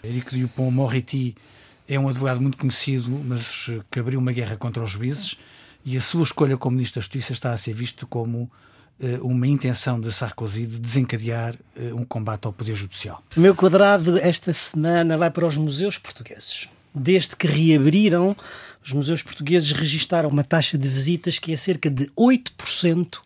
Éric 0.04 0.38
Dupont-Moretti 0.38 1.36
é 1.88 2.00
um 2.00 2.08
advogado 2.08 2.42
muito 2.42 2.58
conhecido, 2.58 3.10
mas 3.10 3.70
que 3.90 4.00
abriu 4.00 4.20
uma 4.20 4.32
guerra 4.32 4.56
contra 4.56 4.84
os 4.84 4.92
juízes. 4.92 5.38
E 5.84 5.98
a 5.98 6.02
sua 6.02 6.24
escolha 6.24 6.58
como 6.58 6.76
Ministro 6.76 7.00
da 7.00 7.04
Justiça 7.04 7.34
está 7.34 7.54
a 7.54 7.58
ser 7.58 7.74
visto 7.74 8.08
como 8.08 8.50
eh, 8.52 8.75
uma 9.22 9.48
intenção 9.48 10.00
de 10.00 10.12
Sarkozy 10.12 10.66
de 10.66 10.80
desencadear 10.80 11.56
eh, 11.76 11.94
um 11.94 12.06
combate 12.06 12.46
ao 12.46 12.54
Poder 12.54 12.76
Judicial. 12.76 13.22
O 13.36 13.40
meu 13.40 13.54
quadrado 13.54 14.18
esta 14.18 14.54
semana 14.54 15.18
vai 15.18 15.30
para 15.30 15.46
os 15.46 15.58
museus 15.58 15.98
portugueses. 15.98 16.70
Desde 16.94 17.36
que 17.36 17.46
reabriram, 17.46 18.36
os 18.84 18.94
museus 18.94 19.22
portugueses 19.22 19.72
registaram 19.74 20.30
uma 20.30 20.44
taxa 20.44 20.78
de 20.78 20.88
visitas 20.88 21.40
que 21.40 21.52
é 21.52 21.58
cerca 21.58 21.90
de 21.90 22.06
8% 22.18 23.20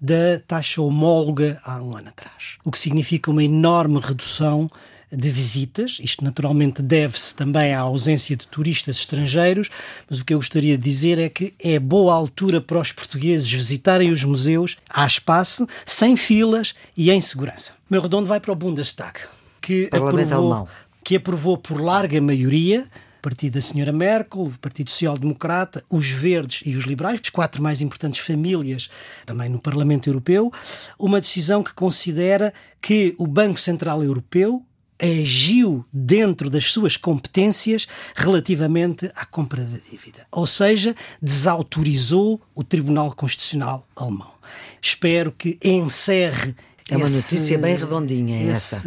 da 0.00 0.38
taxa 0.46 0.80
homóloga 0.80 1.60
há 1.64 1.82
um 1.82 1.96
ano 1.96 2.08
atrás. 2.08 2.56
O 2.64 2.70
que 2.70 2.78
significa 2.78 3.30
uma 3.30 3.44
enorme 3.44 4.00
redução 4.00 4.70
de 5.16 5.30
visitas. 5.30 5.98
Isto 6.02 6.24
naturalmente 6.24 6.82
deve-se 6.82 7.34
também 7.34 7.74
à 7.74 7.80
ausência 7.80 8.36
de 8.36 8.46
turistas 8.46 8.98
estrangeiros, 8.98 9.70
mas 10.08 10.20
o 10.20 10.24
que 10.24 10.34
eu 10.34 10.38
gostaria 10.38 10.76
de 10.76 10.84
dizer 10.84 11.18
é 11.18 11.28
que 11.28 11.54
é 11.58 11.78
boa 11.78 12.14
altura 12.14 12.60
para 12.60 12.80
os 12.80 12.92
portugueses 12.92 13.50
visitarem 13.50 14.10
os 14.10 14.24
museus, 14.24 14.76
há 14.88 15.06
espaço, 15.06 15.66
sem 15.84 16.16
filas 16.16 16.74
e 16.96 17.10
em 17.10 17.20
segurança. 17.20 17.74
Meu 17.88 18.02
redondo 18.02 18.26
vai 18.26 18.40
para 18.40 18.52
o 18.52 18.56
Bundestag, 18.56 19.20
que 19.60 19.88
aprovou, 19.92 20.68
que 21.04 21.16
aprovou 21.16 21.58
por 21.58 21.80
larga 21.80 22.20
maioria 22.20 22.88
partido 23.24 23.54
da 23.54 23.60
senhora 23.62 23.90
Merkel, 23.90 24.42
o 24.42 24.58
Partido 24.58 24.90
Social 24.90 25.16
Democrata, 25.16 25.82
os 25.88 26.10
Verdes 26.10 26.60
e 26.66 26.76
os 26.76 26.84
Liberais, 26.84 27.20
as 27.24 27.30
quatro 27.30 27.62
mais 27.62 27.80
importantes 27.80 28.20
famílias 28.20 28.90
também 29.24 29.48
no 29.48 29.58
Parlamento 29.58 30.10
Europeu, 30.10 30.52
uma 30.98 31.18
decisão 31.18 31.62
que 31.62 31.72
considera 31.72 32.52
que 32.82 33.14
o 33.16 33.26
Banco 33.26 33.58
Central 33.58 34.04
Europeu 34.04 34.62
agiu 35.00 35.84
dentro 35.92 36.48
das 36.48 36.70
suas 36.70 36.96
competências 36.96 37.86
relativamente 38.14 39.10
à 39.14 39.24
compra 39.24 39.64
da 39.64 39.78
dívida. 39.90 40.26
Ou 40.30 40.46
seja, 40.46 40.94
desautorizou 41.20 42.40
o 42.54 42.62
Tribunal 42.62 43.12
Constitucional 43.14 43.86
alemão. 43.96 44.32
Espero 44.80 45.32
que 45.32 45.58
encerre 45.62 46.54
é 46.90 46.96
uma 46.96 47.06
esse, 47.06 47.16
notícia 47.16 47.58
bem 47.58 47.76
redondinha 47.76 48.50
essa. 48.50 48.82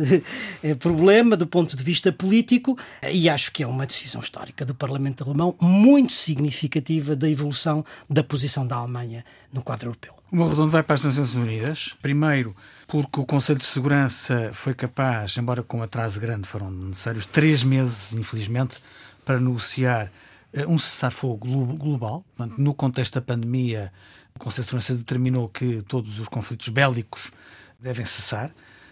É 0.62 0.76
problema 0.76 1.36
do 1.36 1.48
ponto 1.48 1.76
de 1.76 1.84
vista 1.84 2.12
político 2.12 2.78
e 3.12 3.28
acho 3.28 3.52
que 3.52 3.64
é 3.64 3.68
uma 3.68 3.86
decisão 3.86 4.22
histórica 4.22 4.64
do 4.64 4.76
Parlamento 4.76 5.24
alemão 5.24 5.56
muito 5.60 6.12
significativa 6.12 7.16
da 7.16 7.30
evolução 7.30 7.84
da 8.10 8.24
posição 8.24 8.68
da 8.68 8.76
Alemanha 8.76 9.26
no 9.52 9.64
quadro 9.64 9.90
europeu. 9.90 10.14
O 10.32 10.36
meu 10.36 10.48
redondo 10.48 10.70
vai 10.70 10.84
para 10.84 10.96
as 10.96 11.06
Nações 11.06 11.34
Unidas. 11.36 11.96
Primeiro, 12.02 12.56
porque 12.86 13.20
o 13.20 13.26
Conselho 13.26 13.60
de 13.60 13.66
Segurança 13.66 14.52
foi 14.54 14.74
capaz, 14.74 15.38
embora 15.38 15.64
com 15.64 15.82
atraso 15.82 16.20
grande, 16.20 16.48
foram 16.48 16.70
necessários 16.70 17.26
três 17.26 17.64
meses, 17.64 18.14
infelizmente, 18.14 18.76
para 19.24 19.40
negociar 19.40 20.12
uh, 20.54 20.70
um 20.70 20.78
cessar-fogo 20.78 21.48
global. 21.78 22.26
No 22.58 22.74
contexto 22.74 23.16
da 23.16 23.22
pandemia, 23.22 23.92
o 24.36 24.40
Conselho 24.40 24.64
de 24.64 24.68
Segurança 24.68 24.96
determinou 24.96 25.48
que 25.48 25.82
todos 25.84 26.20
os 26.20 26.28
conflitos 26.28 26.68
bélicos 26.68 27.32
devem 27.80 28.06
cessar 28.06 28.52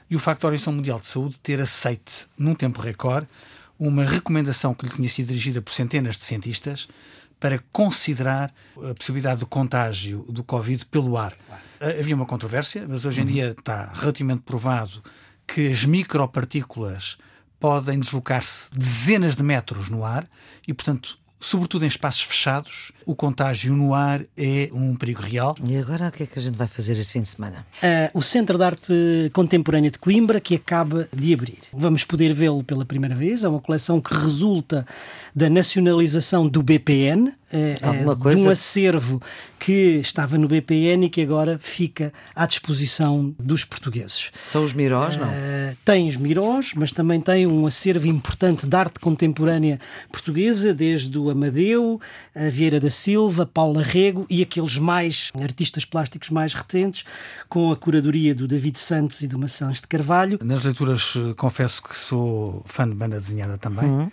e 0.09 0.15
o 0.15 0.19
facto 0.19 0.41
da 0.41 0.47
Organização 0.47 0.73
Mundial 0.73 0.99
de 0.99 1.05
Saúde 1.05 1.39
ter 1.41 1.59
aceite, 1.59 2.27
num 2.38 2.53
tempo 2.53 2.81
recorde, 2.81 3.27
uma 3.77 4.05
recomendação 4.05 4.73
que 4.73 4.86
lhe 4.86 4.91
tinha 4.91 5.09
sido 5.09 5.27
dirigida 5.27 5.61
por 5.61 5.73
centenas 5.73 6.15
de 6.15 6.21
cientistas 6.21 6.88
para 7.39 7.59
considerar 7.71 8.53
a 8.77 8.93
possibilidade 8.93 9.41
de 9.41 9.45
contágio 9.45 10.25
do 10.29 10.43
Covid 10.43 10.86
pelo 10.86 11.17
ar. 11.17 11.33
Havia 11.79 12.15
uma 12.15 12.25
controvérsia, 12.25 12.86
mas 12.88 13.05
hoje 13.05 13.21
em 13.21 13.25
uhum. 13.25 13.31
dia 13.31 13.55
está 13.57 13.91
relativamente 13.93 14.43
provado 14.43 15.03
que 15.45 15.69
as 15.69 15.83
micropartículas 15.86 17.17
podem 17.59 17.99
deslocar-se 17.99 18.73
dezenas 18.73 19.36
de 19.36 19.43
metros 19.43 19.89
no 19.89 20.05
ar 20.05 20.27
e, 20.67 20.73
portanto, 20.73 21.17
sobretudo 21.46 21.86
em 21.86 21.88
espaços 21.88 22.24
fechados, 22.24 22.91
o 23.06 23.16
contágio 23.16 23.76
no 23.76 23.93
ar 23.93 24.22
é 24.36 24.70
um 24.74 24.96
perigo 24.96 25.22
real. 25.22 25.56
E 25.64 25.78
agora 25.78 26.08
o 26.08 26.12
que 26.12 26.24
é 26.24 26.26
que 26.26 26.39
a 26.39 26.41
gente 26.41 26.58
vai 26.58 26.68
fazer 26.68 26.98
este 26.98 27.14
fim 27.14 27.22
de 27.22 27.28
semana? 27.28 27.66
Uh, 27.78 28.18
o 28.18 28.22
Centro 28.22 28.58
de 28.58 28.64
Arte 28.64 29.30
Contemporânea 29.32 29.91
de 29.91 30.00
Coimbra, 30.00 30.41
que 30.41 30.56
acaba 30.56 31.08
de 31.14 31.34
abrir. 31.34 31.60
Vamos 31.72 32.04
poder 32.04 32.34
vê-lo 32.34 32.64
pela 32.64 32.84
primeira 32.84 33.14
vez. 33.14 33.43
É 33.43 33.48
uma 33.48 33.62
coleção 33.62 34.02
que 34.02 34.14
resulta 34.14 34.88
da 35.36 35.50
nacionalização 35.50 36.48
do 36.48 36.64
BPN, 36.64 37.32
de 37.52 38.41
um 38.41 38.50
acervo 38.50 39.22
que 39.60 40.00
estava 40.00 40.38
no 40.38 40.48
BPN 40.48 41.06
e 41.06 41.10
que 41.10 41.22
agora 41.22 41.58
fica 41.60 42.12
à 42.36 42.46
disposição 42.46 43.34
dos 43.39 43.64
portugueses. 43.64 44.32
São 44.46 44.64
os 44.64 44.74
Mirós, 44.74 45.18
não? 45.18 45.28
Uh, 45.28 45.78
tem 45.84 46.08
os 46.08 46.18
Mirós, 46.18 46.74
mas 46.76 46.91
também 46.91 47.22
tem 47.22 47.48
um 47.48 47.66
acervo 47.66 48.08
importante 48.08 48.68
de 48.68 48.76
arte 48.76 49.00
contemporânea 49.00 49.80
portuguesa, 50.12 50.74
desde 50.74 51.18
o 51.18 51.30
Amadeu, 51.30 52.00
a 52.36 52.50
Vieira 52.50 52.80
da 52.80 52.89
Silva, 52.89 53.46
Paula 53.46 53.82
Rego 53.82 54.26
e 54.30 54.41
aqueles 54.41 54.78
mais 54.78 55.32
artistas 55.41 55.86
plásticos 55.86 56.30
mais 56.30 56.54
recentes, 56.54 57.06
com 57.48 57.72
a 57.72 57.76
curadoria 57.76 58.36
do 58.36 58.48
David 58.48 58.78
Santos 58.78 59.22
e 59.22 59.28
do 59.28 59.39
Maçãs 59.39 59.82
de 59.82 59.88
Carvalho. 59.88 60.39
Nas 60.43 60.64
leituras, 60.64 61.14
eh, 61.16 61.34
confesso 61.36 61.82
que 61.82 61.96
sou 61.96 62.64
fã 62.66 62.88
de 62.88 62.96
banda 62.96 63.20
desenhada 63.20 63.58
também. 63.58 63.86
Uhum. 63.86 64.12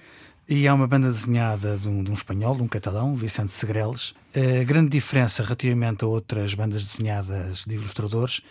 E 0.54 0.68
há 0.68 0.74
uma 0.74 0.86
banda 0.86 1.10
desenhada 1.10 1.78
de 1.78 1.88
um, 1.88 2.04
de 2.04 2.10
um, 2.10 2.14
espanhol, 2.14 2.54
de 2.54 2.60
um 2.60 2.68
catalão, 2.68 3.14
Vicente 3.14 3.50
Segreles. 3.50 4.12
A 4.36 4.62
grande 4.64 4.90
diferença 4.90 5.42
relativamente 5.42 6.04
a 6.04 6.06
outras 6.06 6.52
bandas 6.52 6.84
desenhadas 6.84 7.64
de 7.66 7.74
ilustradores 7.74 8.42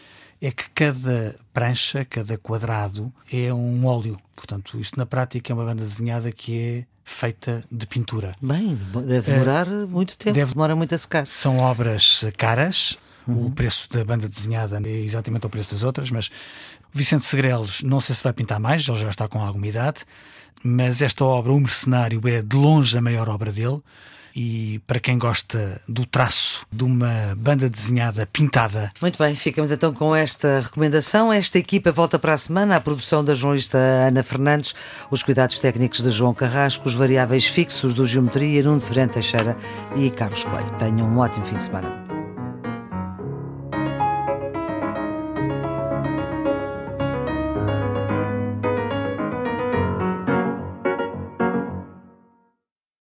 é 0.42 0.50
que 0.50 0.68
cada 0.72 1.36
prancha, 1.54 2.04
cada 2.04 2.40
quadrado 2.40 3.14
é 3.32 3.54
um 3.54 3.86
óleo. 3.86 4.18
Portanto, 4.36 4.80
isto 4.80 4.98
na 4.98 5.06
prática 5.06 5.54
é 5.54 5.56
uma 5.56 5.64
banda 5.64 5.84
desenhada 5.84 6.32
que 6.32 6.60
é 6.60 6.86
feita 7.06 7.64
de 7.72 7.86
pintura. 7.86 8.36
Bem, 8.42 8.80
deve 9.06 9.34
demorar 9.34 9.68
uh, 9.68 9.88
muito 9.88 10.18
tempo, 10.18 10.34
deve, 10.34 10.54
demora 10.54 10.76
muito 10.76 10.96
a 10.96 10.98
secar. 10.98 11.28
São 11.28 11.60
obras 11.60 12.26
caras, 12.36 12.98
uhum. 13.28 13.46
o 13.46 13.52
preço 13.52 13.88
da 13.92 14.04
banda 14.04 14.28
desenhada 14.28 14.82
é 14.84 15.02
exatamente 15.02 15.46
o 15.46 15.50
preço 15.52 15.76
das 15.76 15.84
outras, 15.84 16.10
mas 16.10 16.32
Vicente 16.92 17.26
Segreles 17.26 17.84
não 17.84 18.02
sei 18.02 18.16
se 18.16 18.24
vai 18.24 18.34
pintar 18.34 18.60
mais, 18.60 18.88
ele 18.88 18.98
já 18.98 19.12
está 19.12 19.28
com 19.28 19.40
alguma 19.40 19.68
idade 19.68 20.04
mas 20.64 21.02
esta 21.02 21.24
obra, 21.26 21.52
O 21.52 21.60
Mercenário, 21.60 22.22
é 22.28 22.42
de 22.42 22.56
longe 22.56 22.98
a 22.98 23.02
maior 23.02 23.30
obra 23.30 23.52
dele. 23.52 23.80
E 24.34 24.80
para 24.88 24.98
quem 24.98 25.18
gosta 25.18 25.82
do 25.88 26.06
traço 26.06 26.66
de 26.72 26.86
uma 26.86 27.36
banda 27.38 27.70
desenhada 27.70 28.26
pintada. 28.26 28.90
Muito 29.02 29.18
bem, 29.18 29.36
ficamos 29.36 29.74
então 29.74 29.94
com 29.94 30.16
esta 30.16 30.62
recomendação. 30.62 31.34
Esta 31.34 31.58
equipa 31.58 31.92
volta 31.92 32.18
para 32.18 32.34
a 32.34 32.38
semana. 32.38 32.78
A 32.78 32.80
produção 32.80 33.26
da 33.26 33.36
jornalista 33.36 33.78
Ana 33.78 34.24
Fernandes, 34.24 34.74
os 35.10 35.22
cuidados 35.22 35.60
técnicos 35.60 36.02
de 36.02 36.12
João 36.12 36.34
Carrasco, 36.34 36.88
os 36.88 36.94
variáveis 36.94 37.46
fixos 37.46 37.94
do 37.94 38.08
Geometria, 38.08 38.64
Nuno 38.64 38.80
Severino 38.80 39.12
Teixeira 39.12 39.58
e 39.98 40.10
Carlos 40.10 40.46
Coelho. 40.46 40.72
Tenham 40.80 41.10
um 41.10 41.18
ótimo 41.18 41.46
fim 41.46 41.58
de 41.58 41.64
semana. 41.64 42.11